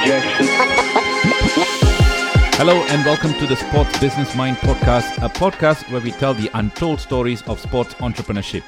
Hello 2.56 2.72
and 2.88 3.04
welcome 3.04 3.34
to 3.34 3.46
the 3.46 3.54
Sports 3.54 3.98
Business 3.98 4.34
Mind 4.34 4.56
podcast, 4.56 5.18
a 5.18 5.28
podcast 5.28 5.92
where 5.92 6.00
we 6.00 6.10
tell 6.10 6.32
the 6.32 6.50
untold 6.54 7.00
stories 7.00 7.42
of 7.42 7.60
sports 7.60 7.92
entrepreneurship. 7.94 8.62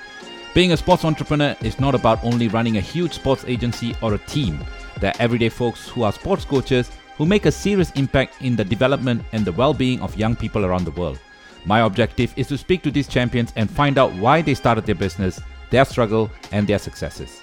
Being 0.53 0.73
a 0.73 0.77
sports 0.77 1.07
entrepreneur 1.07 1.57
is 1.63 1.81
not 1.81 1.95
about 1.95 2.23
only 2.23 2.49
running 2.49 2.77
a 2.77 2.83
huge 2.83 3.15
sports 3.15 3.47
agency 3.47 3.95
or 4.03 4.13
a 4.13 4.19
team. 4.19 4.63
There 5.01 5.11
are 5.11 5.23
everyday 5.23 5.49
folks 5.49 5.89
who 5.89 6.03
are 6.03 6.13
sports 6.13 6.45
coaches 6.45 6.91
who 7.17 7.25
make 7.25 7.47
a 7.47 7.53
serious 7.53 7.93
impact 7.93 8.43
in 8.43 8.55
the 8.55 8.65
development 8.65 9.23
and 9.33 9.47
the 9.47 9.53
well 9.53 9.73
being 9.73 10.03
of 10.03 10.19
young 10.19 10.37
people 10.37 10.67
around 10.67 10.85
the 10.85 10.91
world. 10.91 11.19
My 11.65 11.81
objective 11.81 12.35
is 12.37 12.49
to 12.49 12.59
speak 12.59 12.83
to 12.83 12.91
these 12.91 13.09
champions 13.09 13.55
and 13.57 13.71
find 13.71 13.97
out 13.97 14.13
why 14.17 14.43
they 14.43 14.53
started 14.53 14.85
their 14.85 14.97
business, 14.97 15.41
their 15.71 15.87
struggle, 15.87 16.31
and 16.51 16.69
their 16.69 16.79
successes. 16.79 17.42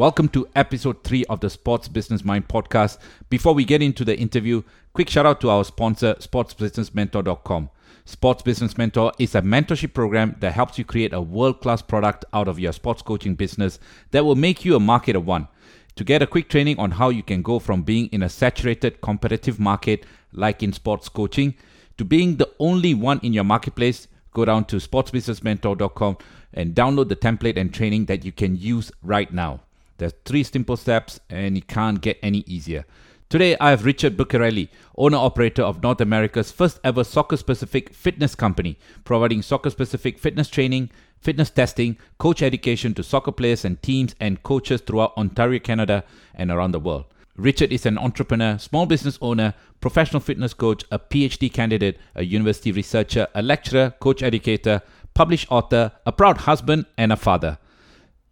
Welcome 0.00 0.30
to 0.30 0.48
episode 0.56 1.04
3 1.04 1.26
of 1.26 1.40
the 1.40 1.50
Sports 1.50 1.86
Business 1.86 2.24
Mind 2.24 2.48
podcast. 2.48 2.96
Before 3.28 3.52
we 3.52 3.66
get 3.66 3.82
into 3.82 4.02
the 4.02 4.16
interview, 4.18 4.62
quick 4.94 5.10
shout 5.10 5.26
out 5.26 5.42
to 5.42 5.50
our 5.50 5.62
sponsor, 5.62 6.14
sportsbusinessmentor.com. 6.14 7.68
Sports 8.06 8.42
Business 8.42 8.78
Mentor 8.78 9.12
is 9.18 9.34
a 9.34 9.42
mentorship 9.42 9.92
program 9.92 10.36
that 10.40 10.54
helps 10.54 10.78
you 10.78 10.86
create 10.86 11.12
a 11.12 11.20
world 11.20 11.60
class 11.60 11.82
product 11.82 12.24
out 12.32 12.48
of 12.48 12.58
your 12.58 12.72
sports 12.72 13.02
coaching 13.02 13.34
business 13.34 13.78
that 14.12 14.24
will 14.24 14.36
make 14.36 14.64
you 14.64 14.74
a 14.74 14.80
market 14.80 15.16
of 15.16 15.26
one. 15.26 15.48
To 15.96 16.02
get 16.02 16.22
a 16.22 16.26
quick 16.26 16.48
training 16.48 16.78
on 16.78 16.92
how 16.92 17.10
you 17.10 17.22
can 17.22 17.42
go 17.42 17.58
from 17.58 17.82
being 17.82 18.06
in 18.06 18.22
a 18.22 18.30
saturated 18.30 19.02
competitive 19.02 19.60
market 19.60 20.06
like 20.32 20.62
in 20.62 20.72
sports 20.72 21.10
coaching 21.10 21.56
to 21.98 22.06
being 22.06 22.36
the 22.36 22.50
only 22.58 22.94
one 22.94 23.20
in 23.22 23.34
your 23.34 23.44
marketplace, 23.44 24.08
go 24.32 24.46
down 24.46 24.64
to 24.64 24.76
sportsbusinessmentor.com 24.76 26.16
and 26.54 26.74
download 26.74 27.10
the 27.10 27.16
template 27.16 27.58
and 27.58 27.74
training 27.74 28.06
that 28.06 28.24
you 28.24 28.32
can 28.32 28.56
use 28.56 28.90
right 29.02 29.30
now. 29.30 29.60
There's 30.00 30.14
three 30.24 30.44
simple 30.44 30.78
steps 30.78 31.20
and 31.28 31.58
it 31.58 31.68
can't 31.68 32.00
get 32.00 32.18
any 32.22 32.38
easier. 32.46 32.86
Today, 33.28 33.54
I 33.60 33.68
have 33.68 33.84
Richard 33.84 34.16
Buccarelli, 34.16 34.70
owner 34.96 35.18
operator 35.18 35.62
of 35.62 35.82
North 35.82 36.00
America's 36.00 36.50
first 36.50 36.80
ever 36.82 37.04
soccer 37.04 37.36
specific 37.36 37.92
fitness 37.92 38.34
company, 38.34 38.78
providing 39.04 39.42
soccer 39.42 39.68
specific 39.68 40.18
fitness 40.18 40.48
training, 40.48 40.90
fitness 41.20 41.50
testing, 41.50 41.98
coach 42.16 42.40
education 42.40 42.94
to 42.94 43.02
soccer 43.02 43.30
players 43.30 43.62
and 43.62 43.82
teams 43.82 44.14
and 44.18 44.42
coaches 44.42 44.80
throughout 44.80 45.14
Ontario, 45.18 45.58
Canada, 45.58 46.02
and 46.34 46.50
around 46.50 46.72
the 46.72 46.80
world. 46.80 47.04
Richard 47.36 47.70
is 47.70 47.84
an 47.84 47.98
entrepreneur, 47.98 48.56
small 48.56 48.86
business 48.86 49.18
owner, 49.20 49.52
professional 49.82 50.20
fitness 50.20 50.54
coach, 50.54 50.82
a 50.90 50.98
PhD 50.98 51.52
candidate, 51.52 51.98
a 52.14 52.24
university 52.24 52.72
researcher, 52.72 53.28
a 53.34 53.42
lecturer, 53.42 53.92
coach 54.00 54.22
educator, 54.22 54.80
published 55.12 55.52
author, 55.52 55.92
a 56.06 56.12
proud 56.12 56.38
husband, 56.38 56.86
and 56.96 57.12
a 57.12 57.16
father. 57.16 57.58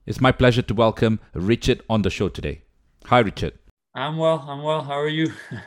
It's 0.09 0.23
my 0.23 0.33
pleasure 0.33 0.62
to 0.62 0.73
welcome 0.73 1.20
Richard 1.34 1.83
on 1.91 2.01
the 2.01 2.09
show 2.09 2.31
today. 2.31 2.62
Hi, 3.05 3.19
Richard. 3.19 3.59
I'm 3.95 4.17
well. 4.17 4.42
I'm 4.48 4.62
well. 4.62 4.81
How 4.83 4.98
are 4.98 5.09
you? 5.09 5.34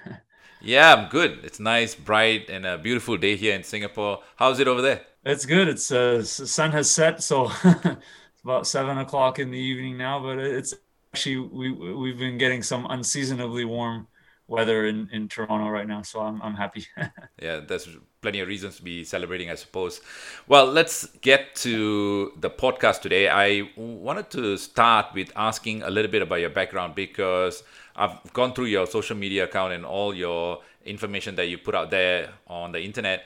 Yeah, 0.63 0.93
I'm 0.93 1.09
good. 1.09 1.39
It's 1.43 1.59
nice, 1.59 1.95
bright, 1.95 2.47
and 2.47 2.67
a 2.67 2.77
beautiful 2.77 3.17
day 3.17 3.35
here 3.35 3.55
in 3.55 3.63
Singapore. 3.63 4.19
How's 4.35 4.59
it 4.59 4.67
over 4.67 4.79
there? 4.79 5.01
it's 5.25 5.43
good. 5.43 5.67
It's 5.67 5.91
uh, 5.91 6.17
the 6.17 6.23
sun 6.23 6.71
has 6.71 6.89
set, 6.89 7.23
so 7.23 7.51
it's 7.63 8.43
about 8.43 8.67
seven 8.67 8.99
o'clock 8.99 9.39
in 9.39 9.49
the 9.49 9.57
evening 9.57 9.97
now. 9.97 10.21
But 10.21 10.37
it's 10.37 10.75
actually 11.13 11.37
we 11.37 11.71
we've 11.71 12.19
been 12.19 12.37
getting 12.37 12.61
some 12.61 12.85
unseasonably 12.87 13.65
warm 13.65 14.07
weather 14.51 14.85
in, 14.85 15.09
in 15.13 15.29
Toronto 15.29 15.69
right 15.69 15.87
now, 15.87 16.01
so 16.01 16.19
I'm 16.19 16.41
I'm 16.41 16.53
happy. 16.53 16.85
Yeah, 17.41 17.59
there's 17.59 17.87
plenty 18.21 18.39
of 18.41 18.47
reasons 18.47 18.75
to 18.75 18.83
be 18.83 19.03
celebrating, 19.03 19.49
I 19.49 19.55
suppose. 19.55 20.01
Well, 20.47 20.67
let's 20.67 21.07
get 21.21 21.55
to 21.65 22.33
the 22.39 22.51
podcast 22.51 23.01
today. 23.01 23.29
I 23.29 23.71
wanted 23.75 24.29
to 24.31 24.57
start 24.57 25.07
with 25.15 25.31
asking 25.35 25.81
a 25.81 25.89
little 25.89 26.11
bit 26.11 26.21
about 26.21 26.35
your 26.35 26.51
background 26.51 26.93
because 26.93 27.63
I've 27.95 28.21
gone 28.33 28.53
through 28.53 28.65
your 28.65 28.85
social 28.85 29.17
media 29.17 29.45
account 29.45 29.73
and 29.73 29.85
all 29.85 30.13
your 30.13 30.59
information 30.85 31.35
that 31.35 31.47
you 31.47 31.57
put 31.57 31.73
out 31.73 31.89
there 31.89 32.29
on 32.45 32.73
the 32.73 32.81
internet. 32.81 33.23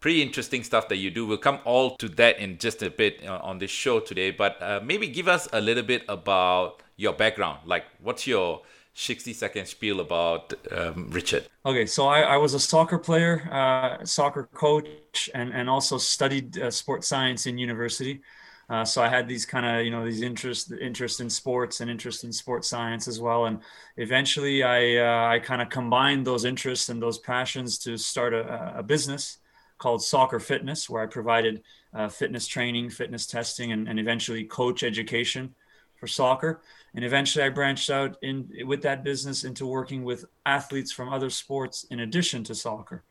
Pretty 0.00 0.22
interesting 0.22 0.62
stuff 0.62 0.88
that 0.88 0.96
you 0.96 1.10
do. 1.10 1.26
We'll 1.26 1.38
come 1.38 1.58
all 1.64 1.96
to 1.96 2.08
that 2.10 2.38
in 2.38 2.56
just 2.56 2.82
a 2.82 2.90
bit 2.90 3.20
uh, 3.26 3.40
on 3.42 3.58
this 3.58 3.70
show 3.70 4.00
today, 4.00 4.30
but 4.30 4.62
uh, 4.62 4.80
maybe 4.82 5.08
give 5.08 5.28
us 5.28 5.48
a 5.52 5.60
little 5.60 5.82
bit 5.82 6.04
about 6.08 6.82
your 6.96 7.12
background. 7.12 7.58
Like, 7.66 7.84
what's 8.00 8.26
your 8.26 8.62
60 8.98 9.32
second 9.32 9.66
spiel 9.66 10.00
about 10.00 10.52
um, 10.72 11.08
Richard? 11.10 11.44
Okay, 11.64 11.86
so 11.86 12.08
I, 12.08 12.22
I 12.22 12.36
was 12.36 12.54
a 12.54 12.60
soccer 12.60 12.98
player, 12.98 13.48
uh, 13.52 14.04
soccer 14.04 14.48
coach, 14.52 15.30
and, 15.34 15.52
and 15.52 15.70
also 15.70 15.98
studied 15.98 16.58
uh, 16.58 16.70
sports 16.70 17.06
science 17.06 17.46
in 17.46 17.58
university. 17.58 18.20
Uh, 18.68 18.84
so 18.84 19.00
I 19.00 19.08
had 19.08 19.28
these 19.28 19.46
kind 19.46 19.64
of 19.64 19.84
you 19.84 19.90
know 19.90 20.04
these 20.04 20.20
interest 20.20 20.72
interest 20.72 21.20
in 21.20 21.30
sports 21.30 21.80
and 21.80 21.90
interest 21.90 22.24
in 22.24 22.32
sports 22.32 22.68
science 22.68 23.08
as 23.08 23.20
well. 23.20 23.46
And 23.46 23.60
eventually, 23.96 24.62
I 24.62 24.96
uh, 24.96 25.34
I 25.34 25.38
kind 25.38 25.62
of 25.62 25.70
combined 25.70 26.26
those 26.26 26.44
interests 26.44 26.88
and 26.88 27.00
those 27.00 27.18
passions 27.18 27.78
to 27.78 27.96
start 27.96 28.34
a, 28.34 28.78
a 28.78 28.82
business 28.82 29.38
called 29.78 30.02
Soccer 30.02 30.40
Fitness, 30.40 30.90
where 30.90 31.02
I 31.02 31.06
provided 31.06 31.62
uh, 31.94 32.08
fitness 32.08 32.46
training, 32.46 32.90
fitness 32.90 33.26
testing, 33.26 33.72
and, 33.72 33.88
and 33.88 33.98
eventually 33.98 34.44
coach 34.44 34.82
education 34.82 35.54
for 35.98 36.08
soccer 36.08 36.60
and 36.94 37.04
eventually 37.04 37.44
i 37.44 37.48
branched 37.48 37.90
out 37.90 38.16
in 38.22 38.48
with 38.64 38.82
that 38.82 39.04
business 39.04 39.44
into 39.44 39.66
working 39.66 40.04
with 40.04 40.24
athletes 40.46 40.92
from 40.92 41.12
other 41.12 41.30
sports 41.30 41.84
in 41.90 42.00
addition 42.00 42.42
to 42.44 42.54
soccer. 42.54 43.04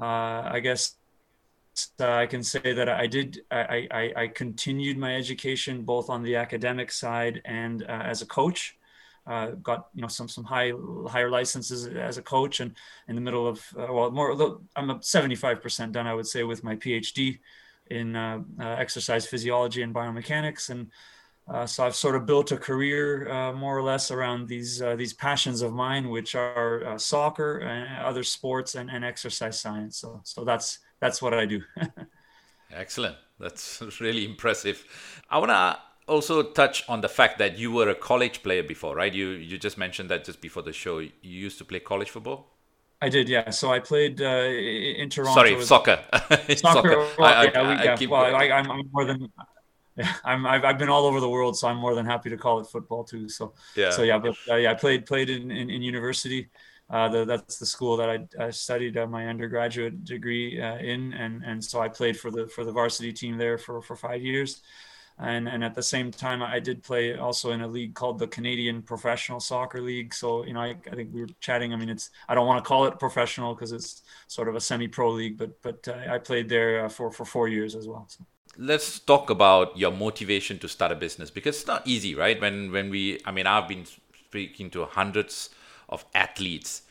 Uh, 0.00 0.42
i 0.56 0.60
guess 0.60 0.96
uh, 2.00 2.12
i 2.12 2.26
can 2.26 2.42
say 2.42 2.72
that 2.72 2.88
i 2.88 3.06
did 3.06 3.40
I, 3.50 3.88
I, 3.90 4.12
I 4.16 4.28
continued 4.28 4.98
my 4.98 5.16
education 5.16 5.82
both 5.82 6.10
on 6.10 6.22
the 6.22 6.36
academic 6.36 6.92
side 6.92 7.42
and 7.44 7.82
uh, 7.82 8.02
as 8.12 8.22
a 8.22 8.26
coach. 8.26 8.76
Uh, 9.26 9.50
got 9.62 9.88
you 9.94 10.00
know 10.00 10.08
some 10.08 10.28
some 10.28 10.44
high 10.44 10.72
higher 11.06 11.30
licenses 11.30 11.86
as 11.86 12.16
a 12.16 12.22
coach 12.22 12.60
and 12.60 12.74
in 13.06 13.14
the 13.14 13.20
middle 13.20 13.46
of 13.46 13.62
uh, 13.78 13.86
well 13.92 14.10
more 14.10 14.32
i'm 14.76 14.88
75% 14.88 15.92
done 15.92 16.06
i 16.06 16.14
would 16.14 16.26
say 16.26 16.42
with 16.42 16.64
my 16.64 16.74
phd 16.74 17.38
in 17.90 18.16
uh, 18.16 18.40
uh, 18.58 18.64
exercise 18.64 19.26
physiology 19.26 19.82
and 19.82 19.94
biomechanics. 19.94 20.70
And 20.70 20.90
uh, 21.52 21.66
so 21.66 21.84
I've 21.84 21.96
sort 21.96 22.14
of 22.14 22.26
built 22.26 22.52
a 22.52 22.56
career 22.56 23.28
uh, 23.28 23.52
more 23.52 23.76
or 23.76 23.82
less 23.82 24.10
around 24.12 24.46
these 24.46 24.80
uh, 24.80 24.94
these 24.94 25.12
passions 25.12 25.62
of 25.62 25.72
mine, 25.72 26.08
which 26.08 26.34
are 26.36 26.84
uh, 26.86 26.98
soccer 26.98 27.58
and 27.58 28.04
other 28.04 28.22
sports 28.22 28.76
and, 28.76 28.88
and 28.88 29.04
exercise 29.04 29.60
science. 29.60 29.98
So 29.98 30.20
so 30.22 30.44
that's 30.44 30.78
that's 31.00 31.20
what 31.20 31.34
I 31.34 31.46
do. 31.46 31.62
Excellent. 32.72 33.16
That's 33.40 33.82
really 34.00 34.24
impressive. 34.24 34.84
I 35.28 35.38
want 35.38 35.50
to 35.50 35.78
also 36.06 36.42
touch 36.42 36.84
on 36.88 37.00
the 37.00 37.08
fact 37.08 37.38
that 37.38 37.58
you 37.58 37.72
were 37.72 37.88
a 37.88 37.96
college 37.96 38.44
player 38.44 38.62
before, 38.62 38.94
right? 38.94 39.12
You 39.12 39.30
you 39.30 39.58
just 39.58 39.76
mentioned 39.76 40.08
that 40.10 40.24
just 40.24 40.40
before 40.40 40.62
the 40.62 40.72
show. 40.72 40.98
You 41.00 41.10
used 41.22 41.58
to 41.58 41.64
play 41.64 41.80
college 41.80 42.10
football. 42.10 42.46
I 43.02 43.08
did, 43.08 43.28
yeah. 43.28 43.50
So 43.50 43.72
I 43.72 43.80
played 43.80 44.20
uh, 44.20 44.26
in 44.26 45.08
Toronto. 45.08 45.34
Sorry, 45.34 45.56
with- 45.56 45.64
soccer. 45.74 45.98
Soccer. 46.54 46.98
Well, 46.98 47.14
I, 47.18 47.32
I, 47.32 47.44
yeah, 47.44 47.62
we, 47.62 47.74
I 47.74 47.84
yeah. 47.84 47.96
keep 47.96 48.10
well, 48.10 48.36
I, 48.36 48.50
I'm 48.50 48.88
more 48.92 49.04
than. 49.04 49.32
Yeah, 49.96 50.12
I'm, 50.24 50.46
I've, 50.46 50.64
I've 50.64 50.78
been 50.78 50.88
all 50.88 51.06
over 51.06 51.20
the 51.20 51.28
world, 51.28 51.56
so 51.58 51.68
I'm 51.68 51.76
more 51.76 51.94
than 51.94 52.06
happy 52.06 52.30
to 52.30 52.36
call 52.36 52.60
it 52.60 52.66
football 52.66 53.04
too. 53.04 53.28
So, 53.28 53.54
yeah. 53.76 53.90
so 53.90 54.02
yeah, 54.02 54.18
but 54.18 54.36
uh, 54.48 54.56
yeah, 54.56 54.70
I 54.70 54.74
played 54.74 55.06
played 55.06 55.30
in 55.30 55.50
in, 55.50 55.70
in 55.70 55.82
university. 55.82 56.50
Uh, 56.90 57.08
the, 57.08 57.24
that's 57.24 57.58
the 57.58 57.66
school 57.66 57.96
that 57.96 58.10
I, 58.10 58.46
I 58.46 58.50
studied 58.50 58.98
uh, 58.98 59.06
my 59.06 59.28
undergraduate 59.28 60.04
degree 60.04 60.60
uh, 60.60 60.78
in, 60.78 61.12
and 61.12 61.44
and 61.44 61.64
so 61.64 61.80
I 61.80 61.88
played 61.88 62.18
for 62.18 62.30
the 62.30 62.48
for 62.48 62.64
the 62.64 62.72
varsity 62.72 63.12
team 63.12 63.38
there 63.38 63.58
for 63.58 63.80
for 63.80 63.94
five 63.94 64.22
years, 64.22 64.62
and 65.18 65.48
and 65.48 65.62
at 65.62 65.76
the 65.76 65.82
same 65.82 66.10
time 66.10 66.42
I 66.42 66.58
did 66.58 66.82
play 66.82 67.16
also 67.16 67.52
in 67.52 67.60
a 67.60 67.68
league 67.68 67.94
called 67.94 68.18
the 68.18 68.26
Canadian 68.26 68.82
Professional 68.82 69.38
Soccer 69.38 69.80
League. 69.80 70.12
So 70.12 70.44
you 70.44 70.52
know 70.52 70.60
I, 70.60 70.76
I 70.90 70.96
think 70.96 71.14
we 71.14 71.20
were 71.20 71.28
chatting. 71.38 71.72
I 71.72 71.76
mean 71.76 71.90
it's 71.90 72.10
I 72.28 72.34
don't 72.34 72.48
want 72.48 72.62
to 72.62 72.68
call 72.68 72.86
it 72.86 72.98
professional 72.98 73.54
because 73.54 73.70
it's 73.70 74.02
sort 74.26 74.48
of 74.48 74.56
a 74.56 74.60
semi-pro 74.60 75.10
league, 75.10 75.38
but 75.38 75.62
but 75.62 75.86
uh, 75.86 76.12
I 76.12 76.18
played 76.18 76.48
there 76.48 76.86
uh, 76.86 76.88
for 76.88 77.12
for 77.12 77.24
four 77.24 77.46
years 77.46 77.76
as 77.76 77.86
well. 77.86 78.06
So. 78.08 78.24
Let's 78.58 78.98
talk 78.98 79.30
about 79.30 79.78
your 79.78 79.92
motivation 79.92 80.58
to 80.58 80.68
start 80.68 80.92
a 80.92 80.96
business 80.96 81.30
because 81.30 81.56
it's 81.56 81.66
not 81.66 81.86
easy, 81.86 82.14
right? 82.14 82.40
When 82.40 82.72
when 82.72 82.90
we, 82.90 83.20
I 83.24 83.30
mean, 83.30 83.46
I've 83.46 83.68
been 83.68 83.86
speaking 83.86 84.70
to 84.70 84.84
hundreds 84.86 85.50
of 85.88 86.04
athletes 86.14 86.82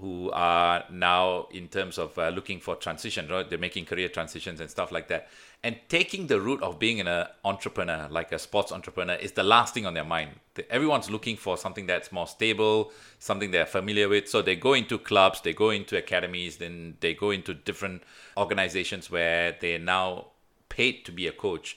who 0.00 0.30
are 0.30 0.84
now 0.90 1.46
in 1.52 1.68
terms 1.68 1.98
of 1.98 2.18
uh, 2.18 2.30
looking 2.30 2.58
for 2.58 2.74
transition, 2.74 3.28
right? 3.28 3.48
They're 3.48 3.58
making 3.58 3.84
career 3.84 4.08
transitions 4.08 4.60
and 4.60 4.70
stuff 4.70 4.92
like 4.92 5.08
that. 5.08 5.28
And 5.62 5.76
taking 5.88 6.26
the 6.26 6.40
route 6.40 6.62
of 6.62 6.78
being 6.78 7.00
an 7.00 7.26
entrepreneur, 7.44 8.08
like 8.10 8.32
a 8.32 8.38
sports 8.38 8.72
entrepreneur, 8.72 9.16
is 9.16 9.32
the 9.32 9.42
last 9.42 9.74
thing 9.74 9.84
on 9.84 9.92
their 9.92 10.04
mind. 10.04 10.30
Everyone's 10.70 11.10
looking 11.10 11.36
for 11.36 11.58
something 11.58 11.86
that's 11.86 12.10
more 12.12 12.26
stable, 12.26 12.92
something 13.18 13.50
they're 13.50 13.66
familiar 13.66 14.08
with. 14.08 14.26
So 14.28 14.40
they 14.40 14.56
go 14.56 14.72
into 14.72 14.96
clubs, 14.98 15.42
they 15.42 15.52
go 15.52 15.68
into 15.68 15.98
academies, 15.98 16.56
then 16.56 16.96
they 17.00 17.12
go 17.12 17.30
into 17.30 17.52
different 17.52 18.02
organizations 18.38 19.10
where 19.10 19.54
they're 19.60 19.78
now 19.78 20.28
paid 20.70 21.04
to 21.04 21.12
be 21.12 21.26
a 21.26 21.32
coach. 21.32 21.76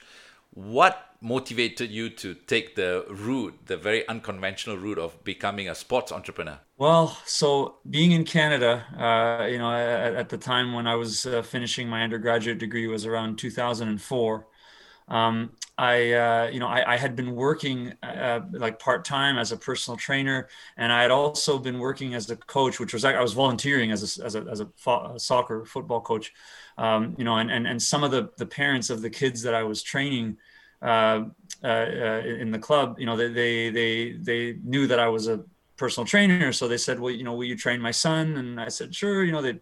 What 0.54 1.14
motivated 1.20 1.90
you 1.90 2.10
to 2.10 2.34
take 2.34 2.76
the 2.76 3.04
route, 3.08 3.58
the 3.66 3.76
very 3.76 4.06
unconventional 4.08 4.76
route 4.76 4.98
of 4.98 5.24
becoming 5.24 5.68
a 5.68 5.74
sports 5.74 6.12
entrepreneur? 6.12 6.60
Well, 6.76 7.18
so 7.24 7.76
being 7.88 8.12
in 8.12 8.24
Canada, 8.24 8.84
uh, 8.98 9.46
you 9.46 9.58
know, 9.58 9.72
at, 9.72 10.14
at 10.14 10.28
the 10.28 10.38
time 10.38 10.72
when 10.72 10.86
I 10.86 10.94
was 10.94 11.26
uh, 11.26 11.42
finishing 11.42 11.88
my 11.88 12.02
undergraduate 12.02 12.58
degree 12.58 12.86
was 12.86 13.06
around 13.06 13.38
2004. 13.38 14.46
Um, 15.08 15.50
I, 15.76 16.12
uh, 16.12 16.50
you 16.50 16.60
know, 16.60 16.68
I, 16.68 16.94
I, 16.94 16.96
had 16.96 17.14
been 17.14 17.34
working 17.34 17.92
uh, 18.02 18.40
like 18.52 18.78
part 18.78 19.04
time 19.04 19.36
as 19.36 19.52
a 19.52 19.56
personal 19.56 19.98
trainer, 19.98 20.48
and 20.78 20.90
I 20.90 21.02
had 21.02 21.10
also 21.10 21.58
been 21.58 21.78
working 21.78 22.14
as 22.14 22.30
a 22.30 22.36
coach, 22.36 22.80
which 22.80 22.94
was 22.94 23.04
I 23.04 23.20
was 23.20 23.34
volunteering 23.34 23.90
as 23.90 24.18
a 24.18 24.24
as 24.24 24.34
a, 24.34 24.46
as 24.50 24.60
a, 24.60 24.68
fo- 24.76 25.14
a 25.14 25.20
soccer 25.20 25.66
football 25.66 26.00
coach, 26.00 26.32
um, 26.78 27.14
you 27.18 27.24
know, 27.24 27.36
and, 27.36 27.50
and 27.50 27.66
and 27.66 27.80
some 27.80 28.02
of 28.02 28.10
the 28.10 28.30
the 28.36 28.46
parents 28.46 28.90
of 28.90 29.02
the 29.02 29.10
kids 29.10 29.42
that 29.42 29.54
I 29.54 29.62
was 29.62 29.82
training 29.82 30.36
uh, 30.82 31.24
uh, 31.62 31.66
uh 31.66 32.22
in 32.24 32.50
the 32.50 32.58
club, 32.58 32.98
you 32.98 33.06
know, 33.06 33.16
they, 33.16 33.28
they 33.28 33.70
they 33.70 34.12
they 34.12 34.58
knew 34.62 34.86
that 34.86 34.98
I 34.98 35.08
was 35.08 35.28
a 35.28 35.44
personal 35.76 36.06
trainer, 36.06 36.52
so 36.52 36.68
they 36.68 36.76
said, 36.76 37.00
well, 37.00 37.12
you 37.12 37.24
know, 37.24 37.34
will 37.34 37.44
you 37.44 37.56
train 37.56 37.80
my 37.80 37.90
son? 37.90 38.36
And 38.36 38.60
I 38.60 38.68
said, 38.68 38.94
sure. 38.94 39.24
You 39.24 39.32
know, 39.32 39.42
they 39.42 39.58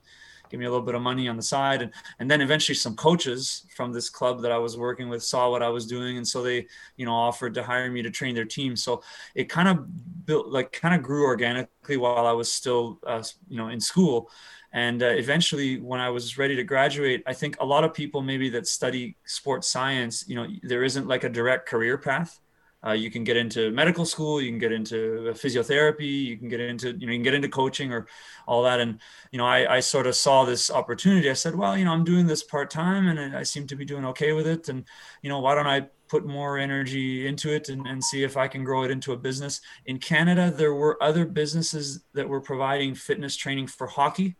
give 0.51 0.61
me 0.61 0.67
a 0.67 0.71
little 0.71 0.85
bit 0.85 0.95
of 0.95 1.03
money 1.03 1.29
on 1.29 1.37
the 1.37 1.43
side. 1.43 1.83
And 1.83 1.93
and 2.19 2.31
then 2.31 2.41
eventually 2.41 2.77
some 2.77 2.95
coaches 2.95 3.67
from 3.75 3.93
this 3.93 4.09
club 4.09 4.43
that 4.43 4.53
I 4.53 4.59
was 4.59 4.77
working 4.77 5.09
with 5.09 5.23
saw 5.23 5.51
what 5.51 5.63
I 5.63 5.69
was 5.69 5.87
doing. 5.87 6.19
And 6.19 6.27
so 6.27 6.43
they 6.43 6.67
you 6.97 7.07
know 7.07 7.15
offered 7.15 7.55
to 7.55 7.63
hire 7.63 7.91
me 7.91 8.03
to 8.03 8.11
train 8.11 8.35
their 8.35 8.45
team. 8.45 8.77
So 8.77 9.03
it 9.35 9.49
kind 9.49 9.69
of 9.69 10.27
built 10.27 10.49
like 10.49 10.73
kind 10.73 10.95
of 10.95 11.03
grew 11.03 11.25
organically 11.25 11.97
while 11.97 12.27
I 12.27 12.33
was 12.33 12.53
still 12.53 13.01
uh, 13.07 13.23
you 13.49 13.57
know 13.57 13.69
in 13.69 13.81
school 13.81 14.31
and 14.73 15.03
uh, 15.03 15.07
eventually 15.07 15.79
when 15.81 16.01
i 16.01 16.09
was 16.09 16.39
ready 16.39 16.57
to 16.57 16.65
graduate 16.65 17.23
i 17.27 17.33
think 17.33 17.57
a 17.61 17.65
lot 17.65 17.85
of 17.85 17.93
people 17.95 18.23
maybe 18.23 18.49
that 18.49 18.67
study 18.67 19.17
sports 19.25 19.69
science 19.69 20.25
you 20.29 20.35
know 20.35 20.47
there 20.63 20.85
isn't 20.85 21.07
like 21.07 21.25
a 21.25 21.29
direct 21.29 21.69
career 21.69 21.99
path 21.99 22.41
uh, 22.85 22.93
you 22.93 23.11
can 23.11 23.23
get 23.23 23.37
into 23.37 23.71
medical 23.71 24.05
school, 24.05 24.41
you 24.41 24.51
can 24.51 24.59
get 24.59 24.73
into 24.73 25.33
physiotherapy, 25.35 26.25
you 26.25 26.37
can 26.37 26.49
get 26.49 26.59
into 26.59 26.89
you 26.99 27.07
know 27.07 27.13
you 27.13 27.19
can 27.19 27.23
get 27.23 27.35
into 27.35 27.49
coaching 27.49 27.93
or 27.93 28.09
all 28.47 28.63
that. 28.65 28.81
And 28.81 28.99
you 29.31 29.39
know 29.39 29.47
I, 29.47 29.77
I 29.77 29.81
sort 29.81 30.07
of 30.07 30.17
saw 30.17 30.45
this 30.45 30.71
opportunity. 30.71 31.31
I 31.31 31.35
said, 31.35 31.55
well, 31.55 31.77
you 31.79 31.85
know 31.85 31.93
I'm 31.93 32.05
doing 32.05 32.27
this 32.27 32.43
part 32.43 32.71
time 32.71 33.07
and 33.07 33.37
I 33.37 33.45
seem 33.45 33.67
to 33.69 33.77
be 33.77 33.85
doing 33.85 34.05
okay 34.07 34.33
with 34.33 34.49
it. 34.49 34.69
And 34.69 34.85
you 35.23 35.29
know 35.29 35.39
why 35.39 35.55
don't 35.55 35.67
I 35.67 35.87
put 36.09 36.27
more 36.27 36.59
energy 36.59 37.27
into 37.27 37.55
it 37.55 37.69
and, 37.69 37.87
and 37.87 38.03
see 38.03 38.25
if 38.25 38.37
I 38.37 38.49
can 38.49 38.65
grow 38.65 38.83
it 38.83 38.91
into 38.91 39.13
a 39.13 39.17
business. 39.17 39.61
In 39.87 39.99
Canada, 39.99 40.51
there 40.51 40.75
were 40.75 41.01
other 41.03 41.25
businesses 41.25 42.05
that 42.15 42.29
were 42.29 42.41
providing 42.41 42.95
fitness 42.95 43.37
training 43.37 43.69
for 43.69 43.87
hockey. 43.87 44.37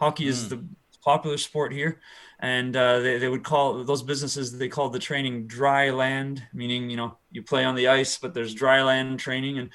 Hockey 0.00 0.24
mm. 0.24 0.28
is 0.28 0.48
the 0.48 0.64
popular 1.02 1.38
sport 1.38 1.72
here 1.72 2.00
and 2.40 2.74
uh, 2.74 3.00
they, 3.00 3.18
they 3.18 3.28
would 3.28 3.44
call 3.44 3.84
those 3.84 4.02
businesses 4.02 4.56
they 4.56 4.68
called 4.68 4.92
the 4.92 4.98
training 4.98 5.46
dry 5.46 5.90
land 5.90 6.42
meaning 6.52 6.90
you 6.90 6.96
know 6.96 7.16
you 7.30 7.42
play 7.42 7.64
on 7.64 7.74
the 7.74 7.88
ice 7.88 8.18
but 8.18 8.34
there's 8.34 8.54
dry 8.54 8.82
land 8.82 9.18
training. 9.18 9.58
And 9.58 9.70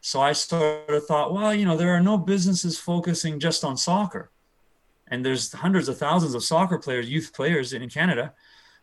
so 0.00 0.20
i 0.20 0.32
sort 0.32 0.88
of 0.88 1.06
thought 1.06 1.32
well 1.32 1.54
you 1.54 1.64
know 1.64 1.76
there 1.76 1.94
are 1.94 2.00
no 2.00 2.16
businesses 2.16 2.78
focusing 2.78 3.38
just 3.38 3.64
on 3.64 3.76
soccer. 3.76 4.30
And 5.08 5.24
there's 5.24 5.52
hundreds 5.52 5.88
of 5.88 5.98
thousands 5.98 6.34
of 6.34 6.42
soccer 6.42 6.78
players 6.78 7.10
youth 7.10 7.32
players 7.34 7.72
in 7.72 7.88
canada 7.88 8.32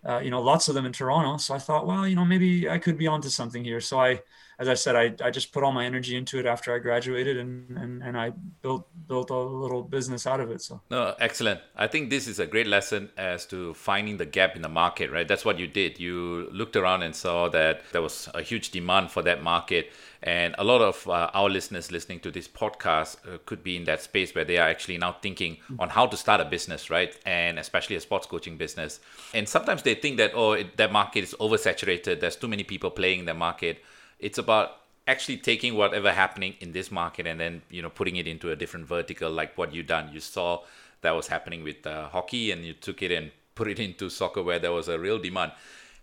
uh, 0.07 0.19
you 0.19 0.31
know 0.31 0.41
lots 0.41 0.67
of 0.67 0.75
them 0.75 0.85
in 0.85 0.93
toronto. 0.93 1.37
So 1.37 1.53
i 1.53 1.59
thought 1.59 1.87
well 1.87 2.07
you 2.07 2.15
know 2.15 2.25
maybe 2.25 2.69
i 2.69 2.77
could 2.77 2.97
be 2.97 3.07
onto 3.07 3.29
something 3.29 3.63
here. 3.63 3.81
So 3.81 3.99
i 3.99 4.19
as 4.61 4.67
I 4.67 4.75
said, 4.75 4.95
I, 4.95 5.25
I 5.25 5.31
just 5.31 5.51
put 5.51 5.63
all 5.63 5.71
my 5.71 5.85
energy 5.85 6.15
into 6.15 6.37
it 6.37 6.45
after 6.45 6.75
I 6.75 6.77
graduated 6.77 7.35
and, 7.37 7.75
and, 7.75 8.03
and 8.03 8.15
I 8.15 8.29
built 8.61 8.87
built 9.07 9.31
a 9.31 9.35
little 9.35 9.81
business 9.81 10.27
out 10.27 10.39
of 10.39 10.51
it. 10.51 10.61
So 10.61 10.79
no, 10.91 11.15
excellent. 11.19 11.61
I 11.75 11.87
think 11.87 12.11
this 12.11 12.27
is 12.27 12.37
a 12.39 12.45
great 12.45 12.67
lesson 12.67 13.09
as 13.17 13.47
to 13.47 13.73
finding 13.73 14.17
the 14.17 14.25
gap 14.27 14.55
in 14.55 14.61
the 14.61 14.69
market, 14.69 15.09
right? 15.11 15.27
That's 15.27 15.43
what 15.43 15.57
you 15.57 15.65
did. 15.65 15.99
You 15.99 16.47
looked 16.51 16.75
around 16.75 17.01
and 17.01 17.15
saw 17.15 17.49
that 17.49 17.81
there 17.91 18.03
was 18.03 18.29
a 18.35 18.43
huge 18.43 18.69
demand 18.69 19.09
for 19.09 19.23
that 19.23 19.41
market. 19.41 19.91
And 20.21 20.53
a 20.59 20.63
lot 20.63 20.81
of 20.81 21.09
uh, 21.09 21.31
our 21.33 21.49
listeners 21.49 21.91
listening 21.91 22.19
to 22.19 22.29
this 22.29 22.47
podcast 22.47 23.17
uh, 23.25 23.39
could 23.47 23.63
be 23.63 23.75
in 23.75 23.85
that 23.85 24.03
space 24.03 24.35
where 24.35 24.45
they 24.45 24.59
are 24.59 24.69
actually 24.69 24.99
now 24.99 25.13
thinking 25.13 25.57
on 25.79 25.89
how 25.89 26.05
to 26.05 26.15
start 26.15 26.39
a 26.39 26.45
business, 26.45 26.91
right? 26.91 27.17
And 27.25 27.57
especially 27.57 27.95
a 27.95 28.01
sports 28.01 28.27
coaching 28.27 28.57
business. 28.57 28.99
And 29.33 29.49
sometimes 29.49 29.81
they 29.81 29.95
think 29.95 30.17
that, 30.17 30.33
oh, 30.35 30.51
it, 30.51 30.77
that 30.77 30.91
market 30.91 31.23
is 31.23 31.33
oversaturated. 31.39 32.19
There's 32.19 32.35
too 32.35 32.47
many 32.47 32.63
people 32.63 32.91
playing 32.91 33.21
in 33.21 33.25
the 33.25 33.33
market 33.33 33.81
it's 34.21 34.37
about 34.37 34.77
actually 35.07 35.37
taking 35.37 35.75
whatever 35.75 36.11
happening 36.13 36.55
in 36.61 36.71
this 36.71 36.91
market 36.91 37.25
and 37.27 37.39
then 37.39 37.61
you 37.69 37.81
know 37.81 37.89
putting 37.89 38.15
it 38.15 38.27
into 38.27 38.51
a 38.51 38.55
different 38.55 38.87
vertical 38.87 39.29
like 39.29 39.57
what 39.57 39.73
you 39.73 39.83
done. 39.83 40.09
You 40.13 40.21
saw 40.21 40.63
that 41.01 41.11
was 41.11 41.27
happening 41.27 41.63
with 41.63 41.85
uh, 41.85 42.07
hockey 42.07 42.51
and 42.51 42.63
you 42.63 42.73
took 42.73 43.01
it 43.01 43.11
and 43.11 43.31
put 43.55 43.67
it 43.67 43.79
into 43.79 44.09
soccer 44.09 44.41
where 44.41 44.59
there 44.59 44.71
was 44.71 44.87
a 44.87 44.97
real 44.99 45.19
demand. 45.19 45.51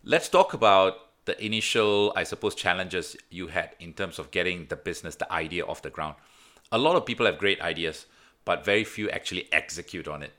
Let's 0.05 0.29
talk 0.29 0.53
about 0.53 1.05
the 1.25 1.44
initial 1.44 2.11
i 2.17 2.25
suppose 2.25 2.55
challenges 2.55 3.15
you 3.29 3.49
had 3.49 3.76
in 3.81 3.93
terms 3.93 4.19
of 4.19 4.31
getting 4.31 4.65
the 4.70 4.76
business 4.76 5.15
the 5.17 5.31
idea 5.31 5.65
off 5.65 5.82
the 5.82 5.91
ground. 5.91 6.17
A 6.73 6.79
lot 6.79 6.97
of 6.97 7.06
people 7.06 7.26
have 7.26 7.38
great 7.38 7.61
ideas 7.61 8.06
but 8.44 8.65
very 8.65 8.82
few 8.82 9.11
actually 9.11 9.47
execute 9.53 10.09
on 10.09 10.23
it. 10.23 10.32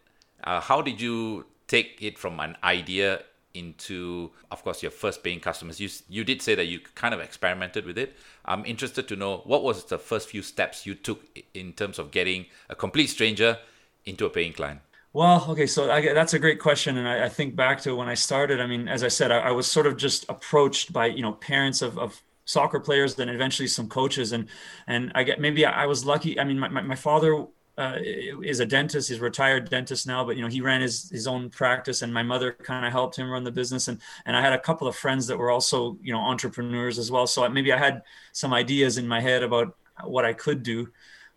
Uh, 0.43 0.59
how 0.59 0.81
did 0.81 0.99
you 0.99 1.45
take 1.67 1.97
it 2.01 2.17
from 2.17 2.39
an 2.39 2.57
idea 2.63 3.21
into 3.53 4.31
of 4.51 4.63
course 4.63 4.81
your 4.81 4.91
first 4.91 5.23
paying 5.23 5.39
customers. 5.39 5.79
You 5.79 5.89
you 6.07 6.23
did 6.23 6.41
say 6.41 6.55
that 6.55 6.65
you 6.65 6.79
kind 6.95 7.13
of 7.13 7.19
experimented 7.19 7.85
with 7.85 7.97
it. 7.97 8.15
I'm 8.45 8.65
interested 8.65 9.07
to 9.07 9.15
know 9.15 9.37
what 9.45 9.63
was 9.63 9.85
the 9.85 9.97
first 9.97 10.29
few 10.29 10.41
steps 10.41 10.85
you 10.85 10.95
took 10.95 11.23
in 11.53 11.73
terms 11.73 11.99
of 11.99 12.11
getting 12.11 12.45
a 12.69 12.75
complete 12.75 13.07
stranger 13.07 13.57
into 14.05 14.25
a 14.25 14.29
paying 14.29 14.53
client? 14.53 14.81
Well 15.13 15.45
okay 15.49 15.65
so 15.65 15.89
I, 15.91 16.13
that's 16.13 16.33
a 16.33 16.39
great 16.39 16.59
question 16.59 16.97
and 16.97 17.07
I, 17.07 17.25
I, 17.25 17.29
think 17.29 17.55
back 17.55 17.81
to 17.81 17.95
when 17.95 18.07
i 18.07 18.13
started 18.13 18.61
i 18.61 18.67
mean 18.67 18.87
as 18.87 19.03
i 19.03 19.07
said 19.07 19.31
I, 19.31 19.39
I 19.39 19.51
was 19.51 19.65
sort 19.65 19.87
of 19.87 19.97
just 19.97 20.23
approached 20.29 20.93
by 20.93 21.07
you 21.07 21.23
know 21.23 21.31
parents 21.31 21.81
of, 21.81 21.97
of 21.97 22.21
soccer 22.45 22.79
players 22.79 23.15
then 23.15 23.27
eventually 23.27 23.67
some 23.67 23.89
coaches 23.89 24.33
and 24.33 24.47
and 24.85 25.11
i 25.15 25.23
get 25.23 25.41
maybe 25.41 25.65
i 25.65 25.87
was 25.87 26.05
lucky 26.05 26.39
i 26.39 26.43
mean 26.43 26.59
my, 26.59 26.67
my, 26.67 26.81
my 26.81 26.95
father 26.95 27.47
uh, 27.79 27.97
is 28.43 28.59
a 28.59 28.65
dentist. 28.65 29.07
He's 29.07 29.19
a 29.19 29.21
retired 29.21 29.69
dentist 29.69 30.05
now, 30.05 30.25
but 30.25 30.35
you 30.35 30.41
know 30.41 30.49
he 30.49 30.59
ran 30.59 30.81
his 30.81 31.09
his 31.09 31.27
own 31.27 31.49
practice, 31.49 32.01
and 32.01 32.13
my 32.13 32.23
mother 32.23 32.51
kind 32.51 32.85
of 32.85 32.91
helped 32.91 33.15
him 33.15 33.29
run 33.29 33.45
the 33.45 33.51
business. 33.51 33.87
And 33.87 34.01
and 34.25 34.35
I 34.35 34.41
had 34.41 34.53
a 34.53 34.59
couple 34.59 34.87
of 34.87 34.95
friends 34.95 35.27
that 35.27 35.37
were 35.37 35.49
also 35.49 35.97
you 36.03 36.11
know 36.11 36.19
entrepreneurs 36.19 36.99
as 36.99 37.09
well. 37.09 37.25
So 37.25 37.47
maybe 37.47 37.71
I 37.71 37.77
had 37.77 38.03
some 38.33 38.53
ideas 38.53 38.97
in 38.97 39.07
my 39.07 39.21
head 39.21 39.43
about 39.43 39.77
what 40.03 40.25
I 40.25 40.33
could 40.33 40.61
do. 40.61 40.89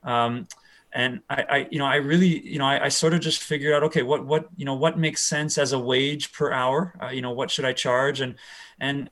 Um, 0.03 0.49
and 0.93 1.21
I, 1.31 1.45
I, 1.49 1.69
you 1.71 1.79
know, 1.79 1.87
I 1.87 1.97
really, 1.97 2.47
you 2.47 2.59
know, 2.59 2.67
I, 2.67 2.85
I, 2.85 2.89
sort 2.89 3.15
of 3.15 3.21
just 3.21 3.43
figured 3.43 3.73
out, 3.73 3.83
okay, 3.85 4.03
what, 4.03 4.27
what, 4.27 4.49
you 4.57 4.67
know, 4.67 4.75
what 4.75 4.99
makes 4.99 5.23
sense 5.23 5.57
as 5.57 5.73
a 5.73 5.79
wage 5.79 6.33
per 6.33 6.53
hour? 6.53 6.95
Uh, 7.03 7.09
you 7.09 7.23
know, 7.23 7.31
what 7.31 7.51
should 7.51 7.65
I 7.65 7.73
charge? 7.73 8.21
And, 8.21 8.35
and 8.79 9.09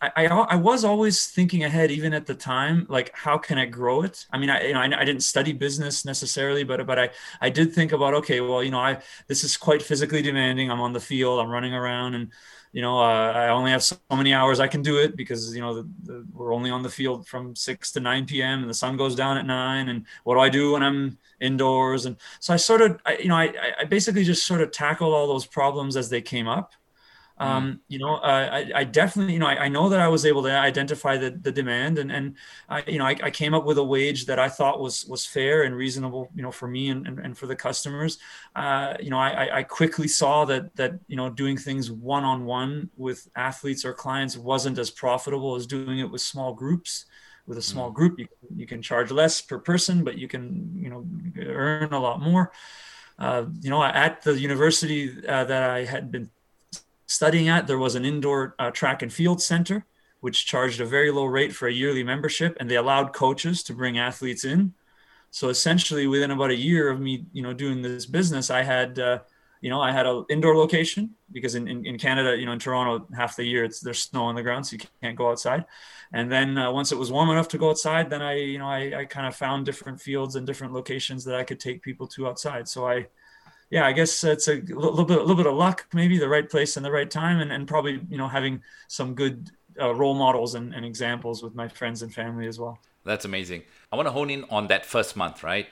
I, 0.00 0.10
I, 0.16 0.24
I 0.26 0.56
was 0.56 0.84
always 0.84 1.26
thinking 1.26 1.64
ahead, 1.64 1.90
even 1.90 2.12
at 2.12 2.26
the 2.26 2.34
time, 2.34 2.86
like 2.88 3.10
how 3.14 3.38
can 3.38 3.56
I 3.56 3.64
grow 3.64 4.02
it? 4.02 4.26
I 4.30 4.38
mean, 4.38 4.50
I 4.50 4.66
you 4.66 4.74
know 4.74 4.80
I, 4.80 5.00
I, 5.00 5.04
didn't 5.04 5.22
study 5.22 5.52
business 5.52 6.04
necessarily, 6.04 6.64
but 6.64 6.86
but 6.86 6.98
I 6.98 7.10
I 7.40 7.48
did 7.48 7.72
think 7.72 7.92
about 7.92 8.12
okay, 8.14 8.40
well 8.40 8.62
you 8.62 8.70
know 8.70 8.78
I 8.78 9.00
this 9.26 9.42
is 9.42 9.56
quite 9.56 9.82
physically 9.82 10.20
demanding. 10.20 10.70
I'm 10.70 10.80
on 10.80 10.92
the 10.92 11.00
field, 11.00 11.40
I'm 11.40 11.48
running 11.48 11.72
around, 11.72 12.14
and 12.14 12.30
you 12.72 12.82
know 12.82 12.98
uh, 12.98 13.32
I 13.32 13.48
only 13.48 13.70
have 13.70 13.82
so 13.82 13.96
many 14.10 14.34
hours 14.34 14.60
I 14.60 14.68
can 14.68 14.82
do 14.82 14.98
it 14.98 15.16
because 15.16 15.54
you 15.54 15.62
know 15.62 15.74
the, 15.74 15.88
the, 16.04 16.26
we're 16.32 16.52
only 16.52 16.70
on 16.70 16.82
the 16.82 16.90
field 16.90 17.26
from 17.26 17.56
six 17.56 17.90
to 17.92 18.00
nine 18.00 18.26
p.m. 18.26 18.60
and 18.60 18.68
the 18.68 18.74
sun 18.74 18.98
goes 18.98 19.14
down 19.14 19.38
at 19.38 19.46
nine. 19.46 19.88
And 19.88 20.04
what 20.24 20.34
do 20.34 20.40
I 20.40 20.50
do 20.50 20.72
when 20.72 20.82
I'm 20.82 21.16
indoors? 21.40 22.04
And 22.04 22.16
so 22.40 22.52
I 22.52 22.58
sort 22.58 22.82
of 22.82 23.00
I, 23.06 23.16
you 23.16 23.28
know 23.28 23.36
I 23.36 23.54
I 23.80 23.84
basically 23.84 24.24
just 24.24 24.46
sort 24.46 24.60
of 24.60 24.72
tackled 24.72 25.14
all 25.14 25.26
those 25.26 25.46
problems 25.46 25.96
as 25.96 26.10
they 26.10 26.20
came 26.20 26.48
up. 26.48 26.72
Um, 27.38 27.80
you 27.88 27.98
know, 27.98 28.14
uh, 28.16 28.48
I, 28.50 28.70
I, 28.74 28.84
definitely, 28.84 29.34
you 29.34 29.38
know, 29.38 29.46
I, 29.46 29.64
I, 29.64 29.68
know 29.68 29.90
that 29.90 30.00
I 30.00 30.08
was 30.08 30.24
able 30.24 30.42
to 30.44 30.50
identify 30.50 31.18
the, 31.18 31.30
the 31.30 31.52
demand 31.52 31.98
and, 31.98 32.10
and 32.10 32.34
I, 32.66 32.82
you 32.86 32.98
know, 32.98 33.04
I, 33.04 33.14
I, 33.22 33.30
came 33.30 33.52
up 33.52 33.66
with 33.66 33.76
a 33.76 33.84
wage 33.84 34.24
that 34.26 34.38
I 34.38 34.48
thought 34.48 34.80
was, 34.80 35.04
was 35.04 35.26
fair 35.26 35.64
and 35.64 35.76
reasonable, 35.76 36.30
you 36.34 36.42
know, 36.42 36.50
for 36.50 36.66
me 36.66 36.88
and, 36.88 37.06
and, 37.06 37.18
and 37.18 37.36
for 37.36 37.46
the 37.46 37.54
customers. 37.54 38.18
Uh, 38.54 38.94
you 39.00 39.10
know, 39.10 39.18
I, 39.18 39.58
I 39.58 39.62
quickly 39.64 40.08
saw 40.08 40.46
that, 40.46 40.74
that, 40.76 40.98
you 41.08 41.16
know, 41.16 41.28
doing 41.28 41.58
things 41.58 41.90
one-on-one 41.90 42.88
with 42.96 43.28
athletes 43.36 43.84
or 43.84 43.92
clients 43.92 44.38
wasn't 44.38 44.78
as 44.78 44.90
profitable 44.90 45.56
as 45.56 45.66
doing 45.66 45.98
it 45.98 46.10
with 46.10 46.22
small 46.22 46.54
groups 46.54 47.04
with 47.46 47.58
a 47.58 47.62
small 47.62 47.88
mm-hmm. 47.88 47.96
group. 47.96 48.18
You, 48.18 48.28
you 48.56 48.66
can 48.66 48.80
charge 48.80 49.10
less 49.10 49.42
per 49.42 49.58
person, 49.58 50.04
but 50.04 50.16
you 50.16 50.26
can, 50.26 50.72
you 50.74 50.88
know, 50.88 51.06
earn 51.46 51.92
a 51.92 52.00
lot 52.00 52.20
more. 52.20 52.50
Uh, 53.18 53.46
you 53.60 53.70
know, 53.70 53.82
at 53.82 54.22
the 54.22 54.38
university 54.38 55.26
uh, 55.26 55.44
that 55.44 55.70
I 55.70 55.84
had 55.84 56.10
been 56.10 56.30
studying 57.06 57.48
at, 57.48 57.66
there 57.66 57.78
was 57.78 57.94
an 57.94 58.04
indoor 58.04 58.54
uh, 58.58 58.70
track 58.70 59.02
and 59.02 59.12
field 59.12 59.40
center, 59.40 59.86
which 60.20 60.46
charged 60.46 60.80
a 60.80 60.86
very 60.86 61.10
low 61.10 61.24
rate 61.24 61.54
for 61.54 61.68
a 61.68 61.72
yearly 61.72 62.02
membership, 62.02 62.56
and 62.58 62.70
they 62.70 62.76
allowed 62.76 63.12
coaches 63.12 63.62
to 63.64 63.74
bring 63.74 63.98
athletes 63.98 64.44
in. 64.44 64.74
So 65.30 65.48
essentially, 65.48 66.06
within 66.06 66.30
about 66.30 66.50
a 66.50 66.56
year 66.56 66.88
of 66.88 67.00
me, 67.00 67.26
you 67.32 67.42
know, 67.42 67.52
doing 67.52 67.82
this 67.82 68.06
business, 68.06 68.50
I 68.50 68.62
had, 68.62 68.98
uh, 68.98 69.20
you 69.60 69.70
know, 69.70 69.80
I 69.80 69.92
had 69.92 70.06
an 70.06 70.24
indoor 70.30 70.56
location 70.56 71.10
because 71.30 71.54
in, 71.54 71.68
in, 71.68 71.84
in, 71.84 71.98
Canada, 71.98 72.36
you 72.36 72.46
know, 72.46 72.52
in 72.52 72.58
Toronto, 72.58 73.06
half 73.14 73.36
the 73.36 73.44
year 73.44 73.64
it's 73.64 73.80
there's 73.80 74.02
snow 74.02 74.24
on 74.24 74.34
the 74.34 74.42
ground, 74.42 74.66
so 74.66 74.76
you 74.76 74.80
can't 75.02 75.16
go 75.16 75.30
outside. 75.30 75.64
And 76.12 76.30
then 76.30 76.56
uh, 76.56 76.70
once 76.70 76.92
it 76.92 76.98
was 76.98 77.12
warm 77.12 77.30
enough 77.30 77.48
to 77.48 77.58
go 77.58 77.70
outside, 77.70 78.08
then 78.08 78.22
I, 78.22 78.34
you 78.34 78.58
know, 78.58 78.68
I, 78.68 79.00
I 79.00 79.04
kind 79.04 79.26
of 79.26 79.34
found 79.34 79.66
different 79.66 80.00
fields 80.00 80.36
and 80.36 80.46
different 80.46 80.72
locations 80.72 81.24
that 81.24 81.34
I 81.34 81.44
could 81.44 81.60
take 81.60 81.82
people 81.82 82.06
to 82.08 82.28
outside. 82.28 82.68
So 82.68 82.86
I, 82.88 83.06
yeah, 83.70 83.86
I 83.86 83.92
guess 83.92 84.24
it's 84.24 84.48
a 84.48 84.60
little 84.62 85.04
bit, 85.04 85.18
a 85.18 85.20
little 85.20 85.36
bit 85.36 85.46
of 85.46 85.54
luck, 85.54 85.86
maybe 85.92 86.18
the 86.18 86.28
right 86.28 86.48
place 86.48 86.76
and 86.76 86.86
the 86.86 86.90
right 86.90 87.10
time, 87.10 87.40
and, 87.40 87.52
and 87.52 87.66
probably 87.66 88.00
you 88.08 88.18
know 88.18 88.28
having 88.28 88.62
some 88.88 89.14
good 89.14 89.50
uh, 89.80 89.94
role 89.94 90.14
models 90.14 90.54
and, 90.54 90.74
and 90.74 90.84
examples 90.84 91.42
with 91.42 91.54
my 91.54 91.68
friends 91.68 92.02
and 92.02 92.12
family 92.12 92.46
as 92.46 92.58
well. 92.58 92.78
That's 93.04 93.24
amazing. 93.24 93.62
I 93.92 93.96
want 93.96 94.06
to 94.06 94.12
hone 94.12 94.30
in 94.30 94.44
on 94.50 94.66
that 94.68 94.84
first 94.84 95.16
month, 95.16 95.42
right? 95.42 95.66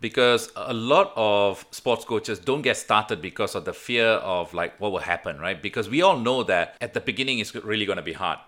because 0.00 0.52
a 0.56 0.74
lot 0.74 1.12
of 1.16 1.64
sports 1.70 2.04
coaches 2.04 2.38
don't 2.38 2.62
get 2.62 2.76
started 2.76 3.22
because 3.22 3.54
of 3.54 3.64
the 3.64 3.72
fear 3.72 4.06
of 4.06 4.52
like 4.52 4.78
what 4.78 4.92
will 4.92 4.98
happen, 4.98 5.38
right? 5.38 5.60
Because 5.60 5.88
we 5.88 6.02
all 6.02 6.18
know 6.18 6.42
that 6.44 6.76
at 6.80 6.94
the 6.94 7.00
beginning 7.00 7.38
it's 7.38 7.54
really 7.54 7.86
going 7.86 7.96
to 7.96 8.02
be 8.02 8.12
hard. 8.12 8.38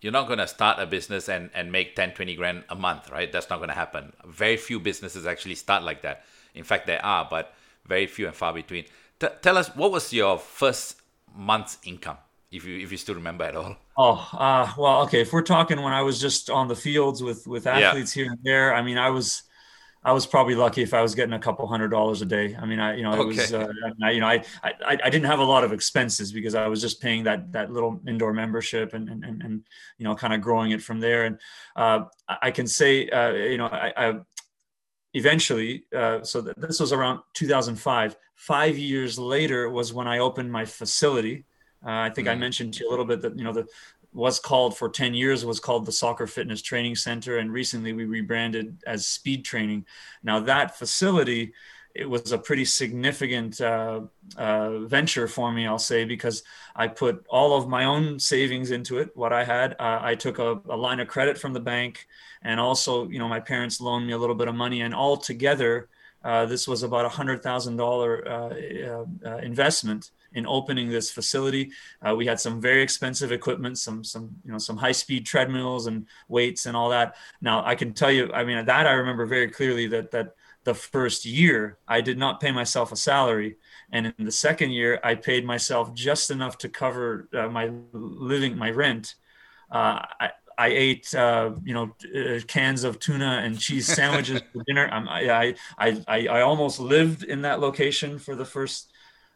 You're 0.00 0.12
not 0.12 0.26
going 0.26 0.40
to 0.40 0.48
start 0.48 0.78
a 0.78 0.86
business 0.86 1.28
and, 1.28 1.50
and 1.54 1.72
make 1.72 1.96
10, 1.96 2.12
20 2.12 2.34
grand 2.34 2.64
a 2.68 2.74
month, 2.74 3.10
right? 3.10 3.30
That's 3.30 3.48
not 3.48 3.56
going 3.56 3.68
to 3.68 3.74
happen. 3.74 4.12
Very 4.26 4.56
few 4.56 4.78
businesses 4.78 5.26
actually 5.26 5.54
start 5.54 5.84
like 5.84 6.02
that. 6.02 6.24
In 6.54 6.64
fact, 6.64 6.86
there 6.86 7.04
are, 7.04 7.26
but 7.28 7.54
very 7.86 8.06
few 8.06 8.26
and 8.26 8.34
far 8.34 8.52
between. 8.52 8.84
T- 9.18 9.28
tell 9.42 9.56
us, 9.56 9.68
what 9.76 9.92
was 9.92 10.12
your 10.12 10.38
first 10.38 11.00
month's 11.34 11.78
income, 11.84 12.18
if 12.50 12.64
you 12.64 12.78
if 12.78 12.90
you 12.90 12.98
still 12.98 13.14
remember 13.14 13.44
at 13.44 13.56
all? 13.56 13.76
Oh, 13.96 14.28
uh, 14.32 14.72
well, 14.76 15.02
okay. 15.02 15.20
If 15.22 15.32
we're 15.32 15.42
talking 15.42 15.80
when 15.80 15.92
I 15.92 16.02
was 16.02 16.20
just 16.20 16.50
on 16.50 16.68
the 16.68 16.76
fields 16.76 17.22
with 17.22 17.46
with 17.46 17.66
athletes 17.66 18.16
yeah. 18.16 18.24
here 18.24 18.32
and 18.32 18.40
there, 18.44 18.74
I 18.74 18.82
mean, 18.82 18.98
I 18.98 19.10
was 19.10 19.42
I 20.04 20.12
was 20.12 20.24
probably 20.24 20.54
lucky 20.54 20.82
if 20.82 20.94
I 20.94 21.02
was 21.02 21.16
getting 21.16 21.32
a 21.32 21.38
couple 21.38 21.66
hundred 21.66 21.88
dollars 21.88 22.22
a 22.22 22.26
day. 22.26 22.54
I 22.54 22.64
mean, 22.64 22.78
I, 22.78 22.94
you 22.94 23.02
know, 23.02 23.12
it 23.12 23.18
okay. 23.18 23.26
was, 23.26 23.52
uh, 23.52 23.66
I, 24.04 24.10
you 24.12 24.20
know, 24.20 24.28
I, 24.28 24.44
I, 24.62 24.98
I 25.02 25.10
didn't 25.10 25.24
have 25.24 25.40
a 25.40 25.44
lot 25.44 25.64
of 25.64 25.72
expenses 25.72 26.30
because 26.30 26.54
I 26.54 26.68
was 26.68 26.80
just 26.80 27.02
paying 27.02 27.24
that, 27.24 27.50
that 27.50 27.72
little 27.72 28.00
indoor 28.06 28.32
membership 28.32 28.94
and, 28.94 29.08
and, 29.08 29.24
and, 29.24 29.42
and 29.42 29.64
you 29.98 30.04
know, 30.04 30.14
kind 30.14 30.32
of 30.32 30.40
growing 30.40 30.70
it 30.70 30.80
from 30.80 31.00
there. 31.00 31.24
And 31.24 31.40
uh, 31.74 32.04
I 32.28 32.52
can 32.52 32.68
say, 32.68 33.08
uh, 33.08 33.32
you 33.32 33.58
know, 33.58 33.66
I, 33.66 33.92
I 33.96 34.14
eventually, 35.16 35.84
uh, 35.96 36.22
so 36.22 36.42
this 36.42 36.78
was 36.78 36.92
around 36.92 37.20
2005, 37.32 38.16
five 38.34 38.76
years 38.76 39.18
later 39.18 39.70
was 39.70 39.94
when 39.94 40.06
I 40.06 40.18
opened 40.18 40.52
my 40.52 40.66
facility. 40.66 41.44
Uh, 41.84 41.90
I 41.90 42.10
think 42.10 42.28
mm. 42.28 42.32
I 42.32 42.34
mentioned 42.34 42.74
to 42.74 42.84
you 42.84 42.88
a 42.88 42.92
little 42.92 43.06
bit 43.06 43.22
that, 43.22 43.38
you 43.38 43.44
know, 43.44 43.52
the, 43.52 43.66
was 44.12 44.38
called 44.38 44.76
for 44.76 44.88
10 44.88 45.12
years 45.14 45.44
was 45.44 45.60
called 45.60 45.84
the 45.84 45.92
soccer 45.92 46.26
fitness 46.26 46.62
training 46.62 46.96
center 46.96 47.36
and 47.36 47.52
recently 47.52 47.92
we 47.92 48.06
rebranded 48.06 48.82
as 48.86 49.06
speed 49.06 49.44
training 49.44 49.84
now 50.22 50.40
that 50.40 50.78
facility 50.78 51.52
it 51.98 52.08
was 52.08 52.32
a 52.32 52.38
pretty 52.38 52.64
significant 52.64 53.60
uh, 53.60 54.00
uh, 54.36 54.78
venture 54.80 55.26
for 55.26 55.50
me 55.52 55.66
i'll 55.66 55.78
say 55.78 56.04
because 56.04 56.42
i 56.74 56.86
put 56.86 57.24
all 57.28 57.56
of 57.56 57.68
my 57.68 57.84
own 57.84 58.18
savings 58.18 58.70
into 58.70 58.98
it 58.98 59.10
what 59.14 59.32
i 59.32 59.44
had 59.44 59.72
uh, 59.78 59.98
i 60.02 60.14
took 60.14 60.38
a, 60.38 60.60
a, 60.68 60.76
line 60.76 61.00
of 61.00 61.08
credit 61.08 61.38
from 61.38 61.52
the 61.52 61.60
bank 61.60 62.06
and 62.42 62.60
also 62.60 63.08
you 63.08 63.18
know 63.18 63.28
my 63.28 63.40
parents 63.40 63.80
loaned 63.80 64.06
me 64.06 64.12
a 64.12 64.18
little 64.18 64.34
bit 64.34 64.48
of 64.48 64.54
money 64.54 64.82
and 64.82 64.94
all 64.94 65.16
together 65.16 65.88
uh, 66.24 66.44
this 66.44 66.66
was 66.66 66.82
about 66.82 67.04
a 67.04 67.08
hundred 67.08 67.40
thousand 67.40 67.76
dollar 67.76 68.26
uh, 68.26 69.04
uh, 69.24 69.36
investment 69.36 70.10
in 70.32 70.44
opening 70.44 70.88
this 70.88 71.08
facility. 71.08 71.70
We 72.16 72.26
had 72.26 72.40
some 72.40 72.60
very 72.60 72.82
expensive 72.82 73.30
equipment, 73.30 73.78
some 73.78 74.02
some 74.02 74.34
you 74.44 74.50
know 74.50 74.58
some 74.58 74.76
high 74.76 74.90
speed 74.92 75.24
treadmills 75.24 75.86
and 75.86 76.06
weights 76.26 76.66
and 76.66 76.76
all 76.76 76.88
that. 76.90 77.14
Now 77.40 77.64
I 77.64 77.76
can 77.76 77.92
tell 77.92 78.10
you, 78.10 78.32
I 78.32 78.42
mean 78.42 78.64
that 78.64 78.86
I 78.88 78.92
remember 78.92 79.24
very 79.24 79.48
clearly 79.48 79.86
that 79.86 80.10
that 80.10 80.34
the 80.66 80.74
first 80.74 81.24
year 81.24 81.78
I 81.88 82.02
did 82.02 82.18
not 82.18 82.40
pay 82.40 82.52
myself 82.52 82.92
a 82.92 82.96
salary, 82.96 83.56
and 83.90 84.12
in 84.18 84.24
the 84.26 84.32
second 84.32 84.72
year 84.72 85.00
I 85.02 85.14
paid 85.14 85.46
myself 85.46 85.94
just 85.94 86.30
enough 86.30 86.58
to 86.58 86.68
cover 86.68 87.28
uh, 87.32 87.48
my 87.48 87.70
living, 87.92 88.58
my 88.58 88.70
rent. 88.70 89.14
Uh, 89.70 90.04
I, 90.20 90.30
I 90.58 90.68
ate, 90.68 91.14
uh, 91.14 91.52
you 91.64 91.74
know, 91.74 91.94
uh, 92.14 92.40
cans 92.46 92.82
of 92.84 92.98
tuna 92.98 93.42
and 93.44 93.58
cheese 93.58 93.86
sandwiches 93.86 94.42
for 94.52 94.62
dinner. 94.66 94.88
I, 94.92 95.54
I, 95.78 96.02
I, 96.08 96.26
I 96.26 96.40
almost 96.42 96.80
lived 96.80 97.22
in 97.22 97.42
that 97.42 97.60
location 97.60 98.18
for 98.18 98.34
the 98.34 98.44
first 98.44 98.90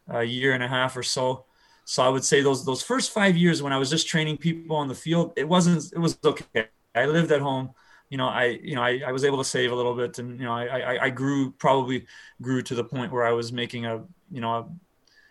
a 0.08 0.24
year 0.24 0.52
and 0.52 0.62
a 0.62 0.68
half 0.68 0.96
or 0.96 1.02
so. 1.02 1.44
So 1.84 2.02
I 2.02 2.08
would 2.08 2.24
say 2.24 2.42
those 2.42 2.64
those 2.64 2.82
first 2.82 3.12
five 3.12 3.36
years 3.36 3.62
when 3.62 3.72
I 3.72 3.78
was 3.78 3.90
just 3.90 4.08
training 4.08 4.38
people 4.38 4.76
on 4.76 4.88
the 4.88 4.94
field, 4.94 5.32
it 5.36 5.48
wasn't 5.48 5.92
it 5.92 5.98
was 5.98 6.18
okay. 6.24 6.68
I 6.94 7.06
lived 7.06 7.30
at 7.30 7.40
home. 7.40 7.70
You 8.10 8.18
know, 8.18 8.28
I 8.28 8.58
you 8.62 8.74
know 8.74 8.82
I, 8.82 9.02
I 9.06 9.12
was 9.12 9.24
able 9.24 9.38
to 9.38 9.44
save 9.44 9.72
a 9.72 9.74
little 9.74 9.94
bit, 9.94 10.18
and 10.18 10.38
you 10.38 10.44
know 10.44 10.52
I, 10.52 10.66
I 10.66 11.04
I 11.04 11.10
grew 11.10 11.52
probably 11.52 12.06
grew 12.42 12.62
to 12.62 12.74
the 12.74 12.84
point 12.84 13.12
where 13.12 13.24
I 13.24 13.32
was 13.32 13.52
making 13.52 13.86
a 13.86 14.04
you 14.30 14.40
know 14.40 14.52
a 14.54 14.68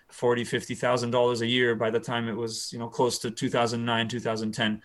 forty 0.10 0.44
fifty 0.44 0.76
thousand 0.76 1.12
dollars 1.12 1.42
a 1.42 1.48
year 1.48 1.76
by 1.76 1.92
the 1.92 2.00
time 2.00 2.28
it 2.30 2.36
was 2.36 2.72
you 2.74 2.80
know 2.80 2.88
close 2.88 3.20
to 3.20 3.32
2009 3.32 4.08
2010 4.08 4.82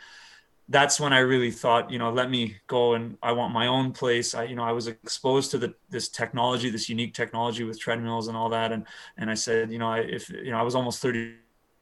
that's 0.68 0.98
when 0.98 1.12
I 1.12 1.18
really 1.18 1.50
thought, 1.50 1.90
you 1.90 1.98
know, 1.98 2.10
let 2.10 2.30
me 2.30 2.56
go 2.66 2.94
and 2.94 3.18
I 3.22 3.32
want 3.32 3.52
my 3.52 3.66
own 3.66 3.92
place. 3.92 4.34
I, 4.34 4.44
you 4.44 4.56
know, 4.56 4.64
I 4.64 4.72
was 4.72 4.86
exposed 4.86 5.50
to 5.50 5.58
the, 5.58 5.74
this 5.90 6.08
technology, 6.08 6.70
this 6.70 6.88
unique 6.88 7.12
technology 7.12 7.64
with 7.64 7.78
treadmills 7.78 8.28
and 8.28 8.36
all 8.36 8.48
that. 8.48 8.72
And, 8.72 8.86
and 9.18 9.30
I 9.30 9.34
said, 9.34 9.70
you 9.70 9.78
know, 9.78 9.88
I, 9.88 9.98
if, 10.00 10.30
you 10.30 10.50
know, 10.50 10.58
I 10.58 10.62
was 10.62 10.74
almost 10.74 11.02
30 11.02 11.18
old 11.28 11.36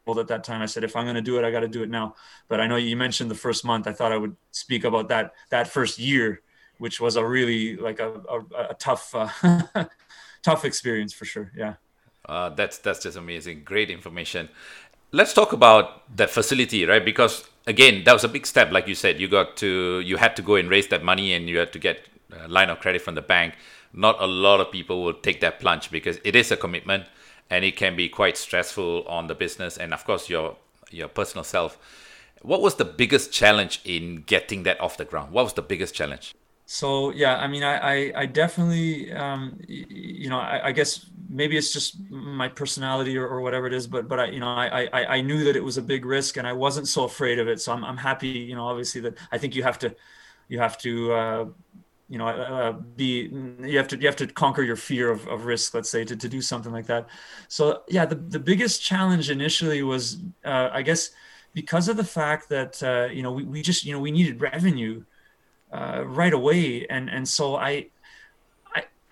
at 0.09 0.28
that 0.28 0.44
time. 0.44 0.62
I 0.62 0.66
said, 0.66 0.85
if 0.85 0.97
I'm 0.97 1.04
going 1.04 1.16
to 1.16 1.23
do 1.23 1.38
it, 1.38 1.44
I 1.44 1.50
got 1.50 1.61
to 1.61 1.68
do 1.68 1.82
it 1.82 1.90
now. 1.90 2.14
But 2.49 2.61
I 2.61 2.66
know 2.66 2.76
you 2.76 2.97
mentioned 2.97 3.30
the 3.30 3.37
first 3.37 3.64
month. 3.64 3.87
I 3.87 3.92
thought 3.92 4.12
I 4.12 4.16
would 4.16 4.37
speak 4.50 4.85
about 4.85 5.09
that, 5.09 5.32
that 5.50 5.68
first 5.68 5.99
year, 5.99 6.42
which 6.78 7.00
was 7.00 7.16
a 7.16 7.25
really 7.25 7.76
like 7.76 8.00
a, 8.00 8.12
a, 8.28 8.40
a 8.71 8.75
tough, 8.75 9.14
uh, 9.14 9.85
tough 10.42 10.64
experience 10.64 11.12
for 11.12 11.25
sure. 11.25 11.52
Yeah. 11.56 11.75
Uh, 12.26 12.50
that's, 12.50 12.78
that's 12.78 13.00
just 13.00 13.16
amazing. 13.16 13.62
Great 13.64 13.90
information. 13.90 14.49
Let's 15.12 15.32
talk 15.32 15.52
about 15.52 16.16
that 16.16 16.30
facility, 16.30 16.85
right? 16.85 17.04
Because 17.04 17.49
again, 17.66 18.02
that 18.04 18.12
was 18.12 18.25
a 18.25 18.28
big 18.28 18.47
step. 18.47 18.73
Like 18.73 18.88
you 18.88 18.94
said, 18.94 19.21
you 19.21 19.28
got 19.28 19.56
to 19.59 20.00
you 20.00 20.16
had 20.16 20.37
to 20.37 20.42
go 20.42 20.56
and 20.56 20.68
raise 20.68 20.88
that 20.88 21.04
money, 21.04 21.32
and 21.32 21.49
you 21.49 21.59
had 21.59 21.73
to 21.73 21.78
get 21.78 22.09
a 22.32 22.49
line 22.49 22.71
of 22.71 22.80
credit 22.80 23.02
from 23.02 23.14
the 23.14 23.23
bank. 23.23 23.54
Not 23.92 24.16
a 24.21 24.26
lot 24.26 24.61
of 24.61 24.71
people 24.73 25.02
will 25.02 25.14
take 25.14 25.40
that 25.40 25.61
plunge 25.61 25.90
because 25.90 26.18
it 26.25 26.35
is 26.35 26.50
a 26.50 26.56
commitment, 26.56 27.04
and 27.52 27.64
it 27.66 27.76
can 27.76 27.94
be 27.94 28.09
quite 28.09 28.37
stressful 28.38 29.04
on 29.06 29.26
the 29.26 29.35
business 29.35 29.76
and 29.76 29.92
of 29.92 30.04
course 30.04 30.28
your 30.28 30.56
your 30.90 31.09
personal 31.09 31.44
self. 31.44 31.78
What 32.40 32.61
was 32.61 32.75
the 32.75 32.85
biggest 32.85 33.32
challenge 33.32 33.80
in 33.85 34.25
getting 34.26 34.64
that 34.64 34.80
off 34.80 34.97
the 34.97 35.04
ground? 35.04 35.32
What 35.32 35.44
was 35.44 35.52
the 35.52 35.62
biggest 35.62 35.94
challenge? 35.94 36.35
so 36.64 37.11
yeah 37.11 37.37
i 37.38 37.47
mean 37.49 37.64
i 37.64 37.75
i, 37.76 38.12
I 38.23 38.26
definitely 38.26 39.12
um, 39.12 39.59
you 39.66 40.30
know 40.30 40.38
I, 40.38 40.68
I, 40.68 40.73
guess 40.73 41.06
maybe 41.28 41.56
it's 41.56 41.73
just 41.73 41.99
my 42.09 42.49
personality 42.49 43.18
or, 43.18 43.26
or 43.26 43.40
whatever 43.40 43.66
it 43.66 43.75
is 43.75 43.87
but 43.88 44.09
but 44.09 44.21
i 44.21 44.26
you 44.26 44.38
know 44.38 44.47
I, 44.47 44.88
I 44.92 45.04
i 45.16 45.21
knew 45.21 45.42
that 45.44 45.56
it 45.56 45.64
was 45.64 45.76
a 45.76 45.82
big 45.82 46.06
risk 46.06 46.37
and 46.37 46.47
i 46.47 46.52
wasn't 46.52 46.87
so 46.87 47.04
afraid 47.04 47.40
of 47.40 47.49
it 47.49 47.61
so 47.61 47.73
i'm, 47.73 47.85
I'm 47.85 47.97
happy 47.97 48.28
you 48.28 48.54
know 48.54 48.66
obviously 48.66 49.00
that 49.02 49.14
i 49.32 49.38
think 49.38 49.56
you 49.56 49.64
have 49.64 49.78
to 49.80 49.94
you 50.49 50.61
have 50.61 50.78
to 50.78 51.12
uh, 51.12 51.44
you 52.12 52.19
know 52.19 52.28
uh, 52.28 52.73
be 52.73 53.31
you 53.73 53.76
have 53.81 53.88
to 53.88 53.97
you 54.00 54.07
have 54.07 54.21
to 54.23 54.26
conquer 54.26 54.62
your 54.62 54.76
fear 54.76 55.11
of, 55.11 55.26
of 55.28 55.47
risk 55.47 55.75
let's 55.75 55.90
say 55.90 56.04
to, 56.04 56.14
to 56.14 56.28
do 56.28 56.40
something 56.40 56.73
like 56.78 56.87
that 56.87 57.02
so 57.49 57.83
yeah 57.88 58.04
the, 58.04 58.16
the 58.37 58.38
biggest 58.50 58.83
challenge 58.90 59.31
initially 59.31 59.83
was 59.83 60.19
uh, 60.45 60.69
i 60.73 60.83
guess 60.83 61.11
because 61.54 61.88
of 61.88 61.97
the 61.97 62.04
fact 62.04 62.49
that 62.49 62.83
uh, 62.83 63.09
you 63.16 63.23
know 63.23 63.33
we, 63.33 63.45
we 63.45 63.62
just 63.62 63.85
you 63.87 63.92
know 63.92 64.00
we 64.00 64.12
needed 64.19 64.40
revenue 64.40 65.02
uh, 65.73 66.04
right 66.07 66.33
away. 66.33 66.87
And 66.88 67.09
and 67.09 67.26
so 67.26 67.57
I, 67.57 67.87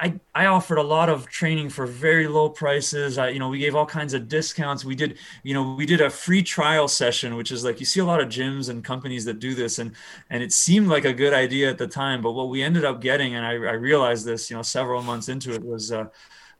I 0.00 0.18
I 0.34 0.46
offered 0.46 0.78
a 0.78 0.82
lot 0.82 1.10
of 1.10 1.28
training 1.28 1.68
for 1.68 1.86
very 1.86 2.26
low 2.26 2.48
prices. 2.48 3.18
I, 3.18 3.28
you 3.28 3.38
know, 3.38 3.50
we 3.50 3.58
gave 3.58 3.74
all 3.76 3.84
kinds 3.84 4.14
of 4.14 4.28
discounts. 4.28 4.82
We 4.84 4.94
did, 4.94 5.18
you 5.42 5.52
know, 5.52 5.74
we 5.74 5.84
did 5.84 6.00
a 6.00 6.08
free 6.08 6.42
trial 6.42 6.88
session, 6.88 7.36
which 7.36 7.52
is 7.52 7.64
like 7.64 7.80
you 7.80 7.86
see 7.86 8.00
a 8.00 8.04
lot 8.04 8.20
of 8.20 8.28
gyms 8.28 8.70
and 8.70 8.82
companies 8.82 9.26
that 9.26 9.38
do 9.38 9.54
this, 9.54 9.78
and 9.78 9.92
and 10.30 10.42
it 10.42 10.52
seemed 10.52 10.88
like 10.88 11.04
a 11.04 11.12
good 11.12 11.34
idea 11.34 11.68
at 11.68 11.76
the 11.76 11.86
time. 11.86 12.22
But 12.22 12.32
what 12.32 12.48
we 12.48 12.62
ended 12.62 12.84
up 12.84 13.02
getting, 13.02 13.34
and 13.34 13.44
I, 13.44 13.50
I 13.50 13.74
realized 13.74 14.24
this, 14.24 14.50
you 14.50 14.56
know, 14.56 14.62
several 14.62 15.02
months 15.02 15.28
into 15.28 15.52
it, 15.52 15.62
was 15.62 15.92
uh, 15.92 16.06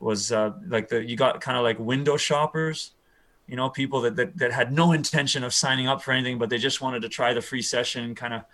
was 0.01 0.33
uh, 0.33 0.53
like 0.69 0.89
the 0.89 1.03
you 1.03 1.17
got 1.17 1.41
kind 1.41 1.57
of 1.57 1.65
like 1.65 1.79
window 1.79 2.17
shoppers 2.17 2.93
you 3.47 3.57
know 3.57 3.69
people 3.69 4.01
that, 4.03 4.15
that 4.17 4.37
that 4.39 4.53
had 4.53 4.73
no 4.73 4.93
intention 4.93 5.43
of 5.43 5.53
signing 5.53 5.89
up 5.89 6.01
for 6.01 6.13
anything 6.13 6.39
but 6.39 6.49
they 6.49 6.59
just 6.59 6.81
wanted 6.81 7.03
to 7.03 7.09
try 7.09 7.35
the 7.35 7.41
free 7.41 7.63
session 7.63 8.15
kind 8.15 8.33
of 8.33 8.45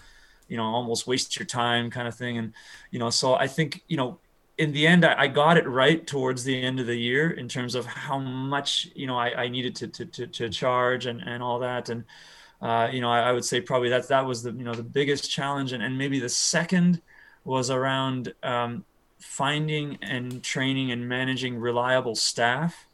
you 0.49 0.57
know 0.57 0.63
almost 0.63 1.07
waste 1.07 1.39
your 1.39 1.45
time 1.45 1.91
kind 1.91 2.09
of 2.09 2.15
thing 2.15 2.39
and 2.39 2.55
you 2.91 2.99
know 2.99 3.11
so 3.11 3.35
i 3.35 3.47
think 3.47 3.83
you 3.89 3.97
know 3.97 4.19
in 4.59 4.73
the 4.73 4.87
end 4.87 5.05
I, 5.05 5.23
I 5.23 5.27
got 5.27 5.57
it 5.57 5.67
right 5.69 6.07
towards 6.07 6.45
the 6.45 6.61
end 6.61 6.81
of 6.81 6.87
the 6.87 6.97
year 6.97 7.31
in 7.31 7.49
terms 7.49 7.75
of 7.75 7.87
how 7.87 8.19
much 8.19 8.89
you 8.95 9.07
know 9.07 9.17
i, 9.19 9.45
I 9.45 9.49
needed 9.49 9.75
to, 9.77 9.89
to, 9.89 10.07
to, 10.07 10.27
to 10.27 10.49
charge 10.49 11.07
and, 11.07 11.21
and 11.21 11.43
all 11.43 11.59
that 11.61 11.89
and 11.89 12.05
uh, 12.63 12.89
you 12.91 13.01
know 13.01 13.11
I, 13.11 13.29
I, 13.29 13.33
would 13.33 13.45
say 13.45 13.61
probably 13.61 13.91
that 13.91 14.09
that 14.09 14.25
was 14.25 14.43
the 14.43 14.53
you 14.53 14.65
know 14.65 14.75
the 14.75 14.83
biggest 14.83 15.31
challenge 15.31 15.73
and, 15.73 15.83
and 15.83 15.97
maybe 15.97 16.19
the 16.19 16.29
second 16.29 17.03
was 17.45 17.71
around 17.71 18.33
um, 18.43 18.85
finding 19.19 19.99
and 20.03 20.43
training 20.43 20.91
and 20.91 21.07
managing 21.07 21.59
reliable 21.59 22.15
staff 22.15 22.87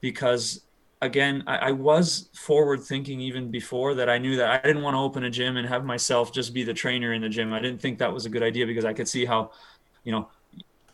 because 0.00 0.62
again, 1.02 1.42
I, 1.46 1.56
I, 1.56 1.72
was 1.72 2.28
forward 2.32 2.82
thinking 2.82 3.20
even 3.20 3.50
before 3.50 3.94
that. 3.94 4.08
I 4.08 4.18
knew 4.18 4.36
that 4.36 4.48
I 4.48 4.66
didn't 4.66 4.82
want 4.82 4.94
to 4.94 4.98
open 4.98 5.24
a 5.24 5.30
gym 5.30 5.56
and 5.56 5.68
have 5.68 5.84
myself 5.84 6.32
just 6.32 6.54
be 6.54 6.62
the 6.62 6.74
trainer 6.74 7.12
in 7.12 7.22
the 7.22 7.28
gym. 7.28 7.52
I 7.52 7.60
didn't 7.60 7.80
think 7.80 7.98
that 7.98 8.12
was 8.12 8.26
a 8.26 8.28
good 8.28 8.42
idea 8.42 8.66
because 8.66 8.84
I 8.84 8.92
could 8.92 9.08
see 9.08 9.24
how, 9.24 9.50
you 10.04 10.12
know, 10.12 10.28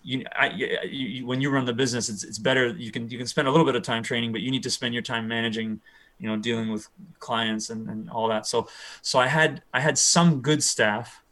you, 0.03 0.25
I, 0.35 0.51
you, 0.85 1.27
when 1.27 1.41
you 1.41 1.51
run 1.51 1.65
the 1.65 1.73
business, 1.73 2.09
it's, 2.09 2.25
it's 2.25 2.39
better. 2.39 2.69
You 2.69 2.91
can 2.91 3.09
you 3.09 3.19
can 3.19 3.27
spend 3.27 3.49
a 3.49 3.51
little 3.51 3.67
bit 3.67 3.77
of 3.77 3.83
time 3.83 4.03
training, 4.03 4.33
but 4.33 4.41
you 4.41 4.51
need 4.51 4.63
to 4.65 4.71
spend 4.71 4.95
your 4.95 5.03
time 5.03 5.29
managing, 5.29 5.81
you 6.19 6.29
know, 6.29 6.37
dealing 6.37 6.71
with 6.71 6.89
clients 7.19 7.71
and, 7.71 7.89
and 7.89 8.11
all 8.11 8.29
that. 8.29 8.47
So 8.47 8.69
so 9.01 9.19
I 9.19 9.29
had 9.29 9.63
I 9.73 9.81
had 9.81 9.99
some 9.99 10.41
good 10.41 10.63
staff, 10.63 11.23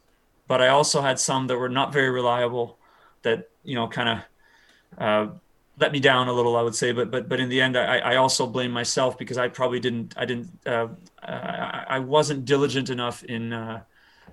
but 0.47 0.61
I 0.61 0.69
also 0.69 1.01
had 1.01 1.19
some 1.19 1.47
that 1.49 1.57
were 1.57 1.69
not 1.69 1.93
very 1.93 2.11
reliable. 2.11 2.79
That 3.23 3.51
you 3.65 3.75
know 3.75 3.89
kind 3.89 4.09
of 4.09 4.99
uh, 4.99 5.33
let 5.79 5.93
me 5.93 6.01
down 6.01 6.29
a 6.29 6.33
little, 6.33 6.57
I 6.57 6.63
would 6.63 6.75
say. 6.75 6.93
But 6.93 7.11
but 7.11 7.29
but 7.29 7.41
in 7.41 7.49
the 7.49 7.61
end, 7.61 7.77
I, 7.77 7.99
I 7.99 8.17
also 8.17 8.47
blame 8.47 8.71
myself 8.71 9.19
because 9.19 9.39
I 9.39 9.49
probably 9.49 9.81
didn't 9.81 10.15
I 10.17 10.25
didn't 10.25 10.51
uh, 10.67 10.89
I, 11.23 11.85
I 11.89 11.99
wasn't 11.99 12.45
diligent 12.45 12.91
enough 12.91 13.25
in 13.25 13.53
uh, 13.53 13.83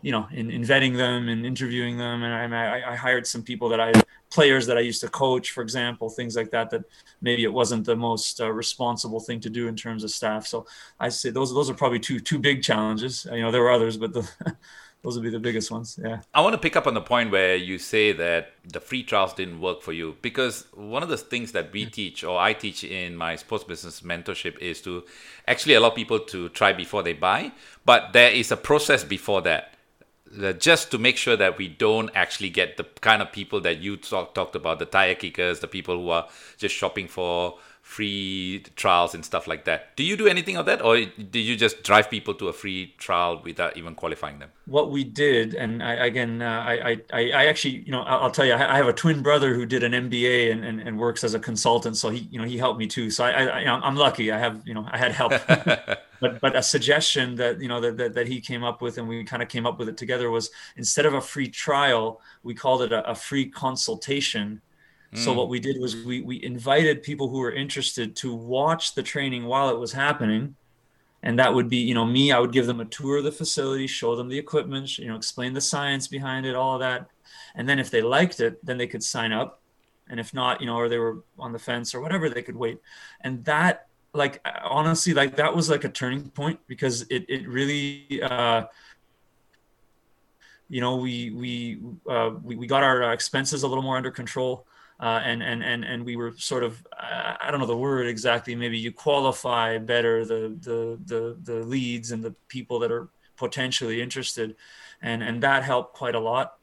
you 0.02 0.12
know, 0.12 0.28
in, 0.32 0.50
in 0.52 0.62
vetting 0.62 0.96
them 0.96 1.30
and 1.30 1.46
interviewing 1.46 1.98
them. 1.98 2.24
And 2.24 2.56
I, 2.56 2.92
I 2.92 2.96
hired 2.96 3.26
some 3.26 3.44
people 3.44 3.70
that 3.70 3.80
I, 3.80 3.94
players 4.30 4.66
that 4.68 4.78
I 4.78 4.82
used 4.82 5.02
to 5.02 5.10
coach, 5.10 5.52
for 5.52 5.62
example, 5.62 6.10
things 6.10 6.36
like 6.36 6.52
that, 6.52 6.70
that 6.72 6.84
maybe 7.22 7.44
it 7.44 7.54
wasn't 7.54 7.86
the 7.86 7.96
most 7.96 8.42
uh, 8.42 8.52
responsible 8.52 9.20
thing 9.20 9.40
to 9.42 9.50
do 9.50 9.68
in 9.68 9.76
terms 9.76 10.04
of 10.04 10.12
staff. 10.12 10.46
So 10.46 10.66
I 11.00 11.10
say 11.10 11.30
those, 11.30 11.54
those 11.54 11.70
are 11.70 11.74
probably 11.74 12.00
two, 12.00 12.20
two 12.20 12.40
big 12.40 12.64
challenges. 12.64 13.28
You 13.32 13.42
know, 13.42 13.52
there 13.52 13.62
were 13.62 13.72
others, 13.72 13.98
but 13.98 14.14
the, 14.14 14.30
those 15.04 15.16
would 15.16 15.24
be 15.24 15.30
the 15.30 15.40
biggest 15.40 15.72
ones. 15.72 15.98
Yeah. 16.04 16.20
I 16.34 16.42
want 16.42 16.54
to 16.54 16.58
pick 16.58 16.76
up 16.76 16.88
on 16.88 16.94
the 16.94 17.02
point 17.02 17.32
where 17.32 17.56
you 17.56 17.78
say 17.78 18.12
that 18.14 18.52
the 18.66 18.82
free 18.82 19.04
trials 19.04 19.34
didn't 19.34 19.62
work 19.62 19.82
for 19.82 19.94
you 19.94 20.18
because 20.22 20.66
one 20.74 21.04
of 21.04 21.10
the 21.10 21.18
things 21.18 21.54
that 21.54 21.72
we 21.72 21.86
teach 21.86 22.24
or 22.24 22.40
I 22.40 22.54
teach 22.54 22.84
in 22.84 23.16
my 23.16 23.36
sports 23.38 23.64
business 23.64 24.02
mentorship 24.02 24.58
is 24.60 24.82
to 24.82 25.04
actually 25.48 25.76
allow 25.76 25.92
people 25.92 26.20
to 26.20 26.50
try 26.50 26.74
before 26.74 27.04
they 27.04 27.14
buy, 27.14 27.52
but 27.86 28.12
there 28.14 28.32
is 28.32 28.52
a 28.52 28.58
process 28.58 29.04
before 29.04 29.42
that 29.44 29.77
just 30.60 30.92
to 30.92 30.98
make 30.98 31.18
sure 31.18 31.36
that 31.36 31.58
we 31.58 31.68
don't 31.68 32.10
actually 32.16 32.50
get 32.50 32.78
the 32.78 32.84
kind 33.02 33.22
of 33.22 33.32
people 33.32 33.62
that 33.62 33.80
you 33.80 33.98
talk, 33.98 34.34
talked 34.34 34.56
about 34.56 34.80
the 34.80 34.86
tire 34.86 35.16
kickers 35.16 35.60
the 35.60 35.68
people 35.68 35.98
who 36.02 36.10
are 36.10 36.28
just 36.58 36.76
shopping 36.76 37.08
for 37.08 37.58
free 37.88 38.66
trials 38.76 39.16
and 39.16 39.24
stuff 39.24 39.48
like 39.48 39.64
that. 39.64 39.96
Do 39.96 40.04
you 40.04 40.18
do 40.18 40.28
anything 40.28 40.58
of 40.58 40.66
that 40.66 40.82
or 40.82 41.06
do 41.06 41.40
you 41.40 41.56
just 41.56 41.84
drive 41.84 42.10
people 42.10 42.34
to 42.34 42.50
a 42.50 42.54
free 42.54 42.94
trial 42.98 43.42
without 43.46 43.78
even 43.78 43.96
qualifying 43.96 44.40
them? 44.40 44.52
What 44.66 44.92
we 44.92 45.06
did 45.06 45.54
and 45.54 45.82
I, 45.82 45.94
again 45.94 46.42
uh, 46.42 46.66
I, 46.68 46.98
I 47.14 47.32
i 47.32 47.46
actually 47.46 47.76
you 47.86 47.94
know 47.94 48.02
i'll 48.02 48.30
tell 48.30 48.46
you 48.46 48.54
i 48.54 48.76
have 48.76 48.88
a 48.88 48.94
twin 48.94 49.24
brother 49.24 49.54
who 49.54 49.66
did 49.66 49.84
an 49.84 49.94
mba 49.94 50.52
and, 50.52 50.66
and, 50.66 50.82
and 50.82 51.00
works 51.00 51.24
as 51.24 51.34
a 51.34 51.40
consultant 51.40 51.96
so 51.96 52.10
he 52.10 52.28
you 52.30 52.38
know 52.38 52.46
he 52.46 52.58
helped 52.58 52.78
me 52.78 52.88
too. 52.88 53.10
So 53.10 53.24
i, 53.24 53.62
I 53.62 53.88
i'm 53.88 53.96
lucky. 53.96 54.34
I 54.34 54.38
have 54.38 54.68
you 54.68 54.74
know 54.74 54.86
i 54.92 54.98
had 54.98 55.14
help 55.14 55.32
but 56.20 56.40
but 56.42 56.56
a 56.56 56.64
suggestion 56.64 57.36
that 57.36 57.62
you 57.62 57.68
know 57.68 57.80
that, 57.82 57.98
that, 57.98 58.14
that 58.14 58.28
he 58.28 58.42
came 58.42 58.64
up 58.64 58.82
with 58.82 58.98
and 58.98 59.08
we 59.08 59.24
kind 59.24 59.42
of 59.44 59.50
came 59.50 59.66
up 59.66 59.80
with 59.80 59.90
it 59.90 59.98
together 59.98 60.30
was 60.30 60.50
instead 60.76 61.06
of 61.06 61.14
a 61.14 61.22
free 61.22 61.48
trial 61.48 62.22
we 62.44 62.54
called 62.54 62.82
it 62.82 62.92
a, 62.92 63.10
a 63.10 63.16
free 63.16 63.46
consultation. 63.46 64.62
Mm. 65.14 65.18
so 65.20 65.34
what 65.34 65.50
we 65.50 65.60
did 65.60 65.80
was 65.80 65.96
we 66.04 66.22
we 66.22 66.44
invited 66.44 67.04
people 67.04 67.30
who 67.30 67.40
were 67.40 67.52
interested 67.52 68.16
to 68.18 68.34
watch 68.36 68.96
the 68.96 69.04
training 69.04 69.46
while 69.46 69.70
it 69.70 69.80
was 69.80 69.94
happening. 69.94 70.56
And 71.24 71.40
that 71.40 71.54
would 71.54 71.68
be 71.68 71.78
you 71.78 71.94
know 71.94 72.06
me 72.06 72.32
i 72.32 72.40
would 72.40 72.54
give 72.54 72.68
them 72.68 72.80
a 72.80 72.86
tour 72.86 73.18
of 73.18 73.24
the 73.24 73.32
facility 73.32 73.88
show 73.88 74.16
them 74.16 74.30
the 74.30 74.38
equipment 74.38 74.98
you 75.00 75.08
know 75.08 75.16
explain 75.16 75.52
the 75.54 75.62
science 75.62 76.08
behind 76.08 76.46
it 76.46 76.56
all 76.56 76.76
of 76.76 76.80
that. 76.82 77.10
And 77.56 77.68
then 77.68 77.80
if 77.80 77.90
they 77.90 78.02
liked 78.02 78.40
it 78.40 78.64
then 78.66 78.78
they 78.78 78.88
could 78.88 79.04
sign 79.04 79.32
up. 79.34 79.62
And 80.10 80.20
if 80.20 80.34
not 80.34 80.62
you 80.62 80.68
know 80.68 80.76
or 80.76 80.90
they 80.90 81.00
were 81.00 81.24
on 81.40 81.54
the 81.54 81.60
fence 81.60 81.96
or 81.96 82.02
whatever 82.02 82.30
they 82.30 82.44
could 82.44 82.56
wait. 82.56 82.80
And 83.22 83.44
that 83.46 83.87
like 84.18 84.46
honestly 84.64 85.14
like 85.14 85.36
that 85.38 85.56
was 85.56 85.70
like 85.70 85.84
a 85.84 85.90
turning 85.90 86.30
point 86.30 86.60
because 86.68 87.04
it 87.04 87.26
it 87.30 87.48
really 87.48 88.22
uh 88.22 88.66
you 90.70 90.82
know 90.82 90.98
we 90.98 91.30
we 91.32 91.80
uh 92.10 92.32
we, 92.44 92.56
we 92.56 92.68
got 92.68 92.84
our 92.84 93.14
expenses 93.14 93.64
a 93.64 93.68
little 93.68 93.84
more 93.84 93.98
under 93.98 94.12
control 94.12 94.66
uh, 95.00 95.22
and 95.24 95.44
and 95.44 95.64
and 95.64 95.84
and 95.84 96.04
we 96.04 96.16
were 96.16 96.34
sort 96.38 96.64
of 96.64 96.86
I 96.98 97.50
don't 97.52 97.60
know 97.60 97.68
the 97.68 97.78
word 97.78 98.08
exactly. 98.08 98.56
Maybe 98.56 98.80
you 98.80 98.92
qualify 98.92 99.78
better 99.78 100.26
the 100.26 100.58
the 100.60 101.00
the 101.06 101.38
the 101.44 101.60
leads 101.66 102.12
and 102.12 102.24
the 102.24 102.32
people 102.48 102.80
that 102.80 102.92
are 102.92 103.08
potentially 103.36 104.02
interested, 104.02 104.56
and 105.02 105.22
and 105.22 105.44
that 105.44 105.64
helped 105.64 105.94
quite 105.94 106.16
a 106.16 106.20
lot 106.20 106.58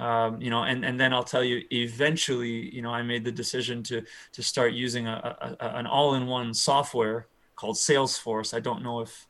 um, 0.00 0.40
you 0.40 0.50
know 0.50 0.62
and 0.62 0.84
and 0.84 0.98
then 0.98 1.12
i'll 1.12 1.22
tell 1.22 1.44
you 1.44 1.62
eventually 1.70 2.74
you 2.74 2.82
know 2.82 2.90
i 2.90 3.02
made 3.02 3.24
the 3.24 3.30
decision 3.30 3.82
to 3.82 4.02
to 4.32 4.42
start 4.42 4.72
using 4.72 5.06
a, 5.06 5.56
a 5.60 5.76
an 5.76 5.86
all-in-one 5.86 6.54
software 6.54 7.26
called 7.54 7.76
salesforce 7.76 8.54
i 8.54 8.60
don't 8.60 8.82
know 8.82 9.00
if 9.00 9.26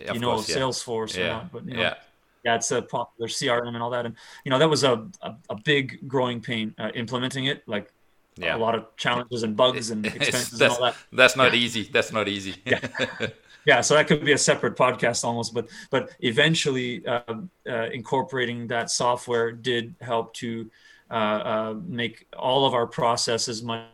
yeah, 0.00 0.12
you 0.12 0.20
know 0.20 0.34
course, 0.34 0.48
yeah. 0.48 0.56
salesforce 0.56 1.16
yeah. 1.16 1.24
or 1.24 1.28
not 1.28 1.52
but 1.52 1.64
you 1.64 1.74
know, 1.74 1.80
yeah 1.80 1.94
yeah 2.44 2.54
it's 2.56 2.70
a 2.72 2.82
popular 2.82 3.28
crm 3.28 3.68
and 3.68 3.82
all 3.82 3.90
that 3.90 4.06
and 4.06 4.14
you 4.44 4.50
know 4.50 4.58
that 4.58 4.68
was 4.68 4.82
a 4.82 5.06
a, 5.22 5.34
a 5.50 5.56
big 5.64 6.06
growing 6.08 6.40
pain 6.40 6.74
uh, 6.78 6.90
implementing 6.94 7.46
it 7.46 7.62
like 7.66 7.92
yeah. 8.36 8.56
a 8.56 8.58
lot 8.58 8.74
of 8.74 8.84
challenges 8.96 9.42
and 9.44 9.56
bugs 9.56 9.90
and 9.90 10.04
expenses 10.16 10.60
and 10.60 10.72
all 10.72 10.80
that 10.80 10.96
that's 11.12 11.36
not 11.36 11.54
easy 11.54 11.84
that's 11.84 12.12
not 12.12 12.28
easy 12.28 12.56
yeah 12.64 12.80
yeah 13.68 13.82
so 13.82 13.94
that 13.94 14.06
could 14.08 14.24
be 14.24 14.32
a 14.32 14.38
separate 14.38 14.74
podcast 14.76 15.24
almost 15.24 15.52
but 15.52 15.68
but 15.90 16.10
eventually 16.20 17.06
uh, 17.06 17.20
uh, 17.68 17.88
incorporating 17.92 18.66
that 18.66 18.90
software 18.90 19.52
did 19.52 19.94
help 20.00 20.32
to 20.32 20.70
uh, 21.10 21.40
uh 21.52 21.74
make 21.86 22.26
all 22.36 22.64
of 22.64 22.72
our 22.72 22.86
processes 22.86 23.62
much 23.62 23.86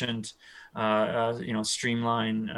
and 0.00 0.32
uh, 0.74 0.78
uh, 0.78 1.38
you 1.44 1.52
know 1.52 1.62
streamline 1.62 2.48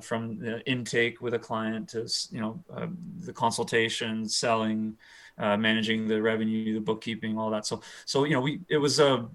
from 0.00 0.38
the 0.38 0.64
intake 0.66 1.20
with 1.20 1.34
a 1.34 1.38
client 1.38 1.88
to 1.88 2.00
you 2.30 2.40
know 2.40 2.62
the 3.20 3.32
consultation 3.32 4.28
selling 4.28 4.96
managing 5.38 6.06
the 6.06 6.20
revenue 6.20 6.74
the 6.74 6.80
bookkeeping 6.80 7.38
all 7.38 7.50
that. 7.50 7.66
So 7.66 7.80
so 8.04 8.24
you 8.24 8.34
know 8.34 8.42
we 8.42 8.60
it 8.68 8.76
was 8.76 9.00
a 9.00 9.26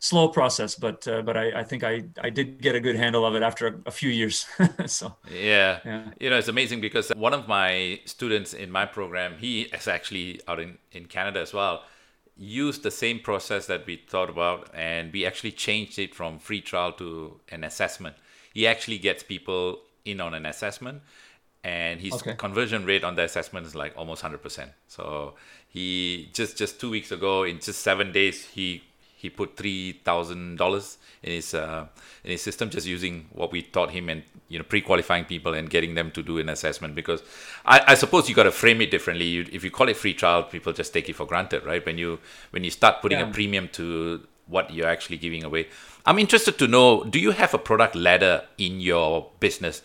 slow 0.00 0.28
process, 0.28 0.74
but 0.74 1.06
uh, 1.06 1.22
but 1.22 1.36
I, 1.36 1.60
I 1.60 1.64
think 1.64 1.84
I, 1.84 2.04
I 2.20 2.30
did 2.30 2.60
get 2.60 2.74
a 2.74 2.80
good 2.80 2.96
handle 2.96 3.24
of 3.24 3.34
it 3.34 3.42
after 3.42 3.66
a, 3.68 3.74
a 3.86 3.90
few 3.90 4.10
years. 4.10 4.46
so 4.86 5.16
yeah. 5.30 5.80
yeah, 5.84 6.10
you 6.20 6.30
know 6.30 6.38
it's 6.38 6.48
amazing 6.48 6.80
because 6.80 7.10
one 7.10 7.34
of 7.34 7.48
my 7.48 8.00
students 8.04 8.54
in 8.54 8.70
my 8.70 8.86
program, 8.86 9.36
he 9.38 9.62
is 9.62 9.88
actually 9.88 10.40
out 10.48 10.60
in 10.60 10.78
in 10.92 11.06
Canada 11.06 11.40
as 11.40 11.52
well, 11.52 11.82
used 12.36 12.82
the 12.82 12.90
same 12.90 13.18
process 13.18 13.66
that 13.66 13.86
we 13.86 13.96
thought 13.96 14.30
about, 14.30 14.70
and 14.74 15.12
we 15.12 15.24
actually 15.24 15.52
changed 15.52 15.98
it 15.98 16.14
from 16.14 16.38
free 16.38 16.60
trial 16.60 16.92
to 16.92 17.40
an 17.50 17.64
assessment. 17.64 18.16
He 18.52 18.66
actually 18.66 18.98
gets 18.98 19.22
people 19.22 19.80
in 20.04 20.20
on 20.20 20.34
an 20.34 20.46
assessment 20.46 21.02
and 21.64 21.98
his 21.98 22.12
okay. 22.12 22.34
conversion 22.34 22.84
rate 22.84 23.02
on 23.02 23.14
the 23.14 23.22
assessment 23.24 23.66
is 23.66 23.74
like 23.74 23.94
almost 23.96 24.22
100% 24.22 24.68
so 24.86 25.34
he 25.66 26.28
just 26.34 26.58
just 26.58 26.78
two 26.78 26.90
weeks 26.90 27.10
ago 27.10 27.42
in 27.42 27.58
just 27.58 27.80
seven 27.80 28.12
days 28.12 28.44
he 28.48 28.82
he 29.24 29.30
put 29.30 29.56
three 29.56 29.92
thousand 30.04 30.56
dollars 30.56 30.98
in 31.22 31.32
his 31.32 31.54
uh, 31.54 31.86
in 32.24 32.30
his 32.32 32.42
system 32.42 32.68
just 32.68 32.86
using 32.86 33.26
what 33.32 33.50
we 33.50 33.62
taught 33.62 33.90
him 33.90 34.10
and 34.10 34.22
you 34.48 34.58
know 34.58 34.64
pre-qualifying 34.72 35.24
people 35.24 35.54
and 35.54 35.70
getting 35.70 35.94
them 35.94 36.10
to 36.10 36.22
do 36.22 36.38
an 36.38 36.50
assessment 36.50 36.94
because 36.94 37.22
I, 37.64 37.80
I 37.92 37.94
suppose 37.94 38.28
you 38.28 38.34
got 38.34 38.42
to 38.42 38.52
frame 38.52 38.82
it 38.82 38.90
differently. 38.90 39.24
You, 39.24 39.46
if 39.50 39.64
you 39.64 39.70
call 39.70 39.88
it 39.88 39.96
free 39.96 40.12
trial, 40.12 40.42
people 40.42 40.74
just 40.74 40.92
take 40.92 41.08
it 41.08 41.16
for 41.16 41.26
granted, 41.26 41.64
right? 41.64 41.84
When 41.84 41.96
you 41.96 42.18
when 42.50 42.64
you 42.64 42.70
start 42.70 43.00
putting 43.00 43.18
yeah. 43.18 43.30
a 43.30 43.32
premium 43.32 43.68
to 43.78 44.26
what 44.46 44.70
you're 44.70 44.92
actually 44.96 45.16
giving 45.16 45.42
away. 45.42 45.68
I'm 46.04 46.18
interested 46.18 46.58
to 46.58 46.68
know: 46.68 47.04
Do 47.04 47.18
you 47.18 47.30
have 47.30 47.54
a 47.54 47.58
product 47.70 47.94
ladder 47.96 48.42
in 48.58 48.80
your 48.80 49.30
business? 49.40 49.80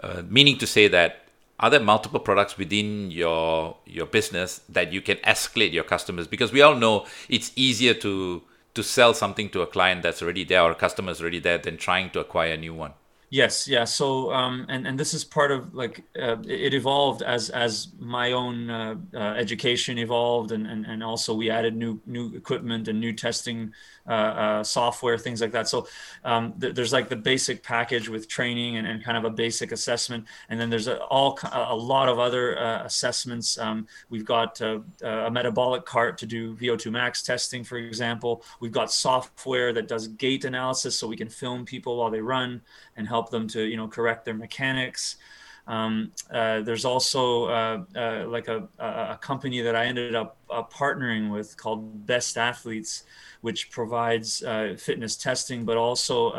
Uh, 0.00 0.22
meaning 0.28 0.58
to 0.58 0.66
say 0.66 0.88
that 0.88 1.22
are 1.60 1.70
there 1.70 1.80
multiple 1.80 2.18
products 2.18 2.58
within 2.58 3.12
your 3.12 3.76
your 3.86 4.06
business 4.06 4.60
that 4.68 4.92
you 4.92 5.00
can 5.00 5.18
escalate 5.18 5.72
your 5.72 5.84
customers 5.84 6.26
because 6.26 6.50
we 6.50 6.60
all 6.60 6.74
know 6.74 7.06
it's 7.28 7.52
easier 7.54 7.94
to 7.94 8.42
to 8.74 8.82
sell 8.82 9.14
something 9.14 9.50
to 9.50 9.62
a 9.62 9.66
client 9.66 10.02
that's 10.02 10.22
already 10.22 10.44
there 10.44 10.62
or 10.62 10.74
customer's 10.74 11.20
already 11.20 11.38
there 11.38 11.58
than 11.58 11.76
trying 11.76 12.10
to 12.10 12.20
acquire 12.20 12.52
a 12.52 12.56
new 12.56 12.74
one. 12.74 12.92
Yes 13.32 13.66
yeah 13.66 13.84
so 13.84 14.30
um, 14.30 14.66
and 14.68 14.86
and 14.86 15.00
this 15.00 15.14
is 15.14 15.24
part 15.24 15.52
of 15.52 15.72
like 15.74 16.04
uh, 16.20 16.36
it 16.46 16.74
evolved 16.74 17.22
as 17.22 17.48
as 17.48 17.88
my 17.98 18.32
own 18.32 18.68
uh, 18.68 18.94
uh, 19.14 19.18
education 19.18 19.96
evolved 19.96 20.52
and, 20.52 20.66
and 20.66 20.84
and 20.84 21.02
also 21.02 21.32
we 21.32 21.48
added 21.48 21.74
new 21.74 21.98
new 22.04 22.34
equipment 22.34 22.88
and 22.88 23.00
new 23.00 23.14
testing 23.14 23.72
uh, 24.06 24.10
uh, 24.10 24.64
software, 24.64 25.16
things 25.16 25.40
like 25.40 25.52
that. 25.52 25.68
So 25.68 25.86
um, 26.24 26.54
th- 26.60 26.74
there's 26.74 26.92
like 26.92 27.08
the 27.08 27.16
basic 27.16 27.62
package 27.62 28.08
with 28.08 28.28
training 28.28 28.76
and, 28.76 28.86
and 28.86 29.02
kind 29.04 29.16
of 29.16 29.24
a 29.24 29.30
basic 29.30 29.70
assessment, 29.70 30.24
and 30.48 30.60
then 30.60 30.70
there's 30.70 30.88
a, 30.88 30.98
all 31.04 31.38
a 31.52 31.76
lot 31.76 32.08
of 32.08 32.18
other 32.18 32.58
uh, 32.58 32.84
assessments. 32.84 33.58
Um, 33.58 33.86
we've 34.10 34.24
got 34.24 34.60
uh, 34.60 34.80
a 35.02 35.30
metabolic 35.30 35.84
cart 35.84 36.18
to 36.18 36.26
do 36.26 36.54
VO2 36.56 36.90
max 36.90 37.22
testing, 37.22 37.62
for 37.62 37.78
example. 37.78 38.44
We've 38.60 38.72
got 38.72 38.92
software 38.92 39.72
that 39.72 39.88
does 39.88 40.08
gait 40.08 40.44
analysis, 40.44 40.98
so 40.98 41.06
we 41.06 41.16
can 41.16 41.28
film 41.28 41.64
people 41.64 41.96
while 41.96 42.10
they 42.10 42.20
run 42.20 42.60
and 42.96 43.06
help 43.06 43.30
them 43.30 43.46
to 43.48 43.62
you 43.62 43.76
know 43.76 43.88
correct 43.88 44.24
their 44.24 44.34
mechanics. 44.34 45.16
Um, 45.66 46.12
uh, 46.30 46.60
there's 46.62 46.84
also 46.84 47.44
uh, 47.44 47.84
uh, 47.94 48.24
like 48.26 48.48
a, 48.48 48.68
a, 48.78 49.18
company 49.20 49.60
that 49.60 49.76
I 49.76 49.86
ended 49.86 50.14
up 50.14 50.36
uh, 50.50 50.64
partnering 50.64 51.30
with 51.30 51.56
called 51.56 52.04
Best 52.04 52.36
Athletes, 52.36 53.04
which 53.42 53.70
provides 53.70 54.42
uh, 54.42 54.74
fitness 54.76 55.14
testing, 55.16 55.64
but 55.64 55.76
also 55.76 56.30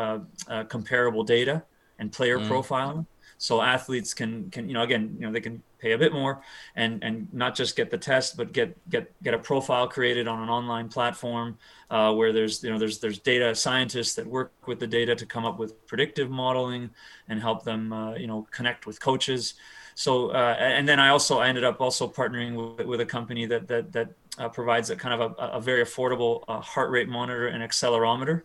uh, 0.49 0.63
comparable 0.65 1.23
data 1.23 1.63
and 1.99 2.11
player 2.11 2.37
mm. 2.37 2.49
profiling. 2.49 3.05
So 3.37 3.61
athletes 3.61 4.13
can 4.13 4.49
can 4.51 4.67
you 4.67 4.73
know 4.73 4.83
again 4.83 5.15
you 5.19 5.25
know 5.25 5.31
they 5.31 5.41
can 5.41 5.61
pay 5.83 5.91
a 5.91 5.97
bit 5.97 6.13
more 6.13 6.41
and 6.75 7.03
and 7.03 7.31
not 7.33 7.55
just 7.55 7.75
get 7.75 7.91
the 7.91 7.97
test, 7.97 8.37
but 8.37 8.53
get 8.53 8.69
get 8.89 9.11
get 9.23 9.33
a 9.33 9.39
profile 9.39 9.87
created 9.87 10.27
on 10.27 10.41
an 10.41 10.49
online 10.49 10.87
platform 10.89 11.57
where 11.89 12.33
there's 12.33 12.63
you 12.63 12.71
know 12.71 12.79
there's 12.79 12.99
there's 12.99 13.19
data 13.19 13.53
scientists 13.53 14.15
that 14.15 14.25
work 14.25 14.51
with 14.65 14.79
the 14.79 14.87
data 14.87 15.13
to 15.15 15.25
come 15.25 15.45
up 15.45 15.59
with 15.59 15.85
predictive 15.85 16.29
modeling 16.29 16.89
and 17.29 17.39
help 17.39 17.63
them 17.63 17.83
you 18.17 18.27
know 18.27 18.47
connect 18.51 18.87
with 18.87 18.99
coaches 18.99 19.53
so 19.95 20.29
uh, 20.29 20.55
and 20.59 20.87
then 20.87 20.99
I 20.99 21.09
also 21.09 21.39
I 21.39 21.47
ended 21.47 21.63
up 21.63 21.79
also 21.79 22.07
partnering 22.07 22.77
with, 22.77 22.87
with 22.87 23.01
a 23.01 23.05
company 23.05 23.45
that 23.45 23.67
that 23.67 23.91
that 23.91 24.09
uh, 24.37 24.49
provides 24.49 24.89
a 24.89 24.95
kind 24.95 25.21
of 25.21 25.35
a, 25.37 25.43
a 25.57 25.61
very 25.61 25.83
affordable 25.83 26.43
uh, 26.47 26.59
heart 26.59 26.89
rate 26.89 27.07
monitor 27.07 27.47
and 27.47 27.63
accelerometer, 27.63 28.43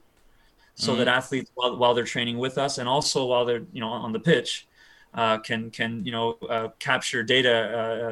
so 0.74 0.90
mm-hmm. 0.90 0.98
that 0.98 1.08
athletes 1.08 1.50
while, 1.54 1.76
while 1.76 1.94
they're 1.94 2.04
training 2.04 2.38
with 2.38 2.58
us 2.58 2.78
and 2.78 2.88
also 2.88 3.24
while 3.24 3.44
they're 3.44 3.64
you 3.72 3.80
know 3.80 3.88
on 3.88 4.12
the 4.12 4.20
pitch, 4.20 4.67
uh, 5.18 5.36
can 5.38 5.68
can 5.70 6.04
you 6.06 6.12
know 6.12 6.38
uh, 6.48 6.68
capture 6.78 7.24
data, 7.24 7.54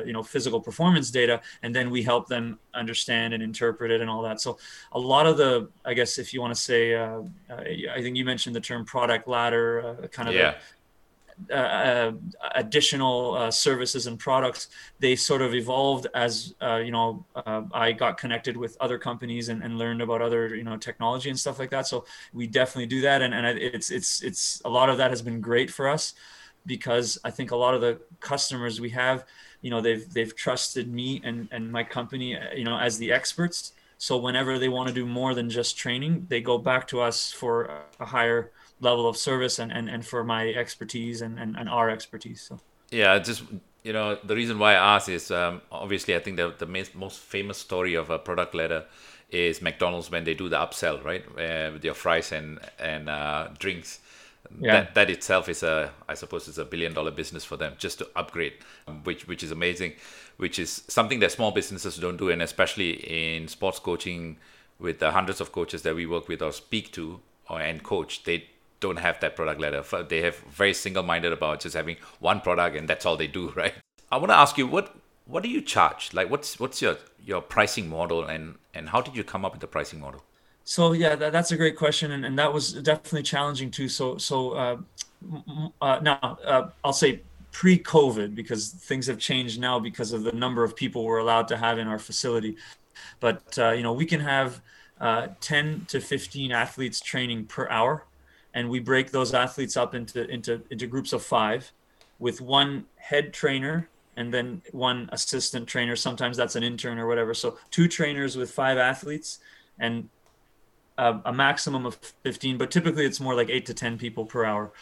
uh, 0.01 0.05
you 0.05 0.13
know 0.13 0.25
physical 0.25 0.61
performance 0.61 1.09
data, 1.13 1.41
and 1.63 1.73
then 1.73 1.89
we 1.89 2.03
help 2.03 2.27
them 2.27 2.59
understand 2.75 3.33
and 3.33 3.45
interpret 3.45 3.93
it 3.93 4.01
and 4.01 4.11
all 4.11 4.23
that. 4.23 4.41
So 4.41 4.59
a 4.91 4.99
lot 4.99 5.25
of 5.27 5.37
the, 5.37 5.69
I 5.85 5.95
guess, 5.95 6.19
if 6.19 6.35
you 6.35 6.41
want 6.41 6.53
to 6.53 6.61
say, 6.61 6.95
uh, 6.95 7.23
uh, 7.49 7.63
I 7.95 8.03
think 8.03 8.17
you 8.17 8.25
mentioned 8.25 8.57
the 8.57 8.61
term 8.61 8.85
product 8.85 9.29
ladder, 9.29 9.99
uh, 10.03 10.09
kind 10.09 10.29
of 10.29 10.35
yeah. 10.35 10.55
Uh, 11.53 12.13
additional 12.55 13.35
uh, 13.35 13.51
services 13.51 14.07
and 14.07 14.19
products 14.19 14.69
they 15.01 15.15
sort 15.15 15.43
of 15.43 15.55
evolved 15.55 16.07
as 16.15 16.55
uh, 16.63 16.77
you 16.77 16.91
know 16.91 17.27
i 17.75 17.93
got 17.93 18.17
connected 18.17 18.57
with 18.57 18.75
other 18.81 18.97
companies 18.99 19.51
and, 19.51 19.63
and, 19.63 19.77
learned 19.77 20.01
about 20.01 20.23
other 20.23 20.57
you 20.57 20.65
know 20.65 20.79
technology 20.79 21.29
and 21.29 21.39
stuff 21.39 21.59
like 21.59 21.69
that 21.69 21.87
so 21.87 22.07
we 22.33 22.47
definitely 22.47 22.87
do 22.87 23.03
that 23.03 23.21
and, 23.21 23.35
and 23.35 23.47
it's 23.59 23.91
it's 23.91 24.23
it's 24.23 24.63
a 24.65 24.71
lot 24.71 24.89
of 24.89 24.97
that 24.97 25.11
has 25.11 25.21
been 25.21 25.39
great 25.43 25.71
for 25.71 25.91
us 25.91 26.15
because 26.67 27.19
I 27.25 27.31
think 27.31 27.51
a 27.51 27.57
lot 27.57 27.75
of 27.75 27.81
the 27.81 28.01
customers 28.21 28.81
we 28.81 28.91
have, 28.91 29.25
you 29.63 29.71
know, 29.71 29.81
they've 29.81 30.09
they've 30.13 30.35
trusted 30.35 30.93
me 30.93 31.21
and 31.25 31.49
and 31.51 31.71
my 31.71 31.85
company, 31.85 32.37
you 32.55 32.65
know, 32.65 32.79
as 32.79 32.99
the 32.99 33.13
experts. 33.13 33.73
So 33.99 34.19
whenever 34.19 34.59
they 34.59 34.69
want 34.69 34.89
to 34.89 34.95
do 34.95 35.07
more 35.07 35.35
than 35.35 35.49
just 35.49 35.79
training, 35.79 36.27
they 36.29 36.41
go 36.41 36.59
back 36.59 36.87
to 36.89 37.01
us 37.01 37.33
for 37.33 37.71
a 37.99 38.05
higher 38.05 38.53
level 38.81 39.09
of 39.09 39.17
service 39.17 39.59
and 39.59 39.73
and, 39.73 39.89
and 39.89 40.05
for 40.05 40.23
my 40.25 40.49
expertise 40.49 41.23
and, 41.23 41.39
and, 41.39 41.57
and 41.57 41.69
our 41.69 41.89
expertise. 41.89 42.43
So 42.43 42.61
yeah, 42.91 43.19
just 43.19 43.43
you 43.83 43.93
know, 43.93 44.19
the 44.25 44.35
reason 44.35 44.59
why 44.59 44.73
I 44.73 44.97
ask 44.97 45.09
is 45.09 45.31
um, 45.31 45.63
obviously 45.71 46.15
I 46.15 46.19
think 46.19 46.37
the 46.37 46.55
the 46.59 46.67
most 46.95 47.21
famous 47.21 47.59
story 47.59 47.95
of 47.95 48.11
a 48.11 48.19
product 48.19 48.55
ladder 48.55 48.85
is 49.31 49.61
McDonald's 49.61 50.11
when 50.11 50.25
they 50.25 50.35
do 50.35 50.49
the 50.49 50.57
upsell, 50.57 51.03
right, 51.05 51.25
uh, 51.39 51.73
with 51.73 51.85
your 51.85 51.95
fries 51.95 52.33
and 52.33 52.59
and 52.79 53.09
uh, 53.09 53.49
drinks 53.59 54.01
yeah. 54.61 54.73
that 54.73 54.95
that 54.95 55.11
itself 55.11 55.49
is 55.49 55.63
a 55.63 55.93
I 56.09 56.15
suppose 56.15 56.49
it's 56.49 56.59
a 56.59 56.65
billion 56.65 56.93
dollar 56.95 57.11
business 57.11 57.45
for 57.45 57.57
them 57.57 57.75
just 57.79 57.99
to 57.99 58.09
upgrade, 58.17 58.55
um, 58.87 59.03
which 59.05 59.27
which 59.27 59.43
is 59.43 59.51
amazing, 59.51 59.93
which 60.37 60.59
is 60.59 60.83
something 60.89 61.21
that 61.21 61.33
small 61.33 61.53
businesses 61.53 61.97
don't 61.97 62.17
do, 62.17 62.31
and 62.31 62.43
especially 62.43 62.93
in 62.93 63.49
sports 63.49 63.79
coaching 63.79 64.39
with 64.79 64.99
the 64.99 65.11
hundreds 65.11 65.41
of 65.41 65.53
coaches 65.53 65.83
that 65.83 65.95
we 65.95 66.07
work 66.07 66.29
with 66.29 66.43
or 66.43 66.53
speak 66.53 66.93
to 66.93 67.21
or 67.49 67.61
and 67.61 67.83
coach, 67.83 68.25
they 68.25 68.49
don't 68.81 68.99
have 68.99 69.19
that 69.21 69.37
product 69.37 69.61
ladder. 69.61 69.83
They 70.09 70.23
have 70.23 70.37
very 70.37 70.75
single 70.75 71.03
minded 71.03 71.33
about 71.33 71.61
just 71.61 71.75
having 71.75 71.97
one 72.21 72.41
product 72.41 72.77
and 72.77 72.89
that's 72.89 73.07
all 73.07 73.17
they 73.17 73.27
do, 73.27 73.51
right? 73.57 73.75
I 74.11 74.19
want 74.19 74.31
to 74.31 74.37
ask 74.37 74.59
you 74.59 74.67
what 74.67 74.95
what 75.27 75.43
do 75.43 75.49
you 75.49 75.61
charge? 75.61 76.13
Like 76.15 76.31
what's 76.31 76.61
what's 76.61 76.81
your 76.81 76.97
your 77.25 77.41
pricing 77.41 77.89
model 77.89 78.25
and 78.25 78.57
and 78.75 78.91
how 78.91 79.01
did 79.01 79.17
you 79.17 79.25
come 79.25 79.45
up 79.45 79.53
with 79.53 79.61
the 79.61 79.67
pricing 79.67 80.01
model? 80.01 80.23
So 80.69 80.93
yeah, 80.93 81.15
that, 81.15 81.33
that's 81.33 81.53
a 81.53 81.57
great 81.57 81.77
question, 81.77 82.11
and, 82.11 82.27
and 82.27 82.37
that 82.41 82.53
was 82.53 82.73
definitely 82.73 83.23
challenging 83.23 83.71
too. 83.71 83.89
So 83.89 84.19
so 84.19 84.51
uh, 84.51 84.77
uh, 85.81 86.01
now 86.03 86.39
uh, 86.45 86.71
I'll 86.83 86.93
say 86.93 87.23
pre-COVID 87.53 88.35
because 88.35 88.71
things 88.71 89.07
have 89.07 89.19
changed 89.19 89.61
now 89.61 89.79
because 89.79 90.13
of 90.13 90.25
the 90.25 90.33
number 90.33 90.65
of 90.65 90.75
people 90.75 91.05
we're 91.05 91.19
allowed 91.19 91.47
to 91.49 91.57
have 91.57 91.79
in 91.79 91.87
our 91.87 92.01
facility. 92.01 92.57
But 93.21 93.57
uh, 93.57 93.71
you 93.71 93.85
know 93.85 93.93
we 93.93 94.07
can 94.07 94.19
have 94.19 94.61
uh, 95.01 95.29
10 95.41 95.87
to 95.87 96.01
15 96.01 96.51
athletes 96.51 97.01
training 97.01 97.45
per 97.45 97.69
hour, 97.69 98.05
and 98.53 98.69
we 98.69 98.81
break 98.81 99.13
those 99.13 99.35
athletes 99.35 99.77
up 99.77 99.95
into 99.95 100.29
into 100.29 100.61
into 100.71 100.89
groups 100.89 101.13
of 101.13 101.23
five, 101.23 101.71
with 102.19 102.41
one 102.41 102.87
head 102.97 103.33
trainer 103.33 103.89
and 104.17 104.35
then 104.35 104.61
one 104.73 105.09
assistant 105.13 105.69
trainer. 105.69 105.95
Sometimes 105.95 106.37
that's 106.37 106.57
an 106.57 106.65
intern 106.65 106.99
or 106.99 107.07
whatever. 107.07 107.35
So 107.35 107.57
two 107.71 107.87
trainers 107.87 108.37
with 108.37 108.51
five 108.51 108.79
athletes 108.79 109.39
and 109.79 110.09
a, 110.99 111.33
maximum 111.33 111.87
of 111.87 111.97
15, 112.25 112.59
but 112.59 112.71
typically 112.71 113.05
it's 113.05 113.21
more 113.21 113.35
like 113.35 113.51
eight 113.51 113.67
to 113.67 113.75
10 113.75 113.99
people 113.99 114.25
per 114.25 114.45
hour. 114.45 114.73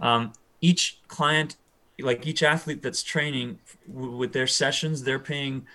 Um, 0.00 0.32
each 0.60 1.00
client, 1.08 1.56
like 2.00 2.26
each 2.26 2.42
athlete 2.42 2.82
that's 2.82 3.02
training 3.02 3.58
w- 3.86 4.16
with 4.16 4.32
their 4.32 4.46
sessions, 4.46 5.02
they're 5.02 5.18
paying 5.18 5.66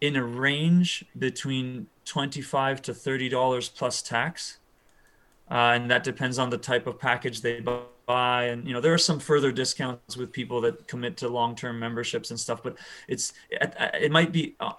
in 0.00 0.16
a 0.16 0.24
range 0.24 1.04
between 1.18 1.86
25 2.04 2.82
to 2.82 2.92
$30 2.92 3.74
plus 3.74 4.02
tax. 4.02 4.58
Uh, 5.50 5.72
and 5.74 5.90
that 5.90 6.02
depends 6.02 6.38
on 6.38 6.50
the 6.50 6.58
type 6.58 6.86
of 6.86 6.98
package 6.98 7.40
they 7.42 7.60
buy 7.60 8.44
and 8.44 8.66
you 8.66 8.72
know 8.72 8.80
there 8.80 8.92
are 8.92 8.98
some 8.98 9.20
further 9.20 9.52
discounts 9.52 10.16
with 10.16 10.32
people 10.32 10.60
that 10.60 10.88
commit 10.88 11.16
to 11.16 11.28
long-term 11.28 11.78
memberships 11.78 12.30
and 12.30 12.40
stuff 12.40 12.62
but 12.62 12.76
it's 13.06 13.32
it, 13.50 13.74
it 13.94 14.10
might 14.10 14.32
be 14.32 14.56
uh, 14.60 14.72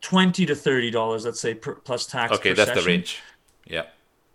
twenty 0.00 0.46
to 0.46 0.54
thirty 0.54 0.90
dollars, 0.90 1.24
let's 1.24 1.40
say, 1.40 1.54
per, 1.54 1.74
plus 1.74 2.06
tax. 2.06 2.32
Okay, 2.32 2.52
that's 2.52 2.70
session. 2.70 2.82
the 2.82 2.88
range. 2.88 3.20
Yeah. 3.66 3.82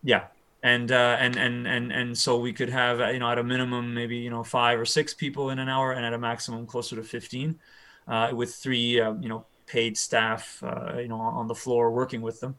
Yeah, 0.03 0.25
and 0.61 0.91
uh, 0.91 1.17
and 1.19 1.37
and 1.37 1.67
and 1.67 1.91
and 1.91 2.17
so 2.17 2.37
we 2.37 2.51
could 2.51 2.69
have 2.69 2.99
you 3.13 3.19
know 3.19 3.29
at 3.29 3.37
a 3.37 3.43
minimum 3.43 3.93
maybe 3.93 4.17
you 4.17 4.29
know 4.29 4.43
five 4.43 4.79
or 4.79 4.85
six 4.85 5.13
people 5.13 5.49
in 5.49 5.59
an 5.59 5.69
hour, 5.69 5.93
and 5.93 6.05
at 6.05 6.13
a 6.13 6.17
maximum 6.17 6.65
closer 6.65 6.95
to 6.97 7.03
fifteen, 7.03 7.59
uh, 8.07 8.31
with 8.33 8.53
three 8.53 8.99
uh, 8.99 9.13
you 9.21 9.29
know 9.29 9.45
paid 9.65 9.97
staff 9.97 10.61
uh, 10.63 10.97
you 10.97 11.07
know 11.07 11.19
on 11.19 11.47
the 11.47 11.55
floor 11.55 11.91
working 11.91 12.21
with 12.21 12.39
them. 12.41 12.55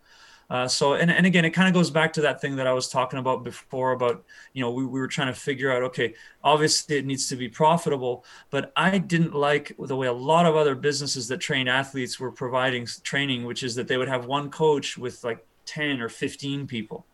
Uh, 0.50 0.68
so 0.68 0.92
and, 0.92 1.10
and 1.10 1.24
again 1.24 1.44
it 1.44 1.50
kind 1.50 1.68
of 1.68 1.74
goes 1.74 1.90
back 1.90 2.12
to 2.12 2.20
that 2.20 2.38
thing 2.38 2.54
that 2.54 2.66
i 2.66 2.72
was 2.72 2.86
talking 2.86 3.18
about 3.18 3.42
before 3.42 3.92
about 3.92 4.22
you 4.52 4.60
know 4.60 4.70
we, 4.70 4.84
we 4.84 5.00
were 5.00 5.08
trying 5.08 5.26
to 5.26 5.38
figure 5.38 5.72
out 5.72 5.82
okay 5.82 6.14
obviously 6.42 6.98
it 6.98 7.06
needs 7.06 7.26
to 7.28 7.34
be 7.34 7.48
profitable 7.48 8.26
but 8.50 8.70
i 8.76 8.98
didn't 8.98 9.34
like 9.34 9.74
the 9.78 9.96
way 9.96 10.06
a 10.06 10.12
lot 10.12 10.44
of 10.44 10.54
other 10.54 10.74
businesses 10.74 11.28
that 11.28 11.38
train 11.38 11.66
athletes 11.66 12.20
were 12.20 12.30
providing 12.30 12.86
training 13.02 13.44
which 13.44 13.62
is 13.62 13.74
that 13.74 13.88
they 13.88 13.96
would 13.96 14.06
have 14.06 14.26
one 14.26 14.50
coach 14.50 14.98
with 14.98 15.24
like 15.24 15.46
10 15.66 16.00
or 16.00 16.08
15 16.08 16.66
people. 16.66 17.06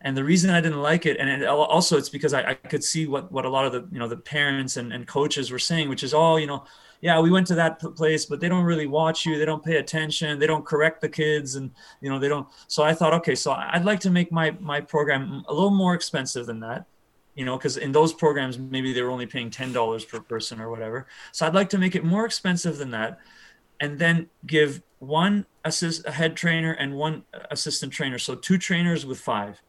And 0.00 0.16
the 0.16 0.24
reason 0.24 0.50
I 0.50 0.60
didn't 0.60 0.80
like 0.80 1.06
it, 1.06 1.16
and 1.18 1.28
it, 1.28 1.48
also 1.48 1.98
it's 1.98 2.08
because 2.08 2.32
I, 2.32 2.50
I, 2.50 2.54
could 2.54 2.84
see 2.84 3.06
what, 3.06 3.32
what 3.32 3.44
a 3.44 3.48
lot 3.48 3.66
of 3.66 3.72
the 3.72 3.88
you 3.90 3.98
know 3.98 4.06
the 4.06 4.16
parents 4.16 4.76
and, 4.76 4.92
and 4.92 5.06
coaches 5.08 5.50
were 5.50 5.58
saying, 5.58 5.88
which 5.88 6.04
is 6.04 6.14
oh 6.14 6.36
you 6.36 6.46
know 6.46 6.64
yeah, 7.00 7.20
we 7.20 7.30
went 7.30 7.46
to 7.48 7.54
that 7.54 7.78
place, 7.96 8.24
but 8.26 8.40
they 8.40 8.48
don't 8.48 8.64
really 8.64 8.86
watch 8.86 9.24
you. 9.24 9.38
They 9.38 9.44
don't 9.44 9.64
pay 9.64 9.76
attention. 9.76 10.38
They 10.38 10.46
don't 10.46 10.64
correct 10.64 11.00
the 11.00 11.08
kids, 11.08 11.54
and 11.54 11.70
you 12.00 12.10
know 12.10 12.18
they 12.18 12.28
don't. 12.28 12.48
So 12.66 12.82
I 12.82 12.92
thought, 12.92 13.14
okay, 13.14 13.34
so 13.34 13.52
I'd 13.52 13.84
like 13.84 14.00
to 14.00 14.10
make 14.10 14.32
my 14.32 14.50
my 14.60 14.80
program 14.80 15.44
a 15.48 15.54
little 15.54 15.70
more 15.70 15.94
expensive 15.94 16.46
than 16.46 16.60
that, 16.60 16.86
you 17.36 17.44
know, 17.44 17.56
because 17.56 17.76
in 17.76 17.92
those 17.92 18.12
programs 18.12 18.58
maybe 18.58 18.92
they 18.92 19.02
were 19.02 19.10
only 19.10 19.26
paying 19.26 19.50
ten 19.50 19.72
dollars 19.72 20.04
per 20.04 20.20
person 20.20 20.60
or 20.60 20.70
whatever. 20.70 21.06
So 21.32 21.46
I'd 21.46 21.54
like 21.54 21.68
to 21.70 21.78
make 21.78 21.94
it 21.94 22.04
more 22.04 22.26
expensive 22.26 22.78
than 22.78 22.90
that, 22.90 23.20
and 23.80 23.98
then 23.98 24.28
give 24.46 24.82
one 24.98 25.46
assist 25.64 26.04
a 26.06 26.10
head 26.10 26.36
trainer 26.36 26.72
and 26.72 26.96
one 26.96 27.22
uh, 27.32 27.38
assistant 27.52 27.92
trainer, 27.92 28.18
so 28.18 28.34
two 28.34 28.58
trainers 28.58 29.06
with 29.06 29.20
five 29.20 29.62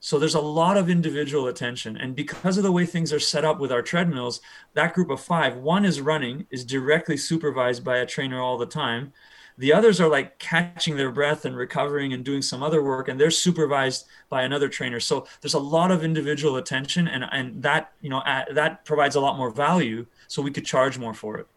so 0.00 0.18
there's 0.18 0.34
a 0.34 0.40
lot 0.40 0.76
of 0.76 0.88
individual 0.88 1.48
attention. 1.48 1.96
And 1.96 2.14
because 2.14 2.56
of 2.56 2.62
the 2.62 2.72
way 2.72 2.86
things 2.86 3.12
are 3.12 3.20
set 3.20 3.44
up 3.44 3.58
with 3.58 3.72
our 3.72 3.82
treadmills, 3.82 4.40
that 4.74 4.94
group 4.94 5.10
of 5.10 5.20
five, 5.20 5.56
one 5.56 5.84
is 5.84 6.00
running, 6.00 6.46
is 6.50 6.64
directly 6.64 7.16
supervised 7.16 7.84
by 7.84 7.98
a 7.98 8.06
trainer 8.06 8.40
all 8.40 8.58
the 8.58 8.66
time. 8.66 9.12
The 9.58 9.72
others 9.72 10.00
are 10.00 10.08
like 10.08 10.38
catching 10.38 10.96
their 10.96 11.10
breath 11.10 11.44
and 11.44 11.56
recovering 11.56 12.12
and 12.12 12.24
doing 12.24 12.42
some 12.42 12.62
other 12.62 12.80
work, 12.80 13.08
and 13.08 13.20
they're 13.20 13.32
supervised 13.32 14.06
by 14.28 14.44
another 14.44 14.68
trainer. 14.68 15.00
So 15.00 15.26
there's 15.40 15.54
a 15.54 15.58
lot 15.58 15.90
of 15.90 16.04
individual 16.04 16.56
attention, 16.56 17.08
and, 17.08 17.24
and 17.32 17.60
that 17.64 17.92
you 18.00 18.08
know 18.08 18.22
that 18.54 18.84
provides 18.84 19.16
a 19.16 19.20
lot 19.20 19.36
more 19.36 19.50
value. 19.50 20.06
So 20.28 20.42
we 20.42 20.52
could 20.52 20.64
charge 20.64 20.96
more 20.96 21.12
for 21.12 21.38
it. 21.38 21.48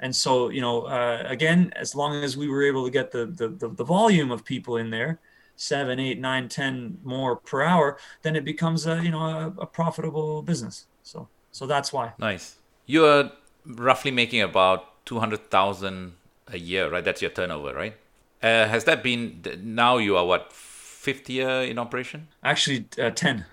And 0.00 0.16
so 0.16 0.48
you 0.48 0.62
know, 0.62 0.84
uh, 0.84 1.22
again, 1.26 1.70
as 1.76 1.94
long 1.94 2.24
as 2.24 2.34
we 2.34 2.48
were 2.48 2.62
able 2.62 2.86
to 2.86 2.90
get 2.90 3.12
the, 3.12 3.26
the 3.26 3.48
the, 3.48 3.68
the 3.68 3.84
volume 3.84 4.30
of 4.30 4.42
people 4.42 4.78
in 4.78 4.88
there, 4.88 5.20
seven, 5.56 5.98
eight, 6.00 6.20
nine, 6.20 6.48
ten 6.48 6.98
more 7.04 7.36
per 7.36 7.62
hour, 7.62 7.98
then 8.22 8.36
it 8.36 8.44
becomes 8.44 8.86
a 8.86 9.02
you 9.02 9.10
know 9.10 9.20
a, 9.20 9.62
a 9.62 9.66
profitable 9.66 10.42
business. 10.42 10.86
So 11.02 11.28
so 11.52 11.66
that's 11.66 11.92
why. 11.92 12.12
Nice. 12.18 12.56
You 12.86 13.06
are 13.06 13.32
roughly 13.66 14.10
making 14.10 14.42
about 14.42 15.04
two 15.06 15.20
hundred 15.20 15.50
thousand 15.50 16.14
a 16.48 16.58
year, 16.58 16.90
right? 16.90 17.04
That's 17.04 17.22
your 17.22 17.30
turnover, 17.30 17.74
right? 17.74 17.96
Uh, 18.42 18.66
has 18.68 18.84
that 18.84 19.02
been 19.02 19.42
now? 19.62 19.96
You 19.96 20.16
are 20.16 20.26
what 20.26 20.52
fifth 20.52 21.30
year 21.30 21.62
in 21.62 21.78
operation? 21.78 22.28
Actually, 22.42 22.86
uh, 23.00 23.10
ten. 23.10 23.46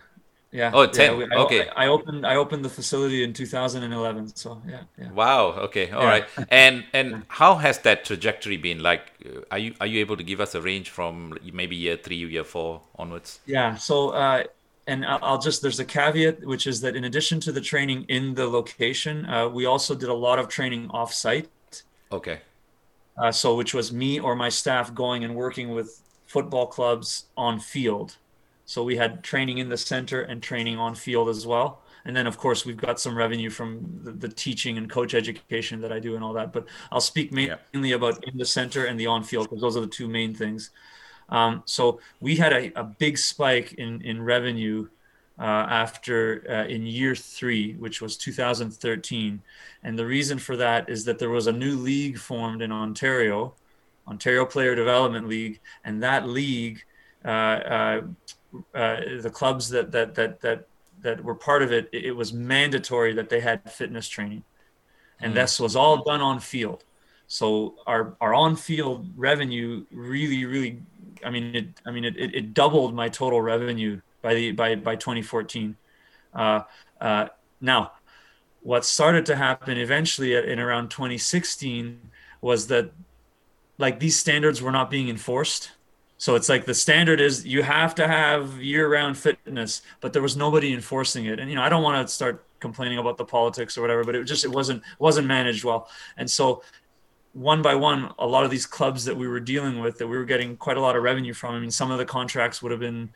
Yeah. 0.51 0.71
Oh, 0.73 0.85
10. 0.85 1.19
Yeah, 1.19 1.27
I, 1.31 1.35
okay. 1.37 1.69
I, 1.69 1.87
opened 1.87 2.25
I 2.25 2.35
opened 2.35 2.65
the 2.65 2.69
facility 2.69 3.23
in 3.23 3.31
2011. 3.33 4.35
So 4.35 4.61
yeah. 4.67 4.81
yeah. 4.99 5.11
Wow. 5.11 5.51
Okay. 5.51 5.91
All 5.91 6.03
yeah. 6.03 6.09
right. 6.09 6.25
And 6.49 6.83
and 6.93 7.23
how 7.29 7.55
has 7.55 7.79
that 7.79 8.03
trajectory 8.03 8.57
been? 8.57 8.83
Like, 8.83 9.01
are 9.49 9.57
you 9.57 9.73
are 9.79 9.87
you 9.87 10.01
able 10.01 10.17
to 10.17 10.23
give 10.23 10.41
us 10.41 10.53
a 10.53 10.61
range 10.61 10.89
from 10.89 11.37
maybe 11.53 11.75
year 11.75 11.95
three, 11.95 12.17
year 12.17 12.43
four 12.43 12.81
onwards? 12.95 13.39
Yeah. 13.45 13.75
So. 13.75 14.09
Uh, 14.09 14.43
and 14.87 15.05
I'll 15.05 15.37
just 15.37 15.61
there's 15.61 15.79
a 15.79 15.85
caveat, 15.85 16.43
which 16.43 16.65
is 16.65 16.81
that 16.81 16.95
in 16.95 17.03
addition 17.03 17.39
to 17.41 17.51
the 17.51 17.61
training 17.61 18.03
in 18.09 18.33
the 18.33 18.47
location, 18.47 19.25
uh, 19.27 19.47
we 19.47 19.65
also 19.65 19.93
did 19.93 20.09
a 20.09 20.13
lot 20.13 20.39
of 20.39 20.49
training 20.49 20.89
off 20.89 21.13
site. 21.13 21.49
Okay. 22.11 22.39
Uh, 23.15 23.31
so, 23.31 23.55
which 23.55 23.73
was 23.75 23.93
me 23.93 24.19
or 24.19 24.35
my 24.35 24.49
staff 24.49 24.93
going 24.93 25.23
and 25.23 25.35
working 25.35 25.69
with 25.69 26.01
football 26.25 26.65
clubs 26.65 27.25
on 27.37 27.59
field 27.59 28.17
so 28.65 28.83
we 28.83 28.95
had 28.95 29.23
training 29.23 29.57
in 29.57 29.69
the 29.69 29.77
center 29.77 30.21
and 30.21 30.41
training 30.41 30.77
on 30.77 30.95
field 30.95 31.29
as 31.29 31.45
well. 31.45 31.81
And 32.05 32.15
then, 32.15 32.25
of 32.25 32.37
course, 32.37 32.65
we've 32.65 32.77
got 32.77 32.99
some 32.99 33.15
revenue 33.15 33.49
from 33.49 33.99
the, 34.03 34.11
the 34.11 34.29
teaching 34.29 34.77
and 34.77 34.89
coach 34.89 35.13
education 35.13 35.81
that 35.81 35.91
I 35.91 35.99
do 35.99 36.15
and 36.15 36.23
all 36.23 36.33
that. 36.33 36.51
But 36.51 36.67
I'll 36.91 37.01
speak 37.01 37.31
mainly 37.31 37.89
yeah. 37.89 37.95
about 37.95 38.23
in 38.27 38.37
the 38.37 38.45
center 38.45 38.85
and 38.85 38.99
the 38.99 39.07
on 39.07 39.23
field 39.23 39.49
because 39.49 39.61
those 39.61 39.77
are 39.77 39.81
the 39.81 39.87
two 39.87 40.07
main 40.07 40.33
things. 40.33 40.71
Um, 41.29 41.63
so 41.65 41.99
we 42.19 42.35
had 42.35 42.53
a, 42.53 42.79
a, 42.79 42.83
big 42.83 43.17
spike 43.17 43.73
in, 43.73 44.01
in 44.01 44.21
revenue 44.21 44.89
uh, 45.39 45.43
after 45.43 46.43
uh, 46.49 46.67
in 46.67 46.85
year 46.85 47.15
three, 47.15 47.73
which 47.75 48.01
was 48.01 48.17
2013. 48.17 49.41
And 49.83 49.97
the 49.97 50.05
reason 50.05 50.37
for 50.37 50.57
that 50.57 50.89
is 50.89 51.05
that 51.05 51.19
there 51.19 51.29
was 51.29 51.47
a 51.47 51.51
new 51.51 51.77
league 51.77 52.17
formed 52.17 52.61
in 52.61 52.71
Ontario, 52.71 53.55
Ontario 54.07 54.45
Player 54.45 54.75
Development 54.75 55.27
League, 55.27 55.61
and 55.85 56.03
that 56.03 56.27
league, 56.27 56.83
uh, 57.23 58.01
uh, 58.73 58.97
the 59.21 59.29
clubs 59.29 59.69
that 59.69 59.91
that 59.91 60.15
that 60.15 60.41
that 60.41 60.67
that 61.01 61.23
were 61.23 61.35
part 61.35 61.63
of 61.63 61.71
it, 61.71 61.89
it 61.91 62.15
was 62.15 62.31
mandatory 62.31 63.13
that 63.13 63.29
they 63.29 63.39
had 63.39 63.69
fitness 63.71 64.07
training, 64.07 64.43
and 65.19 65.33
mm. 65.33 65.35
this 65.35 65.59
was 65.59 65.75
all 65.75 66.03
done 66.03 66.21
on 66.21 66.39
field. 66.39 66.83
So 67.27 67.75
our 67.87 68.15
our 68.19 68.33
on 68.33 68.55
field 68.55 69.09
revenue 69.15 69.85
really 69.91 70.45
really, 70.45 70.81
I 71.23 71.29
mean 71.29 71.55
it 71.55 71.67
I 71.85 71.91
mean 71.91 72.05
it, 72.05 72.17
it, 72.17 72.35
it 72.35 72.53
doubled 72.53 72.93
my 72.93 73.09
total 73.09 73.41
revenue 73.41 74.01
by 74.21 74.33
the 74.33 74.51
by 74.51 74.75
by 74.75 74.95
2014. 74.95 75.75
Uh, 76.33 76.61
uh, 76.99 77.27
now, 77.59 77.91
what 78.61 78.85
started 78.85 79.25
to 79.27 79.35
happen 79.35 79.77
eventually 79.77 80.35
in 80.35 80.59
around 80.59 80.89
2016 80.89 81.99
was 82.41 82.67
that 82.67 82.91
like 83.77 83.99
these 83.99 84.17
standards 84.17 84.61
were 84.61 84.71
not 84.71 84.89
being 84.89 85.09
enforced. 85.09 85.71
So 86.21 86.35
it's 86.35 86.49
like 86.49 86.65
the 86.65 86.75
standard 86.75 87.19
is 87.19 87.47
you 87.47 87.63
have 87.63 87.95
to 87.95 88.07
have 88.07 88.61
year-round 88.61 89.17
fitness, 89.17 89.81
but 90.01 90.13
there 90.13 90.21
was 90.21 90.37
nobody 90.37 90.71
enforcing 90.71 91.25
it. 91.25 91.39
And 91.39 91.49
you 91.49 91.55
know, 91.55 91.63
I 91.63 91.69
don't 91.69 91.81
want 91.81 92.07
to 92.07 92.13
start 92.13 92.45
complaining 92.59 92.99
about 92.99 93.17
the 93.17 93.25
politics 93.25 93.75
or 93.75 93.81
whatever, 93.81 94.03
but 94.03 94.13
it 94.13 94.25
just 94.25 94.45
it 94.45 94.51
wasn't 94.51 94.83
wasn't 94.99 95.25
managed 95.25 95.63
well. 95.63 95.89
And 96.17 96.29
so 96.29 96.61
one 97.33 97.63
by 97.63 97.73
one, 97.73 98.13
a 98.19 98.27
lot 98.27 98.43
of 98.43 98.51
these 98.51 98.67
clubs 98.67 99.03
that 99.05 99.17
we 99.17 99.27
were 99.27 99.39
dealing 99.39 99.79
with 99.79 99.97
that 99.97 100.05
we 100.05 100.15
were 100.15 100.23
getting 100.25 100.57
quite 100.57 100.77
a 100.77 100.79
lot 100.79 100.95
of 100.95 101.01
revenue 101.01 101.33
from. 101.33 101.55
I 101.55 101.59
mean, 101.59 101.71
some 101.71 101.89
of 101.89 101.97
the 101.97 102.05
contracts 102.05 102.61
would 102.61 102.71
have 102.71 102.79
been 102.79 103.09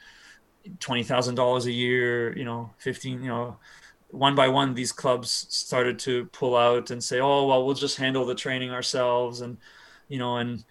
twenty 0.79 1.03
thousand 1.03 1.35
dollars 1.35 1.67
a 1.67 1.71
year, 1.71 2.35
you 2.35 2.43
know, 2.43 2.71
fifteen, 2.79 3.21
you 3.21 3.29
know, 3.29 3.57
one 4.09 4.33
by 4.33 4.47
one, 4.47 4.73
these 4.73 4.91
clubs 4.91 5.45
started 5.51 5.99
to 5.99 6.25
pull 6.31 6.55
out 6.55 6.89
and 6.89 7.03
say, 7.03 7.19
"Oh, 7.19 7.45
well, 7.45 7.67
we'll 7.67 7.75
just 7.75 7.97
handle 7.97 8.25
the 8.25 8.33
training 8.33 8.71
ourselves," 8.71 9.41
and 9.41 9.57
you 10.07 10.17
know, 10.17 10.37
and 10.37 10.63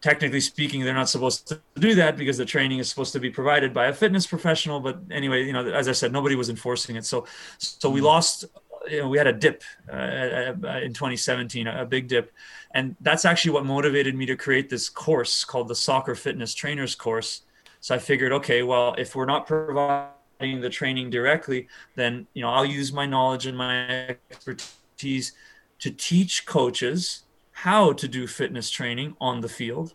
technically 0.00 0.40
speaking, 0.40 0.82
they're 0.82 0.94
not 0.94 1.08
supposed 1.08 1.48
to 1.48 1.60
do 1.78 1.94
that 1.94 2.16
because 2.16 2.38
the 2.38 2.44
training 2.44 2.78
is 2.78 2.88
supposed 2.88 3.12
to 3.12 3.20
be 3.20 3.30
provided 3.30 3.74
by 3.74 3.86
a 3.86 3.92
fitness 3.92 4.26
professional. 4.26 4.80
But 4.80 5.00
anyway, 5.10 5.44
you 5.44 5.52
know, 5.52 5.66
as 5.66 5.88
I 5.88 5.92
said, 5.92 6.12
nobody 6.12 6.36
was 6.36 6.50
enforcing 6.50 6.96
it, 6.96 7.04
so 7.04 7.26
so 7.58 7.90
we 7.90 7.98
mm-hmm. 7.98 8.06
lost. 8.06 8.44
You 8.90 9.00
know, 9.00 9.08
we 9.08 9.18
had 9.18 9.26
a 9.26 9.32
dip 9.32 9.62
uh, 9.92 9.92
uh 9.92 10.80
in 10.82 10.94
2017, 10.94 11.66
a 11.66 11.84
big 11.84 12.08
dip, 12.08 12.32
and 12.72 12.96
that's 13.02 13.26
actually 13.26 13.50
what 13.50 13.66
motivated 13.66 14.14
me 14.14 14.24
to 14.24 14.36
create 14.36 14.70
this 14.70 14.88
course 14.88 15.44
called 15.44 15.68
the 15.68 15.74
Soccer 15.74 16.14
Fitness 16.14 16.54
Trainers 16.54 16.94
Course 16.94 17.42
so 17.80 17.94
I 17.94 17.98
figured, 17.98 18.32
okay, 18.32 18.62
well, 18.62 18.94
if 18.98 19.16
we're 19.16 19.24
not 19.24 19.46
providing 19.46 20.60
the 20.60 20.68
training 20.68 21.10
directly, 21.10 21.66
then 21.96 22.26
you 22.34 22.42
know 22.42 22.50
I'll 22.50 22.64
use 22.64 22.92
my 22.92 23.06
knowledge 23.06 23.46
and 23.46 23.56
my 23.56 24.16
expertise 24.30 25.32
to 25.80 25.90
teach 25.90 26.44
coaches 26.46 27.24
how 27.62 27.92
to 27.92 28.08
do 28.08 28.26
fitness 28.26 28.70
training 28.70 29.16
on 29.20 29.40
the 29.40 29.48
field. 29.48 29.94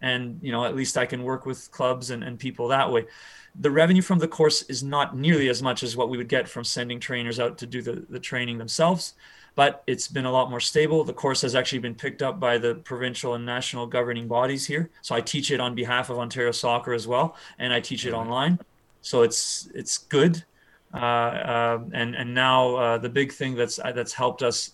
And 0.00 0.38
you 0.42 0.52
know, 0.52 0.64
at 0.64 0.76
least 0.76 0.98
I 0.98 1.06
can 1.06 1.22
work 1.22 1.46
with 1.46 1.70
clubs 1.70 2.10
and, 2.10 2.22
and 2.22 2.38
people 2.38 2.68
that 2.68 2.90
way. 2.90 3.06
The 3.60 3.70
revenue 3.70 4.02
from 4.02 4.18
the 4.18 4.28
course 4.28 4.62
is 4.62 4.82
not 4.82 5.16
nearly 5.16 5.48
as 5.48 5.62
much 5.62 5.82
as 5.82 5.96
what 5.96 6.08
we 6.10 6.18
would 6.18 6.28
get 6.28 6.48
from 6.48 6.64
sending 6.64 7.00
trainers 7.00 7.38
out 7.38 7.56
to 7.58 7.66
do 7.66 7.80
the, 7.80 8.04
the 8.10 8.18
training 8.18 8.58
themselves 8.58 9.14
but 9.54 9.84
it's 9.86 10.08
been 10.08 10.24
a 10.24 10.30
lot 10.30 10.50
more 10.50 10.60
stable. 10.60 11.04
The 11.04 11.12
course 11.12 11.42
has 11.42 11.54
actually 11.54 11.78
been 11.78 11.94
picked 11.94 12.22
up 12.22 12.40
by 12.40 12.58
the 12.58 12.76
provincial 12.76 13.34
and 13.34 13.46
national 13.46 13.86
governing 13.86 14.26
bodies 14.26 14.66
here. 14.66 14.90
So 15.02 15.14
I 15.14 15.20
teach 15.20 15.50
it 15.50 15.60
on 15.60 15.74
behalf 15.74 16.10
of 16.10 16.18
Ontario 16.18 16.50
Soccer 16.50 16.92
as 16.92 17.06
well, 17.06 17.36
and 17.58 17.72
I 17.72 17.80
teach 17.80 18.04
it 18.06 18.12
online. 18.12 18.58
So 19.02 19.22
it's 19.22 19.68
it's 19.74 19.98
good. 19.98 20.44
Uh, 20.92 20.96
uh, 20.96 21.84
and 21.92 22.14
and 22.14 22.34
now 22.34 22.74
uh, 22.76 22.98
the 22.98 23.08
big 23.08 23.32
thing 23.32 23.54
that's 23.54 23.78
uh, 23.78 23.92
that's 23.92 24.12
helped 24.12 24.42
us 24.42 24.72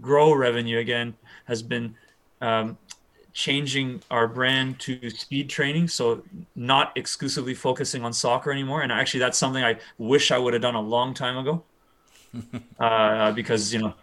grow 0.00 0.34
revenue 0.34 0.78
again 0.78 1.14
has 1.46 1.62
been 1.62 1.94
um, 2.40 2.76
changing 3.32 4.02
our 4.10 4.28
brand 4.28 4.78
to 4.78 5.10
speed 5.10 5.48
training 5.48 5.88
so 5.88 6.22
not 6.54 6.92
exclusively 6.96 7.54
focusing 7.54 8.04
on 8.04 8.12
soccer 8.12 8.52
anymore 8.52 8.82
and 8.82 8.92
actually 8.92 9.20
that's 9.20 9.38
something 9.38 9.64
i 9.64 9.76
wish 9.98 10.30
i 10.30 10.38
would 10.38 10.52
have 10.52 10.62
done 10.62 10.74
a 10.76 10.80
long 10.80 11.12
time 11.12 11.36
ago 11.38 11.62
uh, 12.78 13.32
because 13.32 13.72
you 13.72 13.80
know 13.80 13.94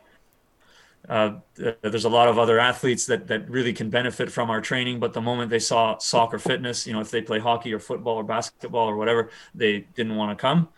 uh, 1.09 1.33
there's 1.81 2.05
a 2.05 2.09
lot 2.09 2.27
of 2.27 2.37
other 2.37 2.59
athletes 2.59 3.05
that 3.07 3.27
that 3.27 3.49
really 3.49 3.73
can 3.73 3.89
benefit 3.89 4.31
from 4.31 4.49
our 4.49 4.61
training. 4.61 4.99
But 4.99 5.13
the 5.13 5.21
moment 5.21 5.49
they 5.49 5.59
saw 5.59 5.97
soccer 5.97 6.37
fitness, 6.37 6.85
you 6.85 6.93
know, 6.93 7.01
if 7.01 7.11
they 7.11 7.21
play 7.21 7.39
hockey 7.39 7.73
or 7.73 7.79
football 7.79 8.15
or 8.15 8.23
basketball 8.23 8.87
or 8.87 8.95
whatever, 8.95 9.29
they 9.55 9.79
didn't 9.95 10.15
want 10.15 10.37
to 10.37 10.41
come. 10.41 10.69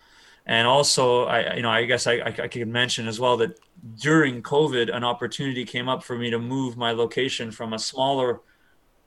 And 0.45 0.67
also, 0.67 1.25
I 1.25 1.55
you 1.55 1.61
know, 1.61 1.69
I 1.69 1.85
guess 1.85 2.05
I, 2.05 2.13
I, 2.15 2.27
I 2.27 2.47
could 2.47 2.67
mention 2.67 3.07
as 3.07 3.19
well 3.19 3.37
that 3.37 3.59
during 3.99 4.41
COVID, 4.41 4.93
an 4.93 5.03
opportunity 5.03 5.63
came 5.65 5.87
up 5.87 6.03
for 6.03 6.17
me 6.17 6.29
to 6.29 6.39
move 6.39 6.75
my 6.75 6.91
location 6.91 7.51
from 7.51 7.73
a 7.73 7.79
smaller 7.79 8.41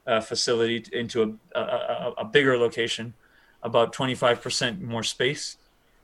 uh, 0.07 0.21
facility 0.21 0.85
into 0.93 1.39
a, 1.55 1.59
a, 1.59 2.13
a 2.19 2.25
bigger 2.25 2.57
location, 2.57 3.15
about 3.63 3.93
25% 3.93 4.81
more 4.81 5.03
space. 5.03 5.57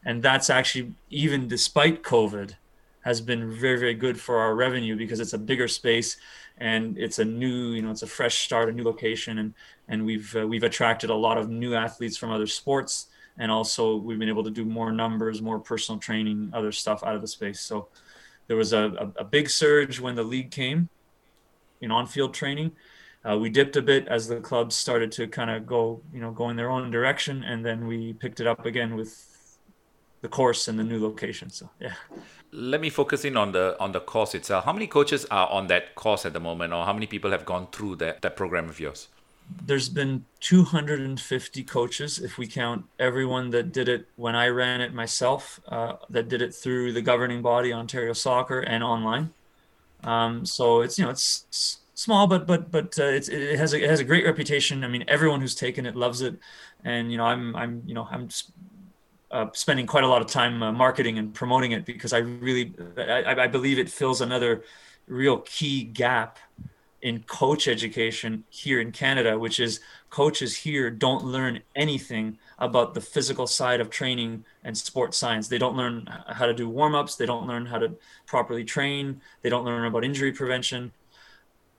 And 0.04 0.22
that's 0.22 0.50
actually 0.50 0.92
even 1.10 1.48
despite 1.48 2.02
COVID 2.02 2.56
has 3.02 3.20
been 3.20 3.50
very 3.50 3.78
very 3.78 3.94
good 3.94 4.20
for 4.20 4.38
our 4.38 4.54
revenue 4.54 4.96
because 4.96 5.18
it's 5.18 5.32
a 5.32 5.38
bigger 5.38 5.66
space 5.66 6.16
and 6.58 6.96
it's 6.96 7.18
a 7.18 7.24
new 7.24 7.72
you 7.72 7.82
know 7.82 7.90
it's 7.90 8.02
a 8.02 8.06
fresh 8.06 8.38
start 8.44 8.68
a 8.68 8.72
new 8.72 8.84
location. 8.84 9.38
And 9.38 9.54
and 9.88 10.04
we've 10.04 10.34
uh, 10.36 10.46
we've 10.46 10.62
attracted 10.62 11.08
a 11.08 11.14
lot 11.14 11.38
of 11.38 11.48
new 11.48 11.74
athletes 11.74 12.16
from 12.16 12.30
other 12.30 12.46
sports 12.46 13.06
and 13.38 13.50
also 13.50 13.96
we've 13.96 14.18
been 14.18 14.28
able 14.28 14.44
to 14.44 14.50
do 14.50 14.64
more 14.64 14.92
numbers 14.92 15.40
more 15.42 15.58
personal 15.58 15.98
training 15.98 16.50
other 16.52 16.72
stuff 16.72 17.02
out 17.04 17.14
of 17.14 17.20
the 17.20 17.28
space 17.28 17.60
so 17.60 17.88
there 18.46 18.56
was 18.56 18.72
a, 18.72 18.84
a, 18.98 19.20
a 19.20 19.24
big 19.24 19.48
surge 19.48 20.00
when 20.00 20.14
the 20.14 20.22
league 20.22 20.50
came 20.50 20.88
in 21.80 21.90
on-field 21.90 22.34
training 22.34 22.70
uh, 23.24 23.38
we 23.38 23.48
dipped 23.48 23.76
a 23.76 23.82
bit 23.82 24.08
as 24.08 24.26
the 24.26 24.40
clubs 24.40 24.74
started 24.74 25.12
to 25.12 25.26
kind 25.28 25.50
of 25.50 25.66
go 25.66 26.00
you 26.12 26.20
know 26.20 26.30
go 26.30 26.48
in 26.50 26.56
their 26.56 26.70
own 26.70 26.90
direction 26.90 27.44
and 27.44 27.64
then 27.64 27.86
we 27.86 28.12
picked 28.14 28.40
it 28.40 28.46
up 28.46 28.66
again 28.66 28.96
with 28.96 29.32
the 30.22 30.28
course 30.28 30.68
and 30.68 30.78
the 30.78 30.84
new 30.84 31.00
location. 31.02 31.50
So 31.50 31.68
yeah. 31.78 31.94
Let 32.52 32.80
me 32.80 32.90
focus 32.90 33.24
in 33.24 33.36
on 33.36 33.52
the 33.52 33.76
on 33.78 33.92
the 33.92 34.00
course 34.00 34.34
itself. 34.34 34.64
How 34.64 34.72
many 34.72 34.86
coaches 34.86 35.26
are 35.30 35.48
on 35.48 35.66
that 35.66 35.94
course 35.94 36.24
at 36.24 36.32
the 36.32 36.40
moment, 36.40 36.72
or 36.72 36.84
how 36.86 36.92
many 36.92 37.06
people 37.06 37.30
have 37.30 37.44
gone 37.44 37.66
through 37.72 37.96
that 37.96 38.22
that 38.22 38.36
program 38.36 38.68
of 38.68 38.80
yours? 38.80 39.08
There's 39.64 39.88
been 39.88 40.24
250 40.40 41.64
coaches, 41.64 42.18
if 42.18 42.38
we 42.38 42.46
count 42.46 42.84
everyone 42.98 43.50
that 43.50 43.72
did 43.72 43.88
it 43.88 44.08
when 44.16 44.34
I 44.34 44.48
ran 44.48 44.80
it 44.80 44.92
myself, 44.94 45.60
uh, 45.68 45.94
that 46.10 46.28
did 46.28 46.42
it 46.42 46.54
through 46.54 46.92
the 46.92 47.02
governing 47.02 47.42
body, 47.42 47.72
Ontario 47.72 48.12
Soccer, 48.12 48.60
and 48.60 48.82
online. 48.82 49.32
Um, 50.04 50.44
so 50.44 50.80
it's 50.80 50.98
you 50.98 51.04
know 51.04 51.10
it's 51.10 51.78
small, 51.94 52.26
but 52.26 52.46
but 52.46 52.70
but 52.70 52.98
uh, 52.98 53.04
it's, 53.04 53.28
it 53.28 53.58
has 53.58 53.72
a, 53.72 53.82
it 53.82 53.88
has 53.88 54.00
a 54.00 54.04
great 54.04 54.24
reputation. 54.24 54.84
I 54.84 54.88
mean, 54.88 55.04
everyone 55.08 55.40
who's 55.40 55.54
taken 55.54 55.86
it 55.86 55.94
loves 55.94 56.22
it, 56.22 56.36
and 56.84 57.10
you 57.10 57.18
know 57.18 57.24
I'm 57.24 57.54
I'm 57.54 57.82
you 57.86 57.94
know 57.94 58.08
I'm 58.10 58.28
uh, 59.30 59.46
spending 59.52 59.86
quite 59.86 60.04
a 60.04 60.08
lot 60.08 60.20
of 60.20 60.28
time 60.28 60.62
uh, 60.62 60.72
marketing 60.72 61.18
and 61.18 61.32
promoting 61.32 61.72
it 61.72 61.84
because 61.86 62.12
I 62.12 62.18
really 62.18 62.74
I, 62.98 63.44
I, 63.44 63.46
believe 63.46 63.78
it 63.78 63.88
fills 63.88 64.20
another 64.20 64.62
real 65.06 65.38
key 65.38 65.84
gap 65.84 66.38
in 67.02 67.20
coach 67.24 67.66
education 67.66 68.44
here 68.48 68.80
in 68.80 68.92
Canada, 68.92 69.38
which 69.38 69.58
is 69.58 69.80
coaches 70.08 70.56
here 70.56 70.88
don't 70.88 71.24
learn 71.24 71.60
anything 71.74 72.38
about 72.58 72.94
the 72.94 73.00
physical 73.00 73.46
side 73.46 73.80
of 73.80 73.90
training 73.90 74.44
and 74.62 74.78
sports 74.78 75.18
science. 75.18 75.48
They 75.48 75.58
don't 75.58 75.76
learn 75.76 76.08
how 76.28 76.46
to 76.46 76.54
do 76.54 76.68
warm 76.68 76.94
ups. 76.94 77.16
They 77.16 77.26
don't 77.26 77.46
learn 77.46 77.66
how 77.66 77.78
to 77.78 77.92
properly 78.26 78.64
train. 78.64 79.20
They 79.42 79.48
don't 79.50 79.64
learn 79.64 79.84
about 79.84 80.04
injury 80.04 80.32
prevention. 80.32 80.92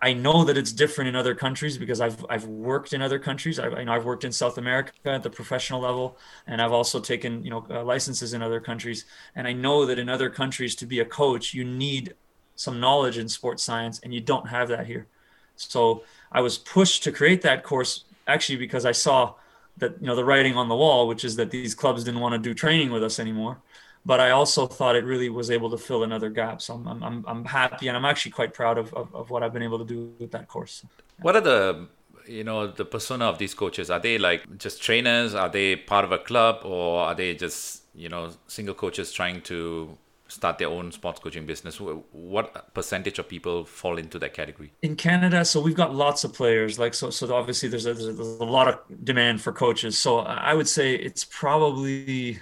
I 0.02 0.12
know 0.12 0.44
that 0.44 0.58
it's 0.58 0.74
different 0.74 1.08
in 1.08 1.16
other 1.16 1.34
countries 1.34 1.78
because 1.78 2.02
I've 2.02 2.26
I've 2.30 2.44
worked 2.44 2.92
in 2.92 3.02
other 3.02 3.20
countries. 3.20 3.58
I've, 3.58 3.72
you 3.80 3.86
know, 3.86 3.94
I've 3.94 4.04
worked 4.04 4.26
in 4.26 4.34
South 4.34 4.58
America 4.58 4.92
at 5.06 5.24
the 5.24 5.30
professional 5.30 5.80
level, 5.80 6.18
and 6.46 6.62
I've 6.62 6.74
also 6.74 7.00
taken 7.00 7.42
you 7.46 7.50
know 7.50 7.66
uh, 7.70 7.86
licenses 7.86 8.34
in 8.34 8.42
other 8.42 8.60
countries. 8.60 9.06
And 9.34 9.48
I 9.48 9.54
know 9.54 9.86
that 9.86 9.98
in 9.98 10.10
other 10.10 10.30
countries, 10.30 10.76
to 10.76 10.86
be 10.86 11.00
a 11.00 11.06
coach, 11.06 11.54
you 11.54 11.64
need 11.64 12.16
some 12.56 12.80
knowledge 12.80 13.18
in 13.18 13.28
sports 13.28 13.64
science, 13.64 14.00
and 14.04 14.14
you 14.14 14.22
don't 14.22 14.48
have 14.48 14.68
that 14.70 14.86
here. 14.86 15.08
So 15.56 16.04
I 16.32 16.42
was 16.42 16.58
pushed 16.58 17.04
to 17.04 17.12
create 17.12 17.42
that 17.44 17.64
course 17.64 18.06
actually 18.28 18.58
because 18.58 18.86
I 18.86 18.92
saw 18.92 19.34
that 19.78 20.00
you 20.00 20.08
know 20.08 20.16
the 20.16 20.26
writing 20.26 20.56
on 20.56 20.70
the 20.70 20.76
wall, 20.76 21.08
which 21.08 21.24
is 21.24 21.36
that 21.36 21.52
these 21.52 21.76
clubs 21.76 22.04
didn't 22.04 22.20
want 22.20 22.34
to 22.34 22.40
do 22.40 22.54
training 22.54 22.92
with 22.92 23.04
us 23.04 23.20
anymore 23.20 23.58
but 24.06 24.20
I 24.20 24.32
also 24.32 24.68
thought 24.68 24.96
it 24.96 25.06
really 25.06 25.30
was 25.30 25.50
able 25.50 25.70
to 25.72 25.78
fill 25.78 26.04
another 26.04 26.30
gap. 26.30 26.62
So 26.62 26.74
I'm, 26.74 27.04
I'm, 27.04 27.26
I'm 27.28 27.46
happy 27.46 27.88
and 27.88 27.96
I'm 27.96 28.06
actually 28.06 28.32
quite 28.32 28.54
proud 28.54 28.78
of, 28.78 28.94
of, 28.94 29.14
of 29.16 29.30
what 29.30 29.44
I've 29.44 29.54
been 29.54 29.64
able 29.64 29.80
to 29.80 29.86
do 29.86 30.14
with 30.20 30.32
that 30.32 30.48
course. 30.48 30.86
What 31.22 31.36
are 31.36 31.42
the, 31.42 31.88
you 32.28 32.44
know, 32.44 32.68
the 32.68 32.84
persona 32.84 33.26
of 33.26 33.38
these 33.38 33.54
coaches? 33.54 33.90
Are 33.90 34.00
they 34.00 34.18
like 34.18 34.58
just 34.58 34.82
trainers? 34.82 35.34
Are 35.34 35.50
they 35.50 35.78
part 35.78 36.04
of 36.04 36.12
a 36.12 36.18
club 36.18 36.62
or 36.66 37.00
are 37.00 37.16
they 37.16 37.34
just, 37.34 37.84
you 37.96 38.10
know, 38.10 38.32
single 38.48 38.76
coaches 38.76 39.12
trying 39.14 39.42
to 39.44 39.98
start 40.34 40.58
their 40.58 40.68
own 40.68 40.92
sports 40.92 41.20
coaching 41.20 41.46
business 41.46 41.80
what 41.80 42.74
percentage 42.74 43.20
of 43.20 43.28
people 43.28 43.66
fall 43.66 43.98
into 43.98 44.18
that 44.20 44.34
category 44.34 44.72
in 44.82 44.96
canada 44.96 45.46
so 45.46 45.62
we've 45.62 45.76
got 45.76 45.94
lots 45.94 46.24
of 46.24 46.34
players 46.34 46.78
like 46.80 46.94
so 46.94 47.10
so 47.10 47.34
obviously 47.34 47.70
there's 47.70 47.86
a, 47.86 47.94
there's 47.94 48.20
a 48.20 48.44
lot 48.44 48.68
of 48.68 48.80
demand 49.04 49.42
for 49.42 49.52
coaches 49.52 49.98
so 49.98 50.20
i 50.20 50.54
would 50.54 50.68
say 50.68 50.96
it's 50.96 51.24
probably 51.26 52.40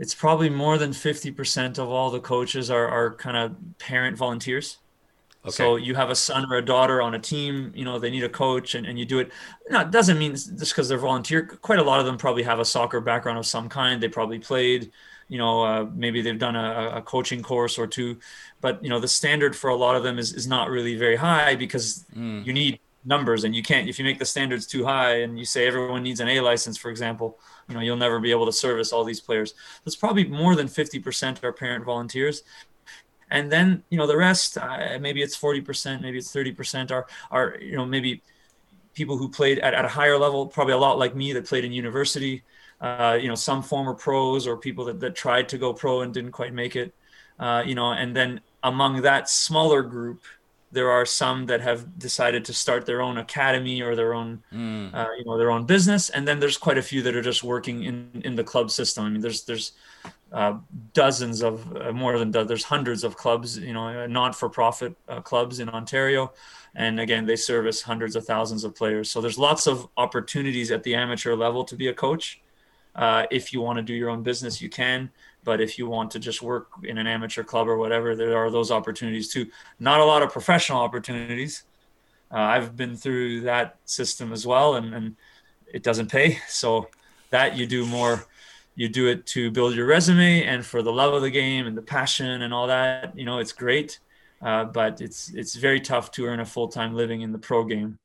it's 0.00 0.14
probably 0.14 0.48
more 0.48 0.78
than 0.78 0.92
50% 0.92 1.78
of 1.78 1.90
all 1.90 2.10
the 2.10 2.20
coaches 2.20 2.70
are, 2.70 2.88
are 2.88 3.14
kind 3.16 3.36
of 3.36 3.54
parent 3.78 4.16
volunteers. 4.16 4.78
Okay. 5.44 5.52
So 5.52 5.76
you 5.76 5.94
have 5.94 6.08
a 6.08 6.14
son 6.14 6.50
or 6.50 6.56
a 6.56 6.64
daughter 6.64 7.02
on 7.02 7.14
a 7.14 7.18
team, 7.18 7.70
you 7.74 7.84
know, 7.84 7.98
they 7.98 8.10
need 8.10 8.24
a 8.24 8.28
coach 8.28 8.74
and, 8.74 8.86
and 8.86 8.98
you 8.98 9.04
do 9.04 9.18
it. 9.18 9.30
No, 9.68 9.80
it 9.80 9.90
doesn't 9.90 10.18
mean 10.18 10.32
just 10.32 10.72
because 10.72 10.88
they're 10.88 10.96
volunteer. 10.96 11.46
Quite 11.46 11.78
a 11.78 11.82
lot 11.82 12.00
of 12.00 12.06
them 12.06 12.16
probably 12.16 12.42
have 12.44 12.60
a 12.60 12.64
soccer 12.64 13.00
background 13.02 13.38
of 13.38 13.44
some 13.44 13.68
kind. 13.68 14.02
They 14.02 14.08
probably 14.08 14.38
played, 14.38 14.90
you 15.30 15.38
know, 15.38 15.62
uh, 15.62 15.86
maybe 15.94 16.20
they've 16.20 16.38
done 16.38 16.56
a, 16.56 16.96
a, 16.96 17.02
coaching 17.02 17.40
course 17.40 17.78
or 17.78 17.86
two, 17.86 18.18
but 18.60 18.82
you 18.82 18.90
know, 18.90 18.98
the 18.98 19.08
standard 19.08 19.54
for 19.54 19.70
a 19.70 19.76
lot 19.76 19.94
of 19.94 20.02
them 20.02 20.18
is, 20.18 20.34
is 20.34 20.48
not 20.48 20.68
really 20.68 20.96
very 20.96 21.14
high 21.14 21.54
because 21.54 22.04
mm. 22.14 22.44
you 22.44 22.52
need 22.52 22.80
numbers 23.04 23.44
and 23.44 23.54
you 23.54 23.62
can't, 23.62 23.88
if 23.88 23.96
you 23.96 24.04
make 24.04 24.18
the 24.18 24.24
standards 24.24 24.66
too 24.66 24.84
high 24.84 25.20
and 25.20 25.38
you 25.38 25.44
say 25.44 25.68
everyone 25.68 26.02
needs 26.02 26.18
an 26.18 26.28
A 26.28 26.40
license, 26.40 26.76
for 26.76 26.90
example, 26.90 27.38
you 27.68 27.74
know, 27.74 27.80
you'll 27.80 27.96
never 27.96 28.18
be 28.18 28.32
able 28.32 28.44
to 28.44 28.52
service 28.52 28.92
all 28.92 29.04
these 29.04 29.20
players. 29.20 29.54
That's 29.84 29.96
probably 29.96 30.24
more 30.24 30.56
than 30.56 30.66
50% 30.66 31.44
are 31.44 31.52
parent 31.52 31.84
volunteers. 31.84 32.42
And 33.30 33.52
then, 33.52 33.84
you 33.88 33.98
know, 33.98 34.08
the 34.08 34.16
rest, 34.16 34.58
uh, 34.58 34.98
maybe 35.00 35.22
it's 35.22 35.38
40%, 35.38 36.02
maybe 36.02 36.18
it's 36.18 36.34
30% 36.34 36.90
are, 36.90 37.06
are, 37.30 37.56
you 37.60 37.76
know, 37.76 37.86
maybe 37.86 38.20
people 38.94 39.16
who 39.16 39.28
played 39.28 39.58
at, 39.60 39.74
at 39.74 39.84
a 39.84 39.88
higher 39.88 40.18
level, 40.18 40.46
probably 40.46 40.74
a 40.74 40.78
lot 40.78 40.98
like 40.98 41.14
me 41.14 41.32
that 41.32 41.46
played 41.46 41.64
in 41.64 41.72
university, 41.72 42.42
uh, 42.80 43.18
you 43.20 43.28
know, 43.28 43.34
some 43.34 43.62
former 43.62 43.94
pros 43.94 44.46
or 44.46 44.56
people 44.56 44.84
that, 44.86 45.00
that 45.00 45.14
tried 45.14 45.48
to 45.48 45.58
go 45.58 45.72
pro 45.72 46.00
and 46.02 46.14
didn't 46.14 46.32
quite 46.32 46.52
make 46.52 46.76
it, 46.76 46.94
uh, 47.38 47.62
you 47.64 47.74
know, 47.74 47.92
and 47.92 48.16
then 48.16 48.40
among 48.62 49.02
that 49.02 49.28
smaller 49.28 49.82
group, 49.82 50.22
there 50.72 50.90
are 50.90 51.04
some 51.04 51.46
that 51.46 51.60
have 51.60 51.98
decided 51.98 52.44
to 52.44 52.52
start 52.52 52.86
their 52.86 53.02
own 53.02 53.18
academy 53.18 53.82
or 53.82 53.96
their 53.96 54.14
own, 54.14 54.40
mm. 54.52 54.94
uh, 54.94 55.06
you 55.18 55.24
know, 55.24 55.36
their 55.36 55.50
own 55.50 55.66
business, 55.66 56.10
and 56.10 56.28
then 56.28 56.38
there's 56.38 56.56
quite 56.56 56.78
a 56.78 56.82
few 56.82 57.02
that 57.02 57.16
are 57.16 57.22
just 57.22 57.42
working 57.42 57.82
in 57.82 58.22
in 58.24 58.36
the 58.36 58.44
club 58.44 58.70
system. 58.70 59.04
I 59.04 59.08
mean, 59.10 59.20
there's 59.20 59.42
there's 59.44 59.72
uh, 60.32 60.58
dozens 60.92 61.42
of 61.42 61.76
uh, 61.76 61.92
more 61.92 62.18
than 62.18 62.30
do- 62.30 62.44
there's 62.44 62.62
hundreds 62.62 63.02
of 63.02 63.16
clubs, 63.16 63.58
you 63.58 63.72
know, 63.72 64.06
not-for-profit 64.06 64.94
uh, 65.08 65.20
clubs 65.20 65.58
in 65.58 65.68
Ontario, 65.68 66.32
and 66.74 67.00
again, 67.00 67.26
they 67.26 67.36
service 67.36 67.82
hundreds 67.82 68.16
of 68.16 68.24
thousands 68.24 68.64
of 68.64 68.74
players. 68.74 69.10
So 69.10 69.20
there's 69.20 69.38
lots 69.38 69.66
of 69.66 69.88
opportunities 69.96 70.70
at 70.70 70.82
the 70.82 70.94
amateur 70.94 71.34
level 71.34 71.64
to 71.64 71.76
be 71.76 71.88
a 71.88 71.94
coach. 71.94 72.40
Uh, 72.94 73.26
if 73.30 73.52
you 73.52 73.60
want 73.60 73.76
to 73.78 73.82
do 73.82 73.94
your 73.94 74.10
own 74.10 74.22
business, 74.22 74.60
you 74.60 74.68
can. 74.68 75.10
But 75.42 75.60
if 75.60 75.78
you 75.78 75.88
want 75.88 76.10
to 76.12 76.18
just 76.18 76.42
work 76.42 76.68
in 76.84 76.98
an 76.98 77.06
amateur 77.06 77.42
club 77.42 77.68
or 77.68 77.76
whatever, 77.78 78.14
there 78.14 78.36
are 78.36 78.50
those 78.50 78.70
opportunities 78.70 79.32
too. 79.32 79.46
Not 79.78 80.00
a 80.00 80.04
lot 80.04 80.22
of 80.22 80.30
professional 80.30 80.80
opportunities. 80.80 81.64
Uh, 82.30 82.38
I've 82.38 82.76
been 82.76 82.94
through 82.94 83.42
that 83.42 83.76
system 83.84 84.32
as 84.32 84.46
well, 84.46 84.74
and, 84.74 84.94
and 84.94 85.16
it 85.66 85.82
doesn't 85.82 86.10
pay. 86.10 86.38
So 86.48 86.88
that 87.30 87.56
you 87.56 87.66
do 87.66 87.86
more, 87.86 88.26
you 88.74 88.88
do 88.88 89.08
it 89.08 89.26
to 89.26 89.50
build 89.50 89.74
your 89.74 89.86
resume 89.86 90.44
and 90.44 90.64
for 90.64 90.82
the 90.82 90.92
love 90.92 91.14
of 91.14 91.22
the 91.22 91.30
game 91.30 91.66
and 91.66 91.76
the 91.76 91.82
passion 91.82 92.42
and 92.42 92.52
all 92.52 92.66
that. 92.66 93.16
You 93.16 93.24
know, 93.24 93.38
it's 93.38 93.52
great, 93.52 93.98
uh, 94.42 94.64
but 94.64 95.00
it's 95.00 95.30
it's 95.34 95.54
very 95.56 95.80
tough 95.80 96.10
to 96.12 96.26
earn 96.26 96.40
a 96.40 96.46
full 96.46 96.68
time 96.68 96.94
living 96.94 97.20
in 97.22 97.32
the 97.32 97.38
pro 97.38 97.64
game. 97.64 97.98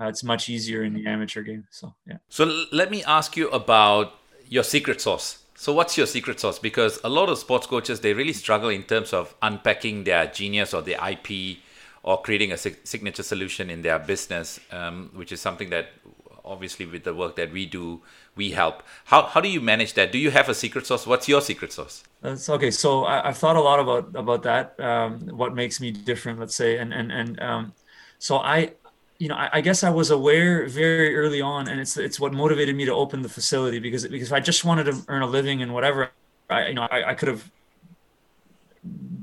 Uh, 0.00 0.06
it's 0.06 0.22
much 0.22 0.48
easier 0.48 0.84
in 0.84 0.92
the 0.92 1.06
amateur 1.06 1.42
game. 1.42 1.66
So 1.70 1.94
yeah. 2.06 2.18
So 2.28 2.64
let 2.72 2.90
me 2.90 3.02
ask 3.04 3.36
you 3.36 3.48
about 3.50 4.14
your 4.48 4.62
secret 4.62 5.00
sauce 5.00 5.38
so 5.58 5.72
what's 5.72 5.96
your 5.96 6.06
secret 6.06 6.38
sauce? 6.38 6.58
Because 6.58 7.00
a 7.02 7.08
lot 7.08 7.30
of 7.30 7.38
sports 7.38 7.66
coaches 7.66 8.00
they 8.00 8.12
really 8.12 8.34
struggle 8.34 8.68
in 8.68 8.82
terms 8.82 9.12
of 9.12 9.34
unpacking 9.40 10.04
their 10.04 10.26
genius 10.26 10.74
or 10.74 10.82
their 10.82 10.98
IP 11.08 11.58
or 12.02 12.20
creating 12.20 12.52
a 12.52 12.58
signature 12.58 13.22
solution 13.22 13.70
in 13.70 13.82
their 13.82 13.98
business, 13.98 14.60
um, 14.70 15.10
which 15.14 15.32
is 15.32 15.40
something 15.40 15.70
that 15.70 15.88
obviously 16.46 16.86
with 16.86 17.04
the 17.04 17.14
work 17.14 17.36
that 17.36 17.52
we 17.52 17.66
do 17.66 18.00
we 18.36 18.52
help. 18.52 18.82
How 19.06 19.22
how 19.22 19.40
do 19.40 19.48
you 19.48 19.60
manage 19.60 19.94
that? 19.94 20.12
Do 20.12 20.18
you 20.18 20.30
have 20.30 20.48
a 20.48 20.54
secret 20.54 20.86
sauce? 20.86 21.06
What's 21.06 21.28
your 21.28 21.40
secret 21.40 21.72
sauce? 21.72 22.04
That's 22.22 22.48
okay. 22.48 22.70
So 22.70 23.04
I, 23.04 23.26
have 23.26 23.38
thought 23.38 23.56
a 23.56 23.60
lot 23.60 23.80
about 23.80 24.14
about 24.14 24.42
that. 24.44 24.78
Um, 24.80 25.20
what 25.28 25.54
makes 25.54 25.80
me 25.80 25.90
different, 25.90 26.38
let's 26.38 26.54
say, 26.54 26.78
and 26.78 26.92
and 26.92 27.10
and 27.12 27.40
um, 27.40 27.72
so 28.18 28.38
I 28.38 28.72
you 29.18 29.28
know, 29.28 29.34
I, 29.34 29.48
I, 29.54 29.60
guess 29.62 29.82
I 29.82 29.90
was 29.90 30.10
aware 30.10 30.66
very 30.68 31.16
early 31.16 31.40
on, 31.40 31.68
and 31.68 31.80
it's 31.80 31.96
it's 31.96 32.20
what 32.20 32.32
motivated 32.32 32.76
me 32.76 32.84
to 32.84 32.92
open 32.92 33.22
the 33.22 33.28
facility 33.28 33.78
because 33.78 34.06
because 34.06 34.32
I 34.32 34.40
just 34.40 34.64
wanted 34.64 34.84
to 34.84 35.02
earn 35.08 35.22
a 35.22 35.26
living 35.26 35.62
and 35.62 35.72
whatever, 35.72 36.10
I 36.50 36.68
you 36.68 36.74
know 36.74 36.86
I, 36.90 37.10
I 37.10 37.14
could 37.14 37.28
have 37.28 37.50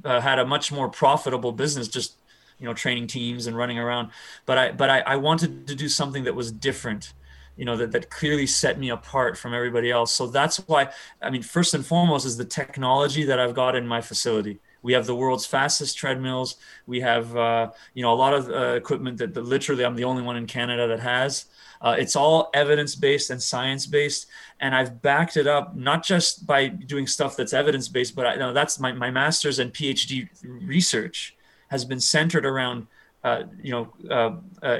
uh, 0.04 0.20
had 0.20 0.40
a 0.40 0.46
much 0.46 0.72
more 0.72 0.90
profitable 0.90 1.52
business 1.52 1.88
just 1.88 2.16
you 2.60 2.66
know 2.66 2.74
training 2.74 3.08
teams 3.08 3.48
and 3.48 3.58
running 3.58 3.80
around, 3.80 4.10
but 4.46 4.58
I 4.58 4.72
but 4.72 4.89
I, 4.89 5.00
I 5.02 5.16
wanted 5.16 5.68
to 5.68 5.76
do 5.76 5.89
something 5.89 6.24
that 6.24 6.36
was 6.36 6.52
different, 6.52 7.13
you 7.58 7.66
know 7.66 7.78
that 7.78 7.92
that 7.92 8.10
clearly 8.10 8.48
set 8.48 8.80
me 8.80 8.89
apart 8.89 9.38
from 9.38 9.54
everybody 9.54 9.92
else. 9.92 10.12
So 10.12 10.28
that's 10.28 10.58
why 10.68 10.89
I 11.22 11.30
mean 11.30 11.44
first 11.44 11.74
and 11.74 11.86
foremost 11.86 12.26
is 12.26 12.38
the 12.38 12.46
technology 12.46 13.24
that 13.26 13.39
I've 13.39 13.54
got 13.54 13.76
in 13.76 13.88
my 13.88 14.02
facility 14.02 14.60
we 14.84 14.94
have 14.94 15.08
the 15.08 15.16
world's 15.16 15.46
fastest 15.46 15.98
treadmills. 15.98 16.58
We 16.86 17.00
have, 17.00 17.36
uh, 17.36 17.72
you 17.96 18.04
know, 18.04 18.13
a 18.13 18.16
lot 18.16 18.34
of 18.34 18.50
uh, 18.50 18.76
equipment 18.76 19.18
that, 19.18 19.34
that, 19.34 19.46
literally 19.46 19.84
I'm 19.84 19.96
the 19.96 20.04
only 20.04 20.22
one 20.22 20.36
in 20.36 20.46
Canada 20.46 20.88
that 20.89 21.00
has. 21.00 21.46
Uh, 21.82 21.96
it's 21.98 22.16
all 22.16 22.50
evidence 22.54 22.94
based 22.94 23.30
and 23.30 23.42
science 23.42 23.88
based, 23.88 24.28
and 24.60 24.76
I've 24.76 25.02
backed 25.02 25.36
it 25.36 25.48
up 25.48 25.76
not 25.76 26.04
just 26.04 26.46
by 26.46 26.68
doing 26.68 27.08
stuff 27.08 27.36
that's 27.36 27.54
evidence 27.54 27.89
based, 27.89 28.16
but 28.16 28.26
I, 28.26 28.34
you 28.34 28.39
know, 28.39 28.54
that's 28.54 28.80
my 28.80 28.94
my 28.94 29.10
master's 29.10 29.60
and 29.60 29.74
PhD 29.74 30.30
research 30.44 31.36
has 31.74 31.84
been 31.86 32.00
centered 32.00 32.46
around, 32.46 32.88
uh, 33.24 33.44
you 33.62 33.72
know 33.72 33.86
uh, 34.18 34.34
uh, 34.66 34.80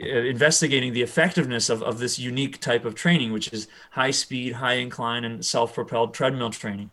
investigating 0.00 0.92
the 0.94 1.02
effectiveness 1.02 1.68
of, 1.68 1.82
of 1.82 1.98
this 1.98 2.18
unique 2.18 2.58
type 2.60 2.84
of 2.86 2.94
training, 2.94 3.32
which 3.32 3.52
is 3.52 3.68
high 3.90 4.10
speed, 4.10 4.54
high 4.54 4.78
incline, 4.86 5.24
and 5.24 5.44
self 5.44 5.74
propelled 5.74 6.14
treadmill 6.14 6.50
training. 6.50 6.90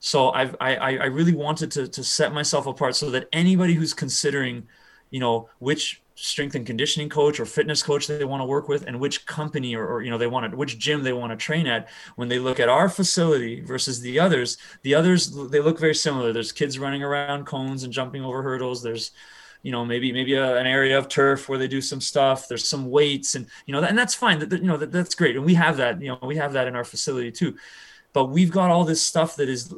So 0.00 0.30
I've, 0.30 0.56
I, 0.60 0.76
I 0.76 1.06
really 1.18 1.34
wanted 1.34 1.70
to, 1.72 1.88
to 1.88 2.02
set 2.04 2.32
myself 2.32 2.66
apart 2.66 2.96
so 2.96 3.10
that 3.10 3.28
anybody 3.32 3.74
who's 3.74 3.94
considering, 3.94 4.66
you 5.10 5.20
know, 5.20 5.48
which 5.58 6.02
strength 6.20 6.56
and 6.56 6.66
conditioning 6.66 7.08
coach 7.08 7.38
or 7.38 7.46
fitness 7.46 7.80
coach 7.80 8.08
they 8.08 8.24
want 8.24 8.40
to 8.40 8.44
work 8.44 8.68
with 8.68 8.84
and 8.86 8.98
which 8.98 9.24
company 9.24 9.76
or, 9.76 9.86
or, 9.86 10.02
you 10.02 10.10
know 10.10 10.18
they 10.18 10.26
want 10.26 10.50
to 10.50 10.56
which 10.56 10.76
gym 10.76 11.04
they 11.04 11.12
want 11.12 11.30
to 11.30 11.36
train 11.36 11.66
at 11.68 11.88
when 12.16 12.26
they 12.26 12.40
look 12.40 12.58
at 12.58 12.68
our 12.68 12.88
facility 12.88 13.60
versus 13.60 14.00
the 14.00 14.18
others 14.18 14.58
the 14.82 14.94
others 14.94 15.30
they 15.50 15.60
look 15.60 15.78
very 15.78 15.94
similar. 15.94 16.32
There's 16.32 16.50
kids 16.50 16.78
running 16.78 17.04
around 17.04 17.46
cones 17.46 17.84
and 17.84 17.92
jumping 17.92 18.24
over 18.24 18.42
hurdles. 18.42 18.82
There's 18.82 19.12
you 19.62 19.70
know 19.70 19.84
maybe 19.84 20.12
maybe 20.12 20.34
a, 20.34 20.56
an 20.56 20.66
area 20.66 20.98
of 20.98 21.08
turf 21.08 21.48
where 21.48 21.58
they 21.58 21.68
do 21.68 21.80
some 21.80 22.00
stuff. 22.00 22.48
There's 22.48 22.68
some 22.68 22.90
weights 22.90 23.36
and 23.36 23.46
you 23.66 23.72
know 23.72 23.80
and 23.82 23.96
that's 23.96 24.14
fine. 24.14 24.40
That 24.40 24.52
you 24.52 24.66
know 24.66 24.76
that, 24.76 24.90
that's 24.90 25.14
great. 25.14 25.36
And 25.36 25.44
we 25.44 25.54
have 25.54 25.76
that 25.76 26.00
you 26.02 26.08
know 26.08 26.18
we 26.22 26.36
have 26.36 26.52
that 26.54 26.66
in 26.66 26.74
our 26.74 26.84
facility 26.84 27.30
too. 27.30 27.56
But 28.12 28.26
we've 28.26 28.50
got 28.50 28.70
all 28.70 28.84
this 28.84 29.02
stuff 29.02 29.36
that 29.36 29.48
is 29.48 29.72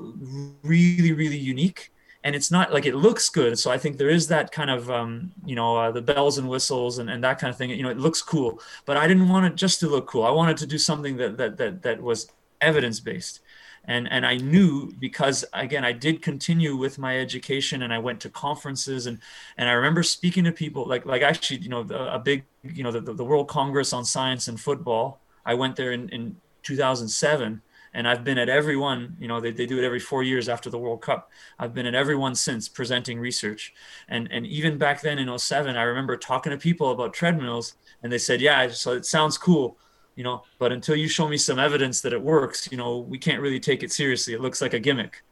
really 0.62 1.12
really 1.12 1.38
unique 1.38 1.92
and 2.22 2.36
it's 2.36 2.50
not 2.50 2.72
like 2.72 2.86
it 2.86 2.94
looks 2.94 3.28
good. 3.28 3.58
So 3.58 3.70
i 3.70 3.78
think 3.78 3.96
there 3.96 4.10
is 4.10 4.28
that 4.28 4.52
kind 4.52 4.70
of 4.70 4.90
um, 4.90 5.32
you 5.44 5.56
know 5.56 5.76
uh, 5.76 5.90
the 5.90 6.02
bells 6.02 6.38
and 6.38 6.48
whistles 6.48 6.98
and, 6.98 7.08
and 7.10 7.22
that 7.24 7.38
kind 7.38 7.50
of 7.50 7.56
thing. 7.56 7.70
You 7.70 7.82
know 7.82 7.90
it 7.90 7.98
looks 7.98 8.22
cool 8.22 8.60
but 8.84 8.96
i 8.96 9.06
didn't 9.06 9.28
want 9.28 9.46
it 9.46 9.54
just 9.56 9.80
to 9.80 9.88
look 9.88 10.06
cool. 10.06 10.24
I 10.24 10.30
wanted 10.30 10.56
to 10.58 10.66
do 10.66 10.78
something 10.78 11.16
that 11.16 11.36
that 11.38 11.56
that, 11.58 11.82
that 11.82 12.02
was 12.02 12.30
evidence 12.60 13.00
based 13.00 13.40
and 13.86 14.06
and 14.12 14.26
i 14.26 14.36
knew 14.36 14.92
because 15.00 15.46
again 15.54 15.82
i 15.86 15.92
did 15.92 16.20
continue 16.20 16.76
with 16.76 16.98
my 16.98 17.18
education 17.18 17.80
and 17.80 17.94
i 17.94 17.98
went 17.98 18.20
to 18.20 18.28
conferences 18.28 19.06
and 19.06 19.18
and 19.56 19.66
i 19.70 19.72
remember 19.72 20.02
speaking 20.02 20.44
to 20.44 20.52
people 20.52 20.86
like 20.86 21.06
like 21.06 21.22
actually 21.22 21.56
you 21.60 21.70
know 21.70 21.80
a 21.88 22.18
big 22.18 22.44
you 22.62 22.82
know 22.82 22.90
the, 22.90 23.00
the 23.00 23.24
world 23.24 23.48
congress 23.48 23.92
on 23.92 24.04
science 24.04 24.48
and 24.48 24.60
football. 24.60 25.20
I 25.46 25.54
went 25.54 25.76
there 25.76 25.92
in, 25.92 26.08
in 26.10 26.36
2007 26.62 27.62
and 27.92 28.06
I've 28.06 28.24
been 28.24 28.38
at 28.38 28.48
every 28.48 28.76
one, 28.76 29.16
you 29.18 29.26
know, 29.26 29.40
they, 29.40 29.50
they 29.50 29.66
do 29.66 29.78
it 29.78 29.84
every 29.84 29.98
four 29.98 30.22
years 30.22 30.48
after 30.48 30.70
the 30.70 30.78
World 30.78 31.02
Cup. 31.02 31.30
I've 31.58 31.74
been 31.74 31.86
at 31.86 31.94
every 31.94 32.14
one 32.14 32.34
since 32.34 32.68
presenting 32.68 33.18
research. 33.18 33.74
And, 34.08 34.28
and 34.30 34.46
even 34.46 34.78
back 34.78 35.00
then 35.00 35.18
in 35.18 35.38
07, 35.38 35.76
I 35.76 35.82
remember 35.82 36.16
talking 36.16 36.50
to 36.50 36.58
people 36.58 36.90
about 36.90 37.12
treadmills 37.12 37.74
and 38.02 38.12
they 38.12 38.18
said, 38.18 38.40
yeah, 38.40 38.68
so 38.68 38.92
it 38.92 39.06
sounds 39.06 39.36
cool, 39.36 39.76
you 40.14 40.22
know, 40.22 40.44
but 40.58 40.72
until 40.72 40.94
you 40.94 41.08
show 41.08 41.28
me 41.28 41.36
some 41.36 41.58
evidence 41.58 42.00
that 42.02 42.12
it 42.12 42.22
works, 42.22 42.68
you 42.70 42.76
know, 42.76 42.98
we 42.98 43.18
can't 43.18 43.42
really 43.42 43.60
take 43.60 43.82
it 43.82 43.92
seriously. 43.92 44.34
It 44.34 44.40
looks 44.40 44.62
like 44.62 44.74
a 44.74 44.80
gimmick. 44.80 45.22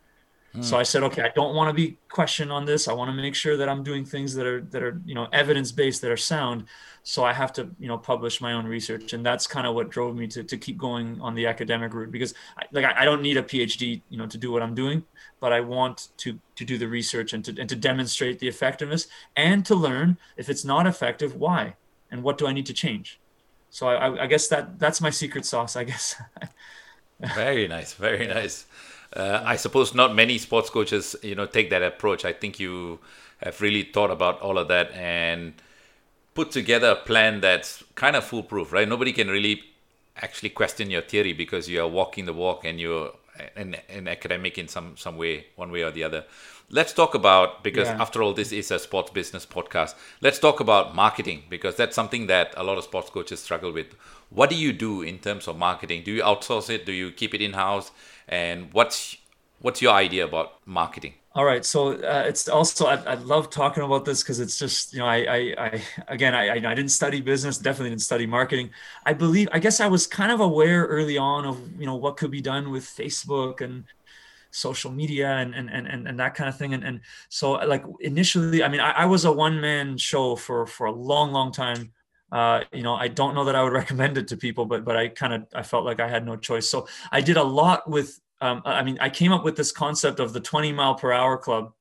So 0.60 0.76
I 0.76 0.82
said, 0.82 1.02
okay, 1.04 1.22
I 1.22 1.28
don't 1.34 1.54
want 1.54 1.68
to 1.68 1.74
be 1.74 1.98
questioned 2.08 2.50
on 2.50 2.64
this. 2.64 2.88
I 2.88 2.92
want 2.92 3.10
to 3.10 3.14
make 3.14 3.34
sure 3.34 3.56
that 3.56 3.68
I'm 3.68 3.82
doing 3.82 4.04
things 4.04 4.34
that 4.34 4.46
are 4.46 4.62
that 4.62 4.82
are 4.82 5.00
you 5.04 5.14
know 5.14 5.28
evidence 5.32 5.72
based, 5.72 6.00
that 6.00 6.10
are 6.10 6.16
sound. 6.16 6.64
So 7.02 7.22
I 7.22 7.32
have 7.32 7.52
to 7.54 7.68
you 7.78 7.86
know 7.86 7.98
publish 7.98 8.40
my 8.40 8.54
own 8.54 8.66
research, 8.66 9.12
and 9.12 9.24
that's 9.24 9.46
kind 9.46 9.66
of 9.66 9.74
what 9.74 9.90
drove 9.90 10.16
me 10.16 10.26
to 10.28 10.42
to 10.42 10.56
keep 10.56 10.78
going 10.78 11.20
on 11.20 11.34
the 11.34 11.46
academic 11.46 11.92
route 11.92 12.10
because 12.10 12.34
I, 12.58 12.64
like 12.72 12.84
I, 12.84 13.02
I 13.02 13.04
don't 13.04 13.22
need 13.22 13.36
a 13.36 13.42
PhD 13.42 14.00
you 14.08 14.18
know 14.18 14.26
to 14.26 14.38
do 14.38 14.50
what 14.50 14.62
I'm 14.62 14.74
doing, 14.74 15.04
but 15.38 15.52
I 15.52 15.60
want 15.60 16.08
to 16.18 16.38
to 16.56 16.64
do 16.64 16.78
the 16.78 16.88
research 16.88 17.34
and 17.34 17.44
to 17.44 17.54
and 17.60 17.68
to 17.68 17.76
demonstrate 17.76 18.38
the 18.38 18.48
effectiveness 18.48 19.06
and 19.36 19.64
to 19.66 19.74
learn 19.74 20.16
if 20.36 20.48
it's 20.48 20.64
not 20.64 20.86
effective, 20.86 21.36
why 21.36 21.74
and 22.10 22.22
what 22.22 22.38
do 22.38 22.46
I 22.46 22.52
need 22.52 22.66
to 22.66 22.74
change. 22.74 23.20
So 23.70 23.88
I, 23.88 24.24
I 24.24 24.26
guess 24.26 24.48
that 24.48 24.78
that's 24.78 25.00
my 25.00 25.10
secret 25.10 25.44
sauce. 25.44 25.76
I 25.76 25.84
guess. 25.84 26.16
very 27.34 27.68
nice, 27.68 27.92
very 27.92 28.26
nice. 28.26 28.66
Uh, 29.14 29.42
I 29.44 29.56
suppose 29.56 29.94
not 29.94 30.14
many 30.14 30.38
sports 30.38 30.70
coaches, 30.70 31.16
you 31.22 31.34
know, 31.34 31.46
take 31.46 31.70
that 31.70 31.82
approach. 31.82 32.24
I 32.24 32.32
think 32.32 32.60
you 32.60 32.98
have 33.38 33.60
really 33.60 33.82
thought 33.82 34.10
about 34.10 34.40
all 34.40 34.58
of 34.58 34.68
that 34.68 34.92
and 34.92 35.54
put 36.34 36.50
together 36.50 36.90
a 36.90 36.96
plan 36.96 37.40
that's 37.40 37.82
kind 37.94 38.16
of 38.16 38.24
foolproof, 38.24 38.72
right? 38.72 38.88
Nobody 38.88 39.12
can 39.12 39.28
really 39.28 39.62
actually 40.16 40.50
question 40.50 40.90
your 40.90 41.02
theory 41.02 41.32
because 41.32 41.68
you 41.68 41.80
are 41.80 41.88
walking 41.88 42.26
the 42.26 42.32
walk 42.32 42.64
and 42.64 42.78
you're 42.78 43.12
an, 43.56 43.76
and 43.88 44.08
academic 44.08 44.58
in 44.58 44.68
some 44.68 44.96
some 44.96 45.16
way, 45.16 45.46
one 45.56 45.70
way 45.70 45.82
or 45.82 45.90
the 45.90 46.04
other. 46.04 46.24
Let's 46.70 46.92
talk 46.92 47.14
about 47.14 47.64
because 47.64 47.88
yeah. 47.88 48.00
after 48.00 48.22
all, 48.22 48.34
this 48.34 48.52
is 48.52 48.70
a 48.70 48.78
sports 48.78 49.10
business 49.10 49.46
podcast. 49.46 49.94
Let's 50.20 50.38
talk 50.38 50.60
about 50.60 50.94
marketing 50.94 51.44
because 51.48 51.76
that's 51.76 51.94
something 51.94 52.26
that 52.26 52.52
a 52.56 52.62
lot 52.62 52.76
of 52.76 52.84
sports 52.84 53.10
coaches 53.10 53.40
struggle 53.40 53.72
with. 53.72 53.94
What 54.30 54.50
do 54.50 54.56
you 54.56 54.72
do 54.72 55.02
in 55.02 55.18
terms 55.18 55.48
of 55.48 55.56
marketing? 55.56 56.02
Do 56.04 56.12
you 56.12 56.22
outsource 56.22 56.70
it? 56.70 56.84
Do 56.84 56.92
you 56.92 57.10
keep 57.10 57.34
it 57.34 57.40
in 57.40 57.54
house? 57.54 57.90
And 58.28 58.72
what's 58.72 59.16
what's 59.60 59.80
your 59.82 59.92
idea 59.92 60.24
about 60.24 60.54
marketing? 60.66 61.14
All 61.34 61.44
right, 61.44 61.64
so 61.64 61.92
uh, 61.92 62.24
it's 62.26 62.48
also 62.48 62.86
I, 62.86 62.96
I, 63.04 63.14
love 63.14 63.48
talking 63.48 63.84
about 63.84 64.04
this 64.04 64.22
because 64.22 64.40
it's 64.40 64.58
just 64.58 64.92
you 64.92 64.98
know 64.98 65.06
I 65.06 65.16
I, 65.16 65.54
I 65.58 65.82
again 66.08 66.34
I, 66.34 66.50
I 66.50 66.74
didn't 66.74 66.88
study 66.88 67.20
business, 67.20 67.58
definitely 67.58 67.90
didn't 67.90 68.02
study 68.02 68.26
marketing. 68.26 68.70
I 69.06 69.12
believe 69.12 69.48
I 69.52 69.60
guess 69.60 69.78
I 69.80 69.86
was 69.86 70.06
kind 70.06 70.32
of 70.32 70.40
aware 70.40 70.86
early 70.86 71.16
on 71.16 71.44
of 71.44 71.60
you 71.78 71.86
know 71.86 71.94
what 71.94 72.16
could 72.16 72.30
be 72.30 72.40
done 72.40 72.70
with 72.70 72.84
Facebook 72.84 73.60
and 73.60 73.84
social 74.50 74.90
media 74.90 75.36
and 75.36 75.54
and 75.54 75.70
and, 75.70 76.08
and 76.08 76.18
that 76.18 76.34
kind 76.34 76.48
of 76.48 76.58
thing. 76.58 76.74
And 76.74 76.82
and 76.82 77.00
so 77.28 77.52
like 77.52 77.84
initially, 78.00 78.64
I 78.64 78.68
mean 78.68 78.80
I, 78.80 78.90
I 78.90 79.04
was 79.04 79.24
a 79.24 79.32
one 79.32 79.60
man 79.60 79.96
show 79.96 80.34
for 80.34 80.66
for 80.66 80.86
a 80.86 80.92
long 80.92 81.30
long 81.30 81.52
time. 81.52 81.92
Uh, 82.30 82.64
you 82.72 82.82
know, 82.82 82.94
I 82.94 83.08
don't 83.08 83.34
know 83.34 83.44
that 83.44 83.56
I 83.56 83.62
would 83.62 83.72
recommend 83.82 84.18
it 84.18 84.28
to 84.28 84.36
people, 84.36 84.66
but 84.66 84.84
but 84.84 84.96
I 84.96 85.08
kind 85.08 85.32
of 85.32 85.46
I 85.54 85.62
felt 85.62 85.84
like 85.84 86.00
I 86.00 86.08
had 86.08 86.24
no 86.24 86.36
choice. 86.36 86.68
So 86.68 86.86
I 87.10 87.20
did 87.20 87.36
a 87.36 87.42
lot 87.44 87.88
with 87.88 88.20
um, 88.40 88.62
I 88.64 88.82
mean, 88.84 88.98
I 89.00 89.10
came 89.10 89.32
up 89.32 89.44
with 89.44 89.56
this 89.56 89.72
concept 89.72 90.20
of 90.20 90.32
the 90.32 90.40
20 90.40 90.72
mile 90.72 90.94
per 90.94 91.12
hour 91.12 91.36
club 91.36 91.72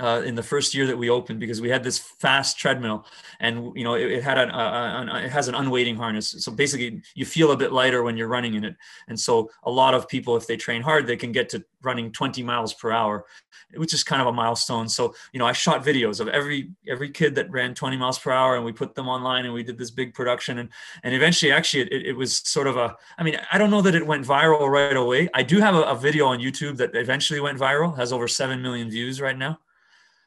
uh, 0.00 0.22
in 0.24 0.34
the 0.34 0.42
first 0.42 0.74
year 0.74 0.86
that 0.86 0.96
we 0.96 1.10
opened 1.10 1.38
because 1.38 1.60
we 1.60 1.68
had 1.68 1.84
this 1.84 1.98
fast 1.98 2.58
treadmill 2.58 3.04
and 3.40 3.76
you 3.76 3.84
know 3.84 3.94
it, 3.94 4.10
it 4.10 4.22
had 4.22 4.38
an, 4.38 4.50
uh, 4.50 5.06
an, 5.08 5.24
it 5.24 5.30
has 5.30 5.48
an 5.48 5.54
unweighting 5.54 5.96
harness. 5.96 6.34
So 6.38 6.50
basically 6.50 7.02
you 7.14 7.24
feel 7.24 7.52
a 7.52 7.56
bit 7.56 7.72
lighter 7.72 8.02
when 8.02 8.16
you're 8.16 8.28
running 8.28 8.54
in 8.54 8.64
it. 8.64 8.76
And 9.08 9.18
so 9.18 9.50
a 9.64 9.70
lot 9.70 9.94
of 9.94 10.08
people 10.08 10.36
if 10.36 10.46
they 10.46 10.56
train 10.56 10.82
hard 10.82 11.06
they 11.06 11.16
can 11.16 11.32
get 11.32 11.48
to 11.50 11.64
running 11.82 12.12
20 12.12 12.42
miles 12.42 12.72
per 12.74 12.92
hour 12.92 13.26
which 13.74 13.94
is 13.94 14.04
kind 14.04 14.20
of 14.20 14.28
a 14.28 14.32
milestone. 14.32 14.88
So 14.88 15.14
you 15.32 15.38
know 15.38 15.46
i 15.46 15.52
shot 15.52 15.84
videos 15.84 16.20
of 16.20 16.28
every 16.28 16.70
every 16.88 17.10
kid 17.10 17.34
that 17.34 17.50
ran 17.50 17.74
20 17.74 17.96
miles 17.96 18.18
per 18.18 18.30
hour 18.30 18.56
and 18.56 18.64
we 18.64 18.72
put 18.72 18.94
them 18.94 19.08
online 19.08 19.44
and 19.44 19.54
we 19.54 19.62
did 19.62 19.78
this 19.78 19.90
big 19.90 20.14
production. 20.14 20.58
And 20.58 20.68
and 21.02 21.14
eventually 21.14 21.52
actually 21.52 21.82
it, 21.82 22.06
it 22.06 22.16
was 22.16 22.36
sort 22.36 22.66
of 22.66 22.76
a 22.76 22.96
i 23.18 23.22
mean 23.22 23.38
i 23.52 23.58
don't 23.58 23.70
know 23.70 23.82
that 23.82 23.94
it 23.94 24.06
went 24.06 24.26
viral 24.26 24.68
right 24.68 24.96
away. 24.96 25.28
I 25.34 25.42
do 25.42 25.60
have 25.60 25.74
a, 25.74 25.82
a 25.82 25.96
video 25.96 26.26
on 26.26 26.38
youtube 26.38 26.76
that 26.78 26.94
eventually 26.94 27.40
went 27.40 27.58
viral 27.58 27.96
has 27.96 28.12
over 28.12 28.26
7 28.26 28.62
million 28.62 28.90
views 28.90 29.20
right 29.20 29.36
now 29.36 29.58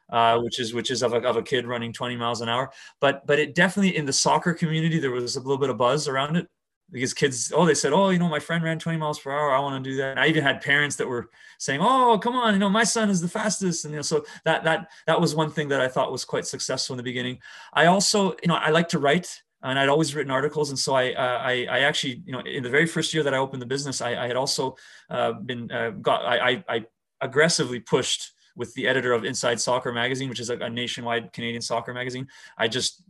uh, 0.09 0.39
which 0.39 0.59
is 0.59 0.73
which 0.73 0.91
is 0.91 1.03
of 1.03 1.13
a, 1.13 1.17
of 1.17 1.37
a 1.37 1.43
kid 1.43 1.65
running 1.65 1.93
20 1.93 2.15
miles 2.15 2.41
an 2.41 2.49
hour. 2.49 2.71
But 2.99 3.25
but 3.25 3.39
it 3.39 3.55
definitely 3.55 3.95
in 3.95 4.05
the 4.05 4.13
soccer 4.13 4.53
community 4.53 4.99
there 4.99 5.11
was 5.11 5.35
a 5.35 5.39
little 5.39 5.57
bit 5.57 5.69
of 5.69 5.77
buzz 5.77 6.07
around 6.07 6.35
it 6.35 6.47
because 6.91 7.15
kids 7.15 7.51
oh 7.55 7.65
they 7.65 7.73
said 7.73 7.93
oh 7.93 8.09
you 8.09 8.19
know 8.19 8.29
my 8.29 8.39
friend 8.39 8.63
ran 8.63 8.77
20 8.77 8.99
miles 8.99 9.19
per 9.19 9.31
hour 9.31 9.51
I 9.51 9.59
want 9.59 9.83
to 9.83 9.89
do 9.89 9.97
that. 9.97 10.11
And 10.11 10.19
I 10.19 10.27
even 10.27 10.43
had 10.43 10.61
parents 10.61 10.95
that 10.97 11.07
were 11.07 11.29
saying 11.57 11.79
oh 11.81 12.19
come 12.19 12.35
on 12.35 12.53
you 12.53 12.59
know 12.59 12.69
my 12.69 12.83
son 12.83 13.09
is 13.09 13.21
the 13.21 13.27
fastest 13.27 13.85
and 13.85 13.93
you 13.93 13.97
know 13.97 14.03
so 14.03 14.25
that 14.43 14.63
that 14.63 14.91
that 15.07 15.19
was 15.19 15.33
one 15.33 15.49
thing 15.49 15.67
that 15.69 15.81
I 15.81 15.87
thought 15.87 16.11
was 16.11 16.25
quite 16.25 16.45
successful 16.45 16.93
in 16.93 16.97
the 16.97 17.03
beginning. 17.03 17.39
I 17.73 17.87
also 17.87 18.35
you 18.43 18.47
know 18.47 18.55
I 18.55 18.69
like 18.69 18.89
to 18.89 18.99
write 18.99 19.41
and 19.63 19.79
I'd 19.79 19.89
always 19.89 20.13
written 20.13 20.29
articles. 20.29 20.69
And 20.69 20.77
so 20.77 20.93
I, 20.93 21.13
uh, 21.13 21.39
I, 21.41 21.65
I, 21.69 21.79
actually, 21.79 22.21
you 22.23 22.31
know, 22.31 22.39
in 22.41 22.61
the 22.61 22.69
very 22.69 22.85
first 22.85 23.15
year 23.15 23.23
that 23.23 23.33
I 23.33 23.37
opened 23.37 23.63
the 23.63 23.65
business, 23.65 23.99
I, 23.99 24.09
I 24.09 24.27
had 24.27 24.35
also 24.35 24.77
uh, 25.09 25.33
been 25.33 25.71
uh, 25.71 25.89
got, 25.89 26.23
I, 26.23 26.63
I, 26.69 26.85
aggressively 27.21 27.79
pushed 27.79 28.33
with 28.55 28.73
the 28.73 28.87
editor 28.87 29.13
of 29.13 29.25
Inside 29.25 29.59
Soccer 29.59 29.91
magazine, 29.91 30.29
which 30.29 30.39
is 30.39 30.49
a, 30.49 30.69
nationwide 30.69 31.33
Canadian 31.33 31.61
soccer 31.61 31.93
magazine. 31.93 32.27
I 32.57 32.67
just 32.67 33.03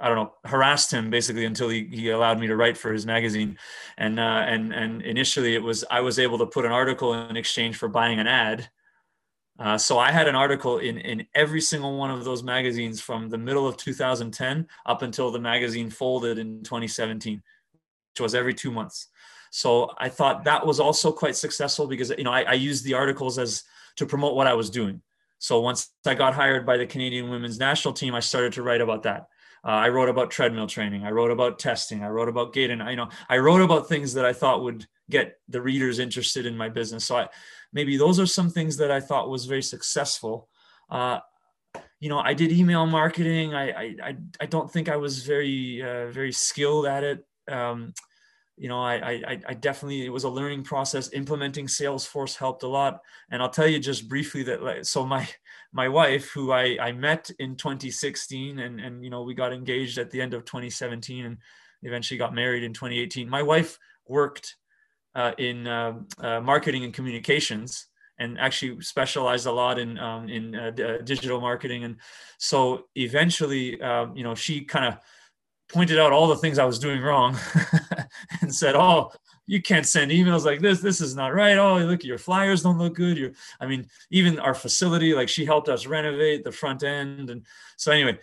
I 0.00 0.06
don't 0.08 0.16
know, 0.16 0.32
harassed 0.44 0.92
him 0.92 1.10
basically 1.10 1.44
until 1.44 1.68
he, 1.68 1.88
he 1.90 2.10
allowed 2.10 2.38
me 2.38 2.46
to 2.46 2.56
write 2.56 2.76
for 2.76 2.92
his 2.92 3.04
magazine. 3.04 3.58
And, 3.96 4.20
uh, 4.20 4.44
and, 4.46 4.72
and 4.72 5.02
initially 5.02 5.54
it 5.54 5.62
was, 5.62 5.84
I 5.90 6.00
was 6.00 6.20
able 6.20 6.38
to 6.38 6.46
put 6.46 6.64
an 6.64 6.70
article 6.70 7.14
in 7.14 7.36
exchange 7.36 7.76
for 7.76 7.88
buying 7.88 8.20
an 8.20 8.28
ad. 8.28 8.70
Uh, 9.58 9.76
so 9.76 9.98
I 9.98 10.12
had 10.12 10.28
an 10.28 10.36
article 10.36 10.78
in, 10.78 10.98
in 10.98 11.26
every 11.34 11.60
single 11.60 11.98
one 11.98 12.12
of 12.12 12.24
those 12.24 12.44
magazines 12.44 13.00
from 13.00 13.28
the 13.28 13.38
middle 13.38 13.66
of 13.66 13.76
2010 13.76 14.68
up 14.86 15.02
until 15.02 15.32
the 15.32 15.40
magazine 15.40 15.90
folded 15.90 16.38
in 16.38 16.62
2017, 16.62 17.42
which 18.12 18.20
was 18.20 18.36
every 18.36 18.54
two 18.54 18.70
months. 18.70 19.08
So 19.50 19.90
I 19.98 20.10
thought 20.10 20.44
that 20.44 20.64
was 20.64 20.78
also 20.78 21.10
quite 21.10 21.34
successful 21.34 21.88
because, 21.88 22.10
you 22.16 22.22
know, 22.22 22.30
I, 22.30 22.42
I 22.42 22.52
used 22.52 22.84
the 22.84 22.94
articles 22.94 23.36
as, 23.36 23.64
to 23.98 24.06
promote 24.06 24.34
what 24.34 24.46
I 24.46 24.54
was 24.54 24.70
doing. 24.70 25.02
So 25.38 25.60
once 25.60 25.90
I 26.04 26.14
got 26.14 26.34
hired 26.34 26.66
by 26.66 26.76
the 26.76 26.86
Canadian 26.86 27.30
women's 27.30 27.58
national 27.58 27.94
team, 27.94 28.14
I 28.14 28.20
started 28.20 28.54
to 28.54 28.62
write 28.62 28.80
about 28.80 29.04
that. 29.04 29.28
Uh, 29.64 29.70
I 29.70 29.88
wrote 29.88 30.08
about 30.08 30.30
treadmill 30.30 30.66
training. 30.66 31.04
I 31.04 31.10
wrote 31.10 31.30
about 31.30 31.58
testing. 31.58 32.02
I 32.02 32.08
wrote 32.08 32.28
about 32.28 32.52
gait, 32.52 32.70
and 32.70 32.82
I, 32.82 32.90
you 32.90 32.96
know, 32.96 33.08
I 33.28 33.38
wrote 33.38 33.60
about 33.60 33.88
things 33.88 34.14
that 34.14 34.24
I 34.24 34.32
thought 34.32 34.62
would 34.62 34.86
get 35.10 35.38
the 35.48 35.60
readers 35.60 35.98
interested 35.98 36.46
in 36.46 36.56
my 36.56 36.68
business. 36.68 37.04
So 37.04 37.16
I, 37.18 37.28
maybe 37.72 37.96
those 37.96 38.20
are 38.20 38.26
some 38.26 38.50
things 38.50 38.76
that 38.78 38.90
I 38.90 39.00
thought 39.00 39.30
was 39.30 39.46
very 39.46 39.62
successful. 39.62 40.48
Uh, 40.90 41.20
you 42.00 42.08
know, 42.08 42.18
I 42.20 42.34
did 42.34 42.52
email 42.52 42.86
marketing. 42.86 43.54
I, 43.54 43.94
I, 44.02 44.16
I 44.40 44.46
don't 44.46 44.70
think 44.70 44.88
I 44.88 44.96
was 44.96 45.24
very, 45.24 45.82
uh, 45.82 46.10
very 46.10 46.32
skilled 46.32 46.86
at 46.86 47.02
it. 47.02 47.24
Um, 47.48 47.94
you 48.58 48.68
know, 48.68 48.82
I, 48.82 48.94
I, 48.94 49.40
I 49.48 49.54
definitely, 49.54 50.04
it 50.04 50.12
was 50.12 50.24
a 50.24 50.28
learning 50.28 50.64
process. 50.64 51.12
Implementing 51.12 51.66
Salesforce 51.66 52.36
helped 52.36 52.62
a 52.62 52.68
lot. 52.68 53.00
And 53.30 53.40
I'll 53.42 53.50
tell 53.50 53.68
you 53.68 53.78
just 53.78 54.08
briefly 54.08 54.42
that, 54.44 54.62
like, 54.62 54.84
so 54.84 55.06
my, 55.06 55.28
my 55.72 55.88
wife, 55.88 56.30
who 56.30 56.52
I, 56.52 56.76
I 56.80 56.92
met 56.92 57.30
in 57.38 57.56
2016 57.56 58.58
and, 58.58 58.80
and, 58.80 59.04
you 59.04 59.10
know, 59.10 59.22
we 59.22 59.34
got 59.34 59.52
engaged 59.52 59.98
at 59.98 60.10
the 60.10 60.20
end 60.20 60.34
of 60.34 60.44
2017 60.44 61.24
and 61.24 61.38
eventually 61.82 62.18
got 62.18 62.34
married 62.34 62.64
in 62.64 62.72
2018. 62.72 63.28
My 63.28 63.42
wife 63.42 63.78
worked 64.06 64.56
uh, 65.14 65.32
in 65.38 65.66
uh, 65.66 65.94
uh, 66.18 66.40
marketing 66.40 66.84
and 66.84 66.92
communications 66.92 67.86
and 68.18 68.38
actually 68.38 68.80
specialized 68.80 69.46
a 69.46 69.52
lot 69.52 69.78
in, 69.78 69.98
um, 69.98 70.28
in 70.28 70.54
uh, 70.54 70.70
digital 71.04 71.40
marketing. 71.40 71.84
And 71.84 71.96
so 72.38 72.86
eventually, 72.96 73.80
um, 73.80 74.16
you 74.16 74.24
know, 74.24 74.34
she 74.34 74.64
kind 74.64 74.84
of, 74.84 74.98
pointed 75.68 75.98
out 75.98 76.12
all 76.12 76.26
the 76.26 76.36
things 76.36 76.58
I 76.58 76.64
was 76.64 76.78
doing 76.78 77.00
wrong 77.00 77.36
and 78.40 78.54
said, 78.54 78.74
"Oh, 78.74 79.12
you 79.46 79.62
can't 79.62 79.86
send 79.86 80.10
emails 80.10 80.44
like 80.44 80.60
this. 80.60 80.80
This 80.80 81.00
is 81.00 81.14
not 81.14 81.34
right. 81.34 81.56
Oh, 81.56 81.78
look, 81.78 82.04
your 82.04 82.18
flyers 82.18 82.62
don't 82.62 82.78
look 82.78 82.94
good. 82.94 83.16
You, 83.16 83.34
I 83.60 83.66
mean, 83.66 83.86
even 84.10 84.38
our 84.38 84.54
facility, 84.54 85.14
like 85.14 85.28
she 85.28 85.44
helped 85.44 85.68
us 85.68 85.86
renovate 85.86 86.44
the 86.44 86.52
front 86.52 86.82
end, 86.82 87.30
and 87.30 87.44
so 87.76 87.92
anyway." 87.92 88.18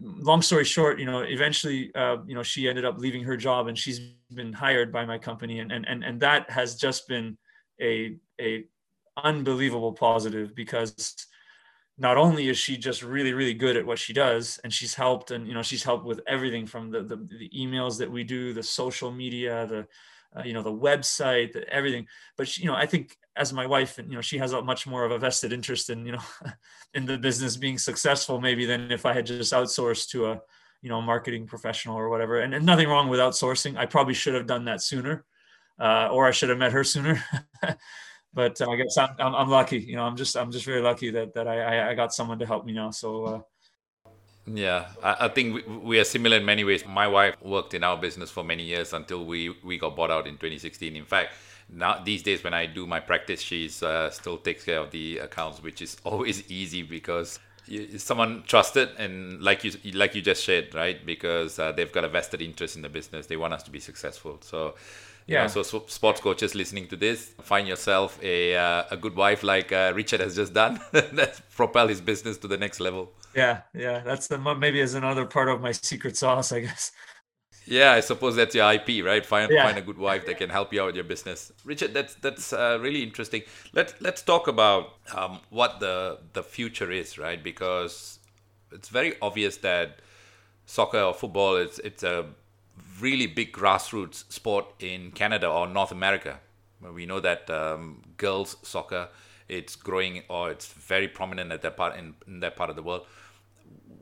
Long 0.00 0.42
story 0.42 0.64
short, 0.64 0.98
you 0.98 1.06
know, 1.06 1.20
eventually, 1.20 1.94
uh, 1.94 2.16
you 2.26 2.34
know, 2.34 2.42
she 2.42 2.68
ended 2.68 2.84
up 2.84 2.98
leaving 2.98 3.22
her 3.22 3.36
job 3.36 3.68
and 3.68 3.78
she's 3.78 4.00
been 4.34 4.52
hired 4.52 4.92
by 4.92 5.04
my 5.04 5.18
company, 5.18 5.60
and 5.60 5.70
and 5.70 5.86
and 5.86 6.02
and 6.02 6.18
that 6.20 6.50
has 6.50 6.74
just 6.74 7.06
been 7.06 7.38
a 7.80 8.16
a 8.40 8.64
unbelievable 9.22 9.92
positive 9.92 10.54
because 10.54 11.14
not 11.98 12.16
only 12.16 12.48
is 12.48 12.56
she 12.56 12.76
just 12.76 13.02
really 13.02 13.32
really 13.32 13.54
good 13.54 13.76
at 13.76 13.86
what 13.86 13.98
she 13.98 14.12
does 14.12 14.60
and 14.64 14.72
she's 14.72 14.94
helped 14.94 15.30
and 15.30 15.46
you 15.46 15.54
know 15.54 15.62
she's 15.62 15.82
helped 15.82 16.04
with 16.04 16.20
everything 16.26 16.66
from 16.66 16.90
the 16.90 17.02
the, 17.02 17.16
the 17.16 17.50
emails 17.50 17.98
that 17.98 18.10
we 18.10 18.24
do 18.24 18.52
the 18.52 18.62
social 18.62 19.10
media 19.10 19.66
the 19.66 19.86
uh, 20.38 20.42
you 20.44 20.52
know 20.52 20.62
the 20.62 20.70
website 20.70 21.52
the, 21.52 21.66
everything. 21.72 22.06
But 22.36 22.48
she, 22.48 22.62
you 22.62 22.68
know 22.68 22.76
i 22.76 22.86
think 22.86 23.16
as 23.36 23.52
my 23.52 23.66
wife 23.66 23.98
and 23.98 24.08
you 24.10 24.16
know 24.16 24.22
she 24.22 24.38
has 24.38 24.52
a 24.52 24.62
much 24.62 24.86
more 24.86 25.04
of 25.04 25.12
a 25.12 25.18
vested 25.18 25.52
interest 25.52 25.90
in 25.90 26.06
you 26.06 26.12
know 26.12 26.22
in 26.94 27.06
the 27.06 27.18
business 27.18 27.56
being 27.56 27.78
successful 27.78 28.40
maybe 28.40 28.64
than 28.66 28.90
if 28.92 29.06
i 29.06 29.12
had 29.12 29.26
just 29.26 29.52
outsourced 29.52 30.08
to 30.10 30.26
a 30.26 30.40
you 30.82 30.88
know 30.88 31.00
marketing 31.02 31.44
professional 31.44 31.96
or 31.96 32.08
whatever. 32.08 32.38
And, 32.38 32.54
and 32.54 32.64
nothing 32.64 32.88
wrong 32.88 33.08
with 33.08 33.18
outsourcing. 33.18 33.76
I 33.76 33.86
probably 33.86 34.14
should 34.14 34.34
have 34.34 34.46
done 34.46 34.66
that 34.66 34.80
sooner 34.80 35.24
uh, 35.78 36.08
or 36.10 36.26
i 36.26 36.30
should 36.30 36.48
have 36.48 36.58
met 36.58 36.72
her 36.72 36.84
sooner 36.84 37.22
but 38.38 38.60
uh, 38.60 38.70
I 38.70 38.76
guess 38.76 38.96
I'm, 38.96 39.08
I'm, 39.18 39.34
I'm, 39.34 39.48
lucky. 39.48 39.80
You 39.80 39.96
know, 39.96 40.04
I'm 40.04 40.14
just 40.14 40.36
I'm 40.36 40.52
just 40.52 40.64
very 40.64 40.80
lucky 40.80 41.10
that 41.10 41.34
that 41.34 41.48
I 41.48 41.90
I 41.90 41.94
got 41.94 42.14
someone 42.14 42.38
to 42.38 42.46
help 42.46 42.64
me 42.64 42.72
now. 42.72 42.92
So. 42.92 43.24
Uh, 43.24 43.40
yeah, 44.46 44.86
I, 45.02 45.26
I 45.26 45.28
think 45.28 45.46
we, 45.56 45.62
we, 45.90 45.98
are 45.98 46.04
similar 46.04 46.36
in 46.36 46.44
many 46.44 46.64
ways. 46.64 46.86
My 46.86 47.06
wife 47.06 47.34
worked 47.42 47.74
in 47.74 47.82
our 47.84 47.98
business 47.98 48.30
for 48.30 48.42
many 48.44 48.62
years 48.62 48.92
until 48.92 49.26
we 49.26 49.40
we 49.64 49.76
got 49.76 49.96
bought 49.96 50.12
out 50.12 50.28
in 50.28 50.34
2016. 50.34 50.94
In 50.94 51.04
fact, 51.04 51.32
now 51.68 52.00
these 52.02 52.22
days 52.22 52.44
when 52.44 52.54
I 52.54 52.64
do 52.66 52.86
my 52.86 53.00
practice, 53.00 53.40
she's 53.42 53.82
uh, 53.82 54.08
still 54.10 54.38
takes 54.38 54.62
care 54.64 54.78
of 54.78 54.92
the 54.92 55.18
accounts, 55.18 55.60
which 55.60 55.82
is 55.82 55.96
always 56.04 56.48
easy 56.48 56.82
because 56.82 57.40
someone 57.98 58.44
trusted 58.46 58.88
and 58.98 59.42
like 59.42 59.64
you 59.64 59.72
like 59.92 60.14
you 60.14 60.22
just 60.22 60.42
shared 60.44 60.74
right 60.74 61.04
because 61.04 61.58
uh, 61.58 61.72
they've 61.72 61.92
got 61.92 62.04
a 62.04 62.08
vested 62.08 62.40
interest 62.40 62.76
in 62.76 62.82
the 62.82 62.88
business 62.88 63.26
they 63.26 63.36
want 63.36 63.52
us 63.52 63.62
to 63.62 63.70
be 63.70 63.78
successful 63.78 64.38
so 64.40 64.74
yeah. 65.28 65.42
Know, 65.42 65.62
so, 65.62 65.84
sports 65.86 66.20
coaches 66.20 66.54
listening 66.54 66.88
to 66.88 66.96
this, 66.96 67.34
find 67.42 67.68
yourself 67.68 68.18
a 68.22 68.56
uh, 68.56 68.84
a 68.90 68.96
good 68.96 69.14
wife 69.14 69.42
like 69.42 69.70
uh, 69.72 69.92
Richard 69.94 70.20
has 70.20 70.34
just 70.34 70.54
done. 70.54 70.80
that 70.92 71.40
propel 71.54 71.88
his 71.88 72.00
business 72.00 72.38
to 72.38 72.48
the 72.48 72.56
next 72.56 72.80
level. 72.80 73.12
Yeah, 73.36 73.60
yeah, 73.74 74.00
that's 74.00 74.26
the 74.28 74.38
maybe 74.38 74.80
is 74.80 74.94
another 74.94 75.26
part 75.26 75.48
of 75.48 75.60
my 75.60 75.72
secret 75.72 76.16
sauce, 76.16 76.50
I 76.50 76.60
guess. 76.60 76.92
Yeah, 77.66 77.92
I 77.92 78.00
suppose 78.00 78.34
that's 78.36 78.54
your 78.54 78.72
IP, 78.72 79.04
right? 79.04 79.24
Find 79.24 79.50
yeah. 79.52 79.64
find 79.64 79.76
a 79.76 79.82
good 79.82 79.98
wife 79.98 80.24
that 80.24 80.38
can 80.38 80.48
help 80.48 80.72
you 80.72 80.80
out 80.80 80.86
with 80.86 80.94
your 80.94 81.04
business. 81.04 81.52
Richard, 81.64 81.92
that's 81.92 82.14
that's 82.14 82.54
uh, 82.54 82.78
really 82.80 83.02
interesting. 83.02 83.42
Let 83.74 84.00
let's 84.00 84.22
talk 84.22 84.48
about 84.48 84.94
um, 85.14 85.40
what 85.50 85.78
the 85.78 86.20
the 86.32 86.42
future 86.42 86.90
is, 86.90 87.18
right? 87.18 87.42
Because 87.42 88.18
it's 88.72 88.88
very 88.88 89.16
obvious 89.20 89.58
that 89.58 90.00
soccer 90.64 91.00
or 91.00 91.14
football 91.14 91.56
it's 91.56 91.78
it's 91.80 92.02
a 92.02 92.26
really 93.00 93.26
big 93.26 93.52
grassroots 93.52 94.30
sport 94.32 94.66
in 94.80 95.10
Canada 95.12 95.48
or 95.48 95.66
North 95.66 95.92
America. 95.92 96.40
We 96.80 97.06
know 97.06 97.20
that 97.20 97.50
um, 97.50 98.02
girls 98.16 98.56
soccer 98.62 99.08
it's 99.48 99.76
growing 99.76 100.22
or 100.28 100.50
it's 100.50 100.66
very 100.66 101.08
prominent 101.08 101.52
at 101.52 101.62
that 101.62 101.76
part 101.76 101.96
in, 101.96 102.14
in 102.26 102.40
that 102.40 102.54
part 102.54 102.70
of 102.70 102.76
the 102.76 102.82
world. 102.82 103.06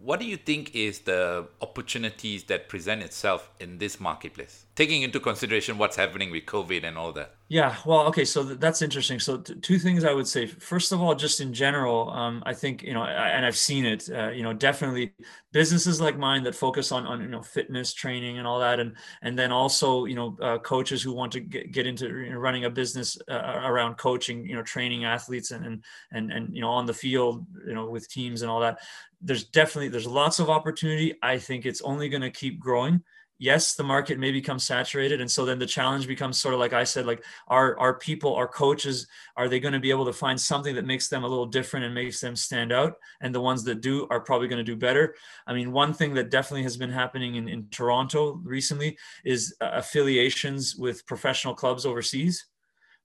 What 0.01 0.21
do 0.21 0.27
you 0.27 0.37
think 0.37 0.75
is 0.75 1.01
the 1.01 1.47
opportunities 1.61 2.45
that 2.45 2.69
present 2.69 3.03
itself 3.03 3.51
in 3.59 3.79
this 3.79 3.99
marketplace? 4.01 4.67
Taking 4.75 5.03
into 5.03 5.21
consideration 5.21 5.79
what's 5.79 5.97
happening 5.97 6.31
with 6.31 6.47
covid 6.47 6.85
and 6.85 6.99
all 6.99 7.13
that 7.13 7.36
yeah 7.49 7.77
well 7.87 8.07
okay 8.07 8.25
so 8.25 8.43
th- 8.45 8.59
that's 8.59 8.83
interesting. 8.83 9.21
So 9.21 9.39
t- 9.39 9.55
two 9.57 9.79
things 9.79 10.05
i 10.05 10.13
would 10.13 10.27
say. 10.27 10.47
First 10.47 10.91
of 10.91 11.01
all 11.01 11.15
just 11.15 11.41
in 11.41 11.53
general 11.53 12.11
um, 12.11 12.43
i 12.45 12.53
think 12.53 12.83
you 12.83 12.93
know 12.93 13.03
I, 13.03 13.29
and 13.29 13.47
i've 13.47 13.57
seen 13.57 13.85
it 13.85 14.09
uh, 14.11 14.31
you 14.31 14.43
know 14.43 14.53
definitely 14.53 15.13
businesses 15.53 16.01
like 16.01 16.19
mine 16.19 16.43
that 16.43 16.57
focus 16.57 16.91
on 16.91 17.07
on 17.07 17.21
you 17.21 17.29
know 17.29 17.43
fitness 17.43 17.95
training 17.95 18.39
and 18.39 18.47
all 18.47 18.59
that 18.59 18.81
and 18.81 18.97
and 19.23 19.39
then 19.39 19.53
also 19.53 20.07
you 20.07 20.17
know 20.17 20.37
uh, 20.43 20.59
coaches 20.59 21.03
who 21.03 21.13
want 21.13 21.33
to 21.33 21.41
get, 21.41 21.71
get 21.71 21.87
into 21.87 22.07
you 22.09 22.31
know, 22.31 22.39
running 22.39 22.65
a 22.65 22.71
business 22.71 23.17
uh, 23.31 23.61
around 23.65 23.97
coaching 23.97 24.45
you 24.45 24.57
know 24.57 24.63
training 24.63 25.05
athletes 25.05 25.53
and, 25.53 25.65
and 25.65 25.85
and 26.13 26.33
and 26.33 26.55
you 26.55 26.61
know 26.61 26.71
on 26.71 26.85
the 26.85 26.95
field 26.95 27.47
you 27.67 27.75
know 27.75 27.89
with 27.89 28.09
teams 28.09 28.43
and 28.43 28.51
all 28.51 28.61
that. 28.61 28.79
There's 29.23 29.45
definitely 29.45 29.89
there's 29.89 30.07
lots 30.07 30.41
of 30.41 30.51
opportunity. 30.51 31.15
I 31.23 31.39
think 31.39 31.65
it's 31.65 31.81
only 31.81 32.09
going 32.09 32.23
to 32.23 32.31
keep 32.31 32.61
growing 32.61 33.03
yes 33.39 33.75
the 33.75 33.83
market 33.83 34.19
may 34.19 34.33
become 34.33 34.59
saturated. 34.59 35.21
And 35.21 35.31
so 35.31 35.45
then 35.45 35.59
the 35.59 35.67
challenge 35.67 36.07
becomes 36.07 36.39
sort 36.39 36.55
of 36.55 36.61
like 36.61 36.73
i 36.73 36.85
said 36.85 37.07
like 37.07 37.25
our 37.49 37.79
our 37.79 37.99
people 37.99 38.35
our 38.35 38.49
coaches 38.49 39.07
are 39.37 39.49
they 39.49 39.61
going 39.61 39.75
to 39.75 39.81
be 39.81 39.91
able 39.91 40.07
to 40.07 40.13
find 40.13 40.41
something 40.41 40.75
that 40.75 40.87
makes 40.87 41.09
them 41.09 41.25
a 41.25 41.29
little 41.29 41.47
different 41.47 41.85
and 41.85 41.95
makes 41.95 42.21
them 42.21 42.37
stand 42.37 42.73
out? 42.73 42.95
And 43.21 43.35
the 43.35 43.41
ones 43.41 43.65
that 43.65 43.81
do 43.81 44.07
are 44.11 44.21
probably 44.21 44.49
going 44.49 44.65
to 44.65 44.73
do 44.73 44.77
better. 44.77 45.15
I 45.47 45.55
mean 45.55 45.73
one 45.73 45.93
thing 45.93 46.15
that 46.15 46.31
definitely 46.31 46.65
has 46.65 46.77
been 46.77 46.91
happening 46.91 47.37
in, 47.37 47.49
in 47.49 47.69
toronto 47.71 48.41
recently 48.45 48.97
is 49.25 49.55
uh, 49.61 49.71
affiliations 49.75 50.77
with 50.77 51.07
professional 51.07 51.55
clubs 51.55 51.87
overseas. 51.87 52.47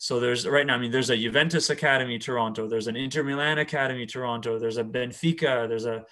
So 0.01 0.19
there's 0.19 0.47
right 0.47 0.65
now, 0.65 0.73
I 0.73 0.77
mean, 0.79 0.89
there's 0.89 1.11
a 1.11 1.15
Juventus 1.15 1.69
Academy 1.69 2.17
Toronto, 2.17 2.67
there's 2.67 2.87
an 2.87 2.95
Inter 2.95 3.21
Milan 3.21 3.59
Academy 3.59 4.07
Toronto, 4.07 4.57
there's 4.57 4.77
a 4.77 4.83
Benfica, 4.83 5.69
there's 5.69 5.85
a 5.85 6.05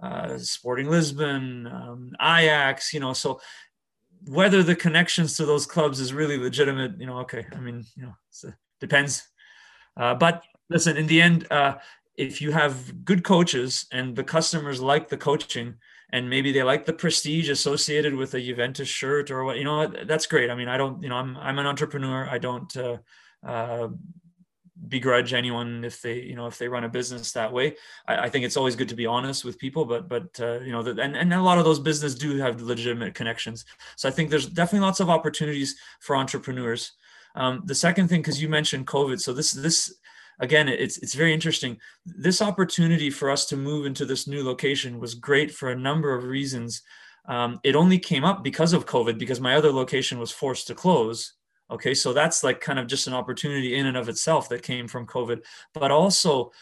uh, 0.00 0.38
Sporting 0.38 0.88
Lisbon, 0.88 1.66
um, 1.66 2.12
Ajax, 2.20 2.92
you 2.92 3.00
know, 3.00 3.12
so 3.12 3.40
whether 4.28 4.62
the 4.62 4.76
connections 4.76 5.36
to 5.36 5.46
those 5.46 5.66
clubs 5.66 6.00
is 6.00 6.12
really 6.12 6.38
legitimate, 6.38 6.98
you 6.98 7.06
know, 7.06 7.18
okay, 7.18 7.46
I 7.52 7.60
mean, 7.60 7.84
you 7.96 8.04
know, 8.04 8.14
it 8.44 8.54
depends. 8.80 9.26
Uh, 9.96 10.14
but 10.14 10.42
listen, 10.68 10.96
in 10.96 11.06
the 11.06 11.22
end, 11.22 11.46
uh, 11.50 11.76
if 12.16 12.40
you 12.40 12.50
have 12.52 13.04
good 13.04 13.24
coaches 13.24 13.86
and 13.92 14.16
the 14.16 14.24
customers 14.24 14.80
like 14.80 15.08
the 15.08 15.16
coaching, 15.16 15.74
and 16.10 16.30
maybe 16.30 16.52
they 16.52 16.62
like 16.62 16.86
the 16.86 16.92
prestige 16.92 17.48
associated 17.50 18.14
with 18.14 18.34
a 18.34 18.40
Juventus 18.40 18.88
shirt 18.88 19.30
or 19.30 19.44
what, 19.44 19.58
you 19.58 19.64
know, 19.64 19.86
that's 19.86 20.26
great. 20.26 20.50
I 20.50 20.54
mean, 20.54 20.68
I 20.68 20.76
don't, 20.76 21.02
you 21.02 21.08
know, 21.08 21.16
I'm 21.16 21.36
I'm 21.36 21.58
an 21.58 21.66
entrepreneur. 21.66 22.28
I 22.30 22.38
don't. 22.38 22.74
Uh, 22.76 22.98
uh, 23.44 23.88
begrudge 24.88 25.32
anyone 25.32 25.84
if 25.84 26.02
they 26.02 26.20
you 26.20 26.36
know 26.36 26.46
if 26.46 26.58
they 26.58 26.68
run 26.68 26.84
a 26.84 26.88
business 26.88 27.32
that 27.32 27.52
way. 27.52 27.76
I, 28.06 28.24
I 28.24 28.28
think 28.28 28.44
it's 28.44 28.56
always 28.56 28.76
good 28.76 28.88
to 28.90 28.94
be 28.94 29.06
honest 29.06 29.44
with 29.44 29.58
people 29.58 29.84
but 29.84 30.08
but 30.08 30.38
uh, 30.40 30.60
you 30.60 30.72
know 30.72 30.82
the, 30.82 31.00
and, 31.00 31.16
and 31.16 31.32
a 31.32 31.42
lot 31.42 31.58
of 31.58 31.64
those 31.64 31.80
businesses 31.80 32.18
do 32.18 32.36
have 32.38 32.60
legitimate 32.60 33.14
connections. 33.14 33.64
So 33.96 34.08
i 34.08 34.12
think 34.12 34.30
there's 34.30 34.46
definitely 34.46 34.86
lots 34.86 35.00
of 35.00 35.10
opportunities 35.10 35.76
for 36.00 36.16
entrepreneurs. 36.16 36.92
Um, 37.34 37.62
the 37.64 37.74
second 37.74 38.08
thing 38.08 38.20
because 38.20 38.40
you 38.40 38.48
mentioned 38.48 38.86
covid 38.86 39.20
so 39.20 39.32
this 39.32 39.52
this 39.52 39.94
again 40.40 40.68
it's 40.68 40.98
it's 40.98 41.14
very 41.14 41.32
interesting. 41.32 41.78
This 42.04 42.42
opportunity 42.42 43.10
for 43.10 43.30
us 43.30 43.46
to 43.46 43.56
move 43.56 43.86
into 43.86 44.04
this 44.04 44.26
new 44.26 44.44
location 44.44 45.00
was 45.00 45.14
great 45.14 45.50
for 45.50 45.70
a 45.70 45.78
number 45.78 46.14
of 46.14 46.24
reasons. 46.24 46.82
Um, 47.28 47.58
it 47.64 47.74
only 47.74 47.98
came 47.98 48.24
up 48.24 48.44
because 48.44 48.72
of 48.72 48.86
covid 48.86 49.18
because 49.18 49.40
my 49.40 49.56
other 49.56 49.72
location 49.72 50.18
was 50.18 50.30
forced 50.30 50.66
to 50.68 50.74
close 50.74 51.32
Okay, 51.70 51.94
so 51.94 52.12
that's 52.12 52.44
like 52.44 52.60
kind 52.60 52.78
of 52.78 52.86
just 52.86 53.06
an 53.06 53.14
opportunity 53.14 53.76
in 53.76 53.86
and 53.86 53.96
of 53.96 54.08
itself 54.08 54.48
that 54.50 54.62
came 54.62 54.86
from 54.86 55.06
COVID. 55.06 55.44
But 55.74 55.90
also, 55.90 56.52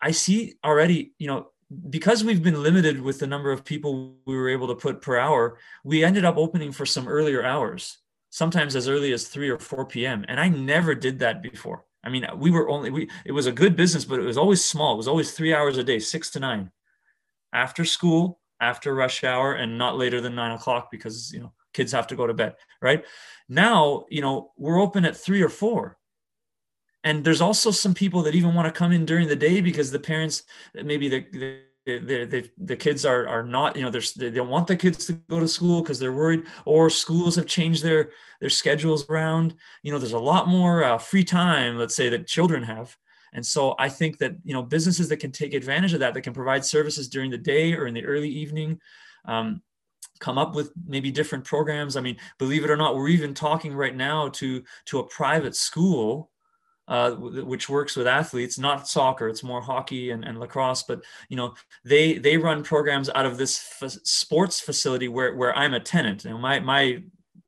I 0.00 0.12
see 0.12 0.54
already, 0.64 1.12
you 1.18 1.26
know, 1.26 1.50
because 1.90 2.24
we've 2.24 2.42
been 2.42 2.62
limited 2.62 3.00
with 3.00 3.18
the 3.18 3.26
number 3.26 3.52
of 3.52 3.64
people 3.64 4.16
we 4.26 4.34
were 4.34 4.48
able 4.48 4.68
to 4.68 4.74
put 4.74 5.02
per 5.02 5.18
hour, 5.18 5.58
we 5.84 6.02
ended 6.02 6.24
up 6.24 6.38
opening 6.38 6.72
for 6.72 6.86
some 6.86 7.06
earlier 7.06 7.44
hours, 7.44 7.98
sometimes 8.30 8.74
as 8.74 8.88
early 8.88 9.12
as 9.12 9.28
3 9.28 9.50
or 9.50 9.58
4 9.58 9.84
p.m. 9.86 10.24
And 10.28 10.40
I 10.40 10.48
never 10.48 10.94
did 10.94 11.18
that 11.18 11.42
before. 11.42 11.84
I 12.02 12.08
mean, 12.08 12.26
we 12.36 12.50
were 12.50 12.70
only, 12.70 12.90
we, 12.90 13.10
it 13.26 13.32
was 13.32 13.46
a 13.46 13.52
good 13.52 13.76
business, 13.76 14.04
but 14.06 14.20
it 14.20 14.24
was 14.24 14.38
always 14.38 14.64
small. 14.64 14.94
It 14.94 14.98
was 14.98 15.08
always 15.08 15.32
three 15.32 15.52
hours 15.52 15.76
a 15.76 15.84
day, 15.84 15.98
six 15.98 16.30
to 16.30 16.40
nine 16.40 16.70
after 17.52 17.84
school, 17.84 18.40
after 18.60 18.94
rush 18.94 19.24
hour, 19.24 19.54
and 19.54 19.76
not 19.76 19.96
later 19.96 20.20
than 20.20 20.34
nine 20.34 20.52
o'clock 20.52 20.90
because, 20.90 21.32
you 21.32 21.40
know, 21.40 21.52
kids 21.74 21.92
have 21.92 22.06
to 22.08 22.16
go 22.16 22.26
to 22.26 22.34
bed, 22.34 22.56
right? 22.80 23.04
Now, 23.48 24.04
you 24.08 24.20
know, 24.20 24.52
we're 24.56 24.80
open 24.80 25.04
at 25.04 25.16
three 25.16 25.42
or 25.42 25.48
four. 25.48 25.96
And 27.04 27.24
there's 27.24 27.40
also 27.40 27.70
some 27.70 27.94
people 27.94 28.22
that 28.22 28.34
even 28.34 28.54
want 28.54 28.66
to 28.66 28.78
come 28.78 28.92
in 28.92 29.06
during 29.06 29.28
the 29.28 29.36
day 29.36 29.60
because 29.60 29.90
the 29.90 30.00
parents, 30.00 30.42
maybe 30.74 31.08
the, 31.08 31.26
the 31.32 31.60
the, 31.96 32.26
the, 32.26 32.50
the 32.58 32.76
kids 32.76 33.06
are, 33.06 33.26
are 33.26 33.42
not, 33.42 33.74
you 33.74 33.82
know, 33.82 33.90
they 33.90 34.30
don't 34.30 34.50
want 34.50 34.66
the 34.66 34.76
kids 34.76 35.06
to 35.06 35.14
go 35.30 35.40
to 35.40 35.48
school 35.48 35.80
because 35.80 35.98
they're 35.98 36.12
worried 36.12 36.44
or 36.66 36.90
schools 36.90 37.34
have 37.36 37.46
changed 37.46 37.82
their, 37.82 38.10
their 38.40 38.50
schedules 38.50 39.08
around, 39.08 39.54
you 39.82 39.90
know, 39.90 39.98
there's 39.98 40.12
a 40.12 40.18
lot 40.18 40.48
more 40.48 40.84
uh, 40.84 40.98
free 40.98 41.24
time, 41.24 41.78
let's 41.78 41.96
say 41.96 42.10
that 42.10 42.26
children 42.26 42.62
have. 42.62 42.94
And 43.32 43.44
so 43.44 43.74
I 43.78 43.88
think 43.88 44.18
that, 44.18 44.36
you 44.44 44.52
know, 44.52 44.62
businesses 44.62 45.08
that 45.08 45.18
can 45.18 45.32
take 45.32 45.54
advantage 45.54 45.94
of 45.94 46.00
that, 46.00 46.14
that 46.14 46.22
can 46.22 46.34
provide 46.34 46.64
services 46.64 47.08
during 47.08 47.30
the 47.30 47.38
day 47.38 47.72
or 47.72 47.86
in 47.86 47.94
the 47.94 48.04
early 48.04 48.28
evening, 48.28 48.80
um, 49.24 49.62
come 50.18 50.38
up 50.38 50.54
with 50.54 50.72
maybe 50.86 51.10
different 51.10 51.44
programs. 51.44 51.96
I 51.96 52.00
mean 52.00 52.16
believe 52.38 52.64
it 52.64 52.70
or 52.70 52.76
not 52.76 52.94
we're 52.96 53.08
even 53.08 53.34
talking 53.34 53.74
right 53.74 53.96
now 53.96 54.28
to 54.28 54.62
to 54.86 54.98
a 55.00 55.08
private 55.08 55.56
school 55.56 56.30
uh, 56.88 57.10
which 57.12 57.68
works 57.68 57.96
with 57.96 58.06
athletes 58.06 58.58
not 58.58 58.88
soccer 58.88 59.28
it's 59.28 59.42
more 59.42 59.60
hockey 59.60 60.10
and, 60.10 60.24
and 60.24 60.40
lacrosse 60.40 60.82
but 60.84 61.02
you 61.28 61.36
know 61.36 61.52
they 61.84 62.16
they 62.16 62.38
run 62.38 62.64
programs 62.64 63.10
out 63.10 63.26
of 63.26 63.36
this 63.36 63.74
sports 64.04 64.58
facility 64.58 65.06
where 65.06 65.36
where 65.36 65.54
i'm 65.56 65.74
a 65.74 65.80
tenant. 65.80 66.24
And 66.24 66.40
my 66.40 66.60
my 66.60 67.02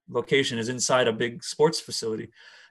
location 0.08 0.58
is 0.58 0.68
inside 0.68 1.08
a 1.08 1.12
big 1.12 1.42
sports 1.42 1.80
facility 1.80 2.30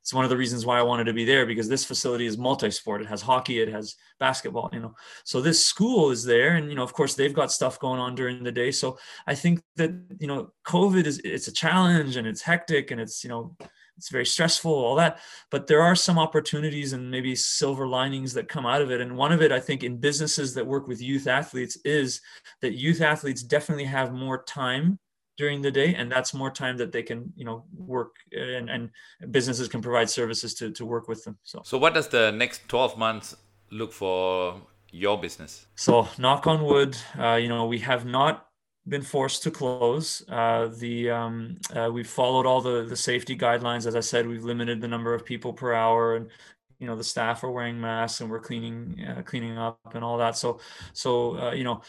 it's 0.10 0.14
one 0.16 0.24
of 0.24 0.32
the 0.32 0.38
reasons 0.38 0.66
why 0.66 0.80
I 0.80 0.82
wanted 0.82 1.03
to 1.03 1.14
be 1.14 1.24
there 1.24 1.45
because 1.45 1.70
this 1.70 1.86
facility 1.86 2.26
is 2.26 2.36
multi-sport. 2.36 3.03
It 3.03 3.07
has 3.10 3.22
hockey, 3.22 3.62
it 3.62 3.70
has 3.70 3.93
basketball, 4.20 4.72
you 4.74 4.80
know. 4.80 4.95
So 5.24 5.39
this 5.39 5.64
school 5.64 6.10
is 6.10 6.24
there, 6.24 6.55
and 6.55 6.68
you 6.68 6.74
know, 6.76 6.82
of 6.82 6.93
course, 6.93 7.14
they've 7.14 7.32
got 7.32 7.51
stuff 7.51 7.78
going 7.78 7.99
on 7.99 8.16
during 8.16 8.41
the 8.43 8.51
day. 8.51 8.72
So 8.72 8.97
I 9.28 9.36
think 9.36 9.62
that 9.76 9.91
you 10.20 10.26
know, 10.26 10.51
COVID 10.66 11.05
is 11.05 11.22
it's 11.24 11.47
a 11.47 11.51
challenge 11.51 12.16
and 12.16 12.26
it's 12.26 12.41
hectic 12.41 12.89
and 12.89 12.99
it's 12.99 13.24
you 13.24 13.30
know 13.30 13.55
it's 13.97 14.10
very 14.10 14.26
stressful 14.26 14.72
all 14.72 14.95
that 14.95 15.20
but 15.51 15.68
there 15.68 15.82
are 15.82 15.93
some 15.93 16.18
opportunities 16.18 16.93
and 16.93 17.12
maybe 17.12 17.36
silver 17.36 17.86
linings 17.86 18.34
that 18.34 18.47
come 18.47 18.66
out 18.66 18.82
of 18.82 18.91
it 18.91 19.01
and 19.01 19.18
one 19.18 19.34
of 19.34 19.41
it 19.41 19.51
i 19.51 19.60
think 19.60 19.84
in 19.84 19.97
businesses 19.97 20.53
that 20.53 20.66
work 20.66 20.88
with 20.88 21.01
youth 21.01 21.28
athletes 21.28 21.78
is 21.84 22.22
that 22.62 22.78
youth 22.78 23.01
athletes 23.01 23.43
definitely 23.43 23.84
have 23.84 24.14
more 24.14 24.41
time 24.43 24.97
during 25.40 25.62
the 25.62 25.72
day 25.72 25.90
and 25.96 26.12
that's 26.12 26.32
more 26.42 26.52
time 26.52 26.76
that 26.82 26.92
they 26.92 27.04
can 27.10 27.20
you 27.40 27.46
know 27.48 27.58
work 27.98 28.14
and, 28.34 28.70
and 28.70 28.84
businesses 29.38 29.68
can 29.74 29.82
provide 29.82 30.10
services 30.10 30.54
to, 30.60 30.66
to 30.80 30.84
work 30.86 31.08
with 31.08 31.24
them 31.24 31.36
so. 31.44 31.62
So 31.64 31.78
what 31.84 31.94
does 31.94 32.10
the 32.10 32.26
next 32.32 32.68
12 32.68 32.98
months 32.98 33.36
look 33.72 33.92
for 33.94 34.62
your 34.92 35.18
business? 35.26 35.68
So 35.76 36.08
knock 36.18 36.46
on 36.46 36.60
wood 36.72 36.98
uh, 37.18 37.40
you 37.44 37.48
know 37.48 37.66
we 37.66 37.80
have 37.80 38.06
not 38.06 38.50
been 38.88 39.02
forced 39.04 39.44
to 39.44 39.52
close. 39.52 40.08
Uh, 40.30 40.68
the 40.84 40.96
um, 41.12 41.58
uh, 41.76 41.90
we've 41.96 42.14
followed 42.22 42.46
all 42.46 42.62
the 42.70 42.78
the 42.94 42.96
safety 42.96 43.36
guidelines. 43.46 43.86
As 43.86 43.96
i 43.96 44.00
said 44.12 44.28
we've 44.28 44.44
limited 44.54 44.82
the 44.82 44.88
number 44.96 45.14
of 45.14 45.24
people 45.24 45.54
per 45.54 45.74
hour 45.74 46.16
and 46.18 46.26
you 46.80 46.88
know 46.88 46.96
the 46.96 47.04
staff 47.04 47.44
are 47.44 47.52
wearing 47.52 47.80
masks 47.80 48.22
and 48.22 48.30
we're 48.32 48.40
cleaning 48.50 49.06
uh, 49.08 49.22
cleaning 49.22 49.58
up 49.58 49.80
and 49.94 50.04
all 50.04 50.18
that. 50.18 50.36
So 50.38 50.60
so 50.94 51.38
uh, 51.38 51.54
you 51.60 51.64
know 51.64 51.82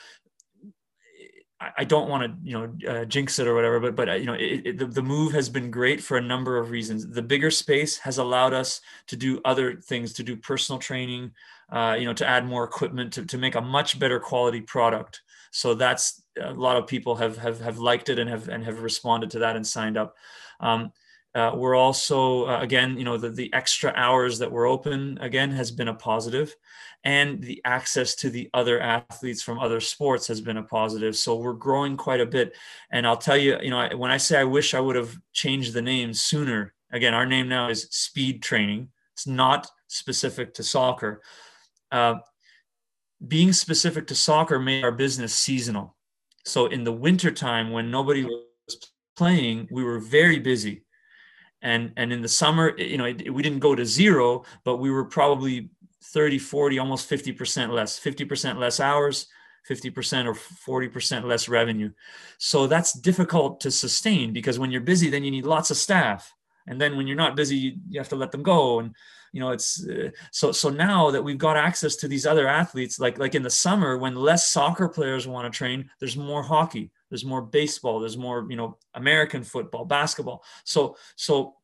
I 1.76 1.84
don't 1.84 2.08
want 2.08 2.22
to, 2.24 2.38
you 2.42 2.52
know, 2.58 2.90
uh, 2.90 3.04
jinx 3.04 3.38
it 3.38 3.46
or 3.46 3.54
whatever, 3.54 3.80
but 3.80 3.94
but 3.94 4.08
uh, 4.08 4.14
you 4.14 4.24
know, 4.24 4.32
it, 4.32 4.62
it, 4.64 4.78
the, 4.78 4.86
the 4.86 5.02
move 5.02 5.32
has 5.32 5.50
been 5.50 5.70
great 5.70 6.02
for 6.02 6.16
a 6.16 6.22
number 6.22 6.56
of 6.56 6.70
reasons. 6.70 7.06
The 7.06 7.20
bigger 7.22 7.50
space 7.50 7.98
has 7.98 8.16
allowed 8.16 8.54
us 8.54 8.80
to 9.08 9.16
do 9.16 9.40
other 9.44 9.76
things, 9.76 10.14
to 10.14 10.22
do 10.22 10.36
personal 10.36 10.78
training, 10.78 11.32
uh, 11.70 11.96
you 11.98 12.06
know, 12.06 12.14
to 12.14 12.26
add 12.26 12.46
more 12.46 12.64
equipment, 12.64 13.12
to, 13.12 13.26
to 13.26 13.36
make 13.36 13.56
a 13.56 13.60
much 13.60 13.98
better 13.98 14.18
quality 14.18 14.62
product. 14.62 15.20
So 15.50 15.74
that's 15.74 16.22
a 16.40 16.54
lot 16.54 16.78
of 16.78 16.86
people 16.86 17.16
have 17.16 17.36
have 17.36 17.60
have 17.60 17.78
liked 17.78 18.08
it 18.08 18.18
and 18.18 18.30
have 18.30 18.48
and 18.48 18.64
have 18.64 18.82
responded 18.82 19.30
to 19.32 19.40
that 19.40 19.56
and 19.56 19.66
signed 19.66 19.98
up. 19.98 20.16
Um, 20.60 20.92
uh, 21.34 21.52
we're 21.54 21.76
also 21.76 22.46
uh, 22.46 22.60
again, 22.60 22.98
you 22.98 23.04
know, 23.04 23.16
the 23.16 23.30
the 23.30 23.52
extra 23.52 23.92
hours 23.94 24.38
that 24.38 24.50
we're 24.50 24.68
open 24.68 25.16
again 25.20 25.50
has 25.52 25.70
been 25.70 25.88
a 25.88 25.94
positive 25.94 26.56
and 27.04 27.42
the 27.42 27.60
access 27.64 28.14
to 28.14 28.30
the 28.30 28.50
other 28.52 28.80
athletes 28.80 29.42
from 29.42 29.58
other 29.58 29.80
sports 29.80 30.26
has 30.26 30.40
been 30.40 30.58
a 30.58 30.62
positive. 30.62 31.16
So 31.16 31.36
we're 31.36 31.54
growing 31.54 31.96
quite 31.96 32.20
a 32.20 32.26
bit. 32.26 32.54
And 32.90 33.06
I'll 33.06 33.16
tell 33.16 33.38
you, 33.38 33.56
you 33.62 33.70
know, 33.70 33.88
when 33.96 34.10
I 34.10 34.18
say 34.18 34.38
I 34.38 34.44
wish 34.44 34.74
I 34.74 34.80
would 34.80 34.96
have 34.96 35.16
changed 35.32 35.72
the 35.72 35.82
name 35.82 36.12
sooner, 36.12 36.74
again, 36.92 37.14
our 37.14 37.24
name 37.24 37.48
now 37.48 37.70
is 37.70 37.88
Speed 37.90 38.42
Training. 38.42 38.88
It's 39.14 39.26
not 39.26 39.70
specific 39.88 40.52
to 40.54 40.62
soccer. 40.62 41.22
Uh, 41.90 42.16
being 43.26 43.52
specific 43.52 44.06
to 44.08 44.14
soccer 44.14 44.58
made 44.58 44.84
our 44.84 44.92
business 44.92 45.34
seasonal. 45.34 45.96
So 46.44 46.66
in 46.66 46.84
the 46.84 46.92
wintertime 46.92 47.70
when 47.70 47.90
nobody 47.90 48.24
was 48.24 48.90
playing, 49.16 49.68
we 49.70 49.84
were 49.84 49.98
very 49.98 50.38
busy 50.38 50.82
and 51.62 51.92
and 51.96 52.12
in 52.12 52.22
the 52.22 52.28
summer 52.28 52.76
you 52.78 52.96
know 52.96 53.04
it, 53.04 53.32
we 53.32 53.42
didn't 53.42 53.58
go 53.58 53.74
to 53.74 53.84
zero 53.84 54.44
but 54.64 54.76
we 54.76 54.90
were 54.90 55.04
probably 55.04 55.70
30 56.02 56.38
40 56.38 56.78
almost 56.78 57.10
50% 57.10 57.70
less 57.70 58.00
50% 58.00 58.58
less 58.58 58.80
hours 58.80 59.26
50% 59.68 60.26
or 60.26 60.34
40% 60.34 61.24
less 61.24 61.48
revenue. 61.48 61.90
So 62.38 62.66
that's 62.66 62.92
difficult 62.92 63.60
to 63.60 63.70
sustain 63.70 64.32
because 64.32 64.58
when 64.58 64.70
you're 64.70 64.80
busy 64.80 65.10
then 65.10 65.24
you 65.24 65.30
need 65.30 65.46
lots 65.46 65.70
of 65.70 65.76
staff. 65.76 66.34
And 66.66 66.80
then 66.80 66.96
when 66.96 67.06
you're 67.06 67.16
not 67.16 67.36
busy 67.36 67.56
you, 67.56 67.72
you 67.88 68.00
have 68.00 68.08
to 68.10 68.16
let 68.16 68.32
them 68.32 68.42
go. 68.42 68.80
And 68.80 68.94
you 69.32 69.40
know 69.40 69.50
it's 69.50 69.86
uh, 69.86 70.10
so 70.32 70.50
so 70.52 70.70
now 70.70 71.10
that 71.10 71.22
we've 71.22 71.38
got 71.38 71.56
access 71.56 71.96
to 71.96 72.08
these 72.08 72.26
other 72.26 72.48
athletes 72.48 72.98
like 72.98 73.16
like 73.18 73.36
in 73.36 73.44
the 73.44 73.50
summer 73.50 73.96
when 73.96 74.16
less 74.16 74.48
soccer 74.48 74.88
players 74.88 75.28
want 75.28 75.50
to 75.50 75.56
train 75.56 75.88
there's 76.00 76.16
more 76.16 76.42
hockey 76.42 76.90
there's 77.10 77.24
more 77.24 77.42
baseball 77.42 78.00
there's 78.00 78.16
more 78.16 78.46
you 78.48 78.56
know 78.56 78.78
american 78.94 79.42
football 79.44 79.84
basketball 79.84 80.42
so 80.64 80.96
so 81.16 81.54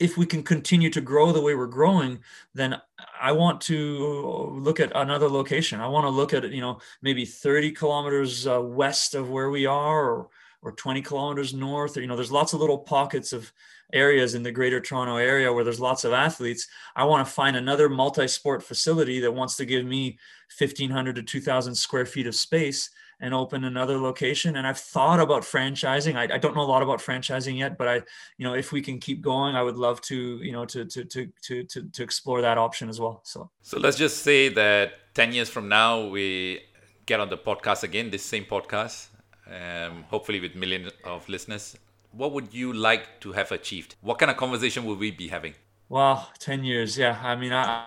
if 0.00 0.16
we 0.16 0.24
can 0.24 0.42
continue 0.42 0.88
to 0.88 1.00
grow 1.02 1.30
the 1.30 1.42
way 1.42 1.54
we're 1.54 1.66
growing, 1.66 2.20
then 2.54 2.80
I 3.20 3.32
want 3.32 3.60
to 3.62 4.50
look 4.50 4.80
at 4.80 4.96
another 4.96 5.28
location. 5.28 5.78
I 5.78 5.88
want 5.88 6.06
to 6.06 6.10
look 6.10 6.32
at 6.32 6.50
you 6.50 6.62
know 6.62 6.80
maybe 7.02 7.26
30 7.26 7.72
kilometers 7.72 8.46
uh, 8.46 8.62
west 8.62 9.14
of 9.14 9.30
where 9.30 9.50
we 9.50 9.66
are, 9.66 10.10
or 10.10 10.30
or 10.62 10.72
20 10.72 11.02
kilometers 11.02 11.54
north. 11.54 11.96
Or 11.96 12.00
you 12.00 12.06
know, 12.06 12.16
there's 12.16 12.32
lots 12.32 12.54
of 12.54 12.60
little 12.60 12.78
pockets 12.78 13.32
of 13.32 13.52
areas 13.92 14.34
in 14.34 14.42
the 14.42 14.52
Greater 14.52 14.80
Toronto 14.80 15.16
area 15.16 15.52
where 15.52 15.64
there's 15.64 15.80
lots 15.80 16.04
of 16.04 16.12
athletes. 16.12 16.66
I 16.96 17.04
want 17.04 17.26
to 17.26 17.32
find 17.32 17.56
another 17.56 17.88
multi-sport 17.88 18.62
facility 18.62 19.20
that 19.20 19.32
wants 19.32 19.56
to 19.56 19.64
give 19.64 19.84
me 19.84 20.18
1,500 20.58 21.16
to 21.16 21.22
2,000 21.22 21.74
square 21.74 22.06
feet 22.06 22.26
of 22.26 22.34
space 22.34 22.90
and 23.20 23.34
open 23.34 23.64
another 23.64 23.98
location. 23.98 24.56
And 24.56 24.66
I've 24.66 24.78
thought 24.78 25.20
about 25.20 25.42
franchising. 25.42 26.16
I, 26.16 26.34
I, 26.34 26.38
don't 26.38 26.54
know 26.54 26.62
a 26.62 26.72
lot 26.72 26.82
about 26.82 27.00
franchising 27.00 27.58
yet, 27.58 27.76
but 27.76 27.86
I, 27.86 27.94
you 28.38 28.46
know, 28.46 28.54
if 28.54 28.72
we 28.72 28.80
can 28.80 28.98
keep 28.98 29.20
going, 29.20 29.54
I 29.54 29.62
would 29.62 29.76
love 29.76 30.00
to, 30.02 30.40
you 30.42 30.52
know, 30.52 30.64
to 30.66 30.84
to 30.86 31.04
to 31.04 31.28
to 31.42 31.64
to, 31.64 31.82
to 31.82 32.02
explore 32.02 32.40
that 32.40 32.56
option 32.56 32.88
as 32.88 32.98
well. 32.98 33.20
So 33.24 33.50
so 33.60 33.78
let's 33.78 33.98
just 33.98 34.22
say 34.22 34.48
that 34.48 34.92
ten 35.14 35.32
years 35.32 35.50
from 35.50 35.68
now 35.68 36.06
we 36.06 36.62
get 37.04 37.20
on 37.20 37.28
the 37.28 37.36
podcast 37.36 37.82
again, 37.82 38.10
this 38.10 38.22
same 38.22 38.44
podcast, 38.44 39.08
um, 39.46 40.04
hopefully 40.04 40.40
with 40.40 40.54
millions 40.54 40.90
of 41.04 41.28
listeners. 41.28 41.76
What 42.12 42.32
would 42.32 42.52
you 42.52 42.72
like 42.72 43.20
to 43.20 43.32
have 43.32 43.52
achieved? 43.52 43.96
What 44.00 44.18
kind 44.18 44.30
of 44.30 44.36
conversation 44.36 44.84
would 44.84 44.98
we 44.98 45.10
be 45.10 45.28
having? 45.28 45.54
Well, 45.88 46.30
ten 46.38 46.64
years, 46.64 46.98
yeah. 46.98 47.20
I 47.22 47.36
mean, 47.36 47.52
I 47.52 47.86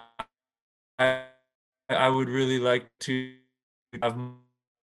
I, 0.99 1.23
I 1.89 2.09
would 2.09 2.29
really 2.29 2.59
like 2.59 2.87
to 3.01 3.33
have 4.01 4.17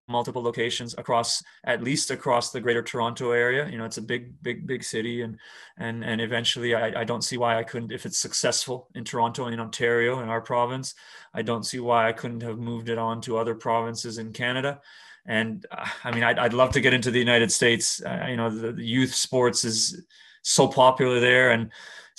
multiple 0.08 0.42
locations 0.42 0.94
across 0.98 1.42
at 1.64 1.82
least 1.82 2.10
across 2.10 2.50
the 2.50 2.60
greater 2.60 2.82
toronto 2.82 3.30
area 3.30 3.68
you 3.68 3.78
know 3.78 3.84
it's 3.84 3.96
a 3.96 4.02
big 4.02 4.42
big 4.42 4.66
big 4.66 4.82
city 4.82 5.22
and 5.22 5.38
and 5.78 6.04
and 6.04 6.20
eventually 6.20 6.74
i, 6.74 7.00
I 7.00 7.04
don't 7.04 7.22
see 7.22 7.36
why 7.36 7.56
i 7.56 7.62
couldn't 7.62 7.92
if 7.92 8.04
it's 8.04 8.18
successful 8.18 8.88
in 8.96 9.04
toronto 9.04 9.44
and 9.44 9.54
in 9.54 9.60
ontario 9.60 10.20
in 10.20 10.28
our 10.28 10.40
province 10.40 10.94
i 11.32 11.42
don't 11.42 11.64
see 11.64 11.78
why 11.78 12.08
i 12.08 12.12
couldn't 12.12 12.42
have 12.42 12.58
moved 12.58 12.88
it 12.88 12.98
on 12.98 13.20
to 13.22 13.38
other 13.38 13.54
provinces 13.54 14.18
in 14.18 14.32
canada 14.32 14.80
and 15.26 15.66
uh, 15.70 15.86
i 16.04 16.10
mean 16.12 16.22
i'd, 16.24 16.38
I'd 16.38 16.54
love 16.54 16.72
to 16.72 16.80
get 16.80 16.94
into 16.94 17.10
the 17.10 17.18
united 17.18 17.52
states 17.52 18.02
uh, 18.04 18.26
you 18.28 18.36
know 18.36 18.50
the, 18.50 18.72
the 18.72 18.84
youth 18.84 19.14
sports 19.14 19.64
is 19.64 20.02
so 20.42 20.66
popular 20.68 21.20
there 21.20 21.50
and 21.50 21.70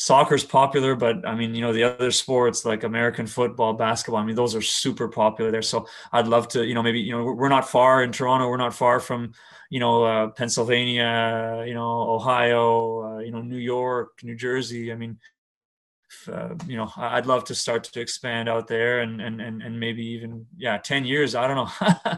soccer's 0.01 0.43
popular, 0.43 0.95
but 0.95 1.27
I 1.27 1.35
mean, 1.35 1.53
you 1.53 1.61
know, 1.61 1.73
the 1.73 1.83
other 1.83 2.09
sports 2.09 2.65
like 2.65 2.83
American 2.83 3.27
football, 3.27 3.73
basketball, 3.73 4.19
I 4.19 4.25
mean, 4.25 4.35
those 4.35 4.55
are 4.55 4.61
super 4.61 5.07
popular 5.07 5.51
there. 5.51 5.61
So 5.61 5.87
I'd 6.11 6.27
love 6.27 6.47
to, 6.49 6.65
you 6.65 6.73
know, 6.73 6.81
maybe, 6.81 6.99
you 6.99 7.11
know, 7.11 7.23
we're 7.23 7.49
not 7.49 7.69
far 7.69 8.03
in 8.03 8.11
Toronto. 8.11 8.47
We're 8.49 8.57
not 8.57 8.73
far 8.73 8.99
from, 8.99 9.33
you 9.69 9.79
know, 9.79 10.03
uh, 10.03 10.27
Pennsylvania, 10.29 11.63
you 11.67 11.75
know, 11.75 12.09
Ohio, 12.09 13.17
uh, 13.17 13.19
you 13.19 13.31
know, 13.31 13.41
New 13.41 13.57
York, 13.57 14.19
New 14.23 14.35
Jersey. 14.35 14.91
I 14.91 14.95
mean, 14.95 15.19
uh, 16.27 16.55
you 16.67 16.77
know, 16.77 16.91
I'd 16.97 17.27
love 17.27 17.43
to 17.45 17.55
start 17.55 17.83
to 17.83 18.01
expand 18.01 18.49
out 18.49 18.67
there 18.67 19.01
and, 19.01 19.21
and, 19.21 19.39
and, 19.39 19.61
and 19.61 19.79
maybe 19.79 20.03
even, 20.03 20.47
yeah, 20.57 20.79
10 20.79 21.05
years. 21.05 21.35
I 21.35 21.47
don't 21.47 21.57
know. 21.57 22.17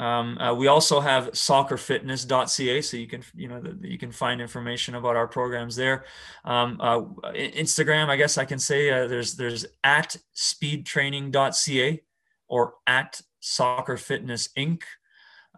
Um, 0.00 0.38
uh, 0.38 0.54
we 0.54 0.66
also 0.66 0.98
have 0.98 1.32
soccerfitness.ca, 1.32 2.80
so 2.80 2.96
you 2.96 3.06
can 3.06 3.22
you 3.34 3.48
know 3.48 3.60
the, 3.60 3.76
you 3.86 3.98
can 3.98 4.10
find 4.10 4.40
information 4.40 4.94
about 4.94 5.14
our 5.14 5.28
programs 5.28 5.76
there. 5.76 6.06
Um, 6.42 6.78
uh, 6.80 7.02
Instagram, 7.34 8.08
I 8.08 8.16
guess 8.16 8.38
I 8.38 8.46
can 8.46 8.58
say 8.58 8.88
there's 8.88 9.36
there's 9.36 9.66
at 9.84 10.16
speedtraining.ca 10.34 12.02
or 12.48 12.74
at 12.86 13.20
Soccer 13.40 13.98
Fitness 13.98 14.48
Inc. 14.56 14.80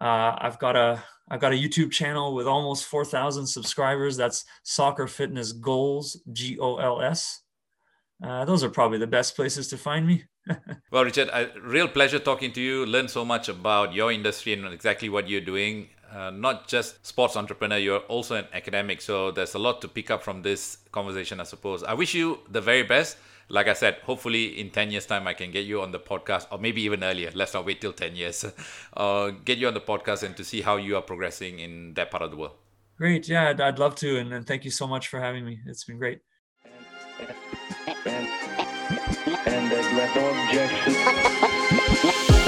Uh, 0.01 0.35
I've 0.37 0.59
got 0.59 0.75
a 0.75 1.01
I've 1.29 1.39
got 1.39 1.53
a 1.53 1.55
YouTube 1.55 1.91
channel 1.91 2.35
with 2.35 2.45
almost 2.45 2.83
4,000 2.85 3.47
subscribers. 3.47 4.17
That's 4.17 4.43
Soccer 4.63 5.07
Fitness 5.07 5.53
Goals, 5.53 6.19
G 6.33 6.59
O 6.59 6.75
L 6.75 7.01
S. 7.01 7.39
Uh, 8.21 8.43
those 8.43 8.61
are 8.61 8.69
probably 8.69 8.97
the 8.97 9.07
best 9.07 9.37
places 9.37 9.69
to 9.69 9.77
find 9.77 10.05
me. 10.05 10.25
well, 10.91 11.05
Richard, 11.05 11.29
a 11.29 11.51
real 11.61 11.87
pleasure 11.87 12.19
talking 12.19 12.51
to 12.53 12.61
you. 12.61 12.85
Learn 12.85 13.07
so 13.07 13.23
much 13.23 13.49
about 13.49 13.93
your 13.93 14.11
industry 14.11 14.53
and 14.53 14.65
exactly 14.67 15.09
what 15.09 15.29
you're 15.29 15.41
doing. 15.41 15.89
Uh, 16.11 16.29
not 16.29 16.67
just 16.67 17.05
sports 17.05 17.35
entrepreneur, 17.35 17.77
you're 17.77 17.99
also 18.01 18.35
an 18.35 18.45
academic. 18.53 19.01
So 19.01 19.31
there's 19.31 19.55
a 19.55 19.59
lot 19.59 19.81
to 19.81 19.87
pick 19.87 20.11
up 20.11 20.21
from 20.21 20.41
this 20.41 20.77
conversation, 20.91 21.39
I 21.39 21.43
suppose. 21.43 21.83
I 21.83 21.93
wish 21.93 22.13
you 22.13 22.39
the 22.49 22.61
very 22.61 22.83
best 22.83 23.17
like 23.49 23.67
I 23.67 23.73
said, 23.73 23.97
hopefully 24.03 24.59
in 24.59 24.69
10 24.71 24.91
years' 24.91 25.05
time, 25.05 25.27
I 25.27 25.33
can 25.33 25.51
get 25.51 25.65
you 25.65 25.81
on 25.81 25.91
the 25.91 25.99
podcast, 25.99 26.47
or 26.51 26.57
maybe 26.57 26.81
even 26.83 27.03
earlier. 27.03 27.29
Let's 27.33 27.53
not 27.53 27.65
wait 27.65 27.81
till 27.81 27.93
10 27.93 28.15
years. 28.15 28.45
uh, 28.97 29.31
get 29.45 29.57
you 29.57 29.67
on 29.67 29.73
the 29.73 29.81
podcast 29.81 30.23
and 30.23 30.35
to 30.37 30.43
see 30.43 30.61
how 30.61 30.77
you 30.77 30.95
are 30.95 31.01
progressing 31.01 31.59
in 31.59 31.93
that 31.95 32.09
part 32.11 32.23
of 32.23 32.31
the 32.31 32.37
world. 32.37 32.55
Great. 32.97 33.27
Yeah, 33.27 33.49
I'd, 33.49 33.61
I'd 33.61 33.79
love 33.79 33.95
to. 33.95 34.17
And, 34.17 34.33
and 34.33 34.47
thank 34.47 34.65
you 34.65 34.71
so 34.71 34.87
much 34.87 35.07
for 35.07 35.19
having 35.19 35.45
me. 35.45 35.59
It's 35.65 35.83
been 35.83 35.97
great. 35.97 36.21
And, 39.45 39.73
and, 39.73 39.97
and, 39.97 40.97
and 42.27 42.42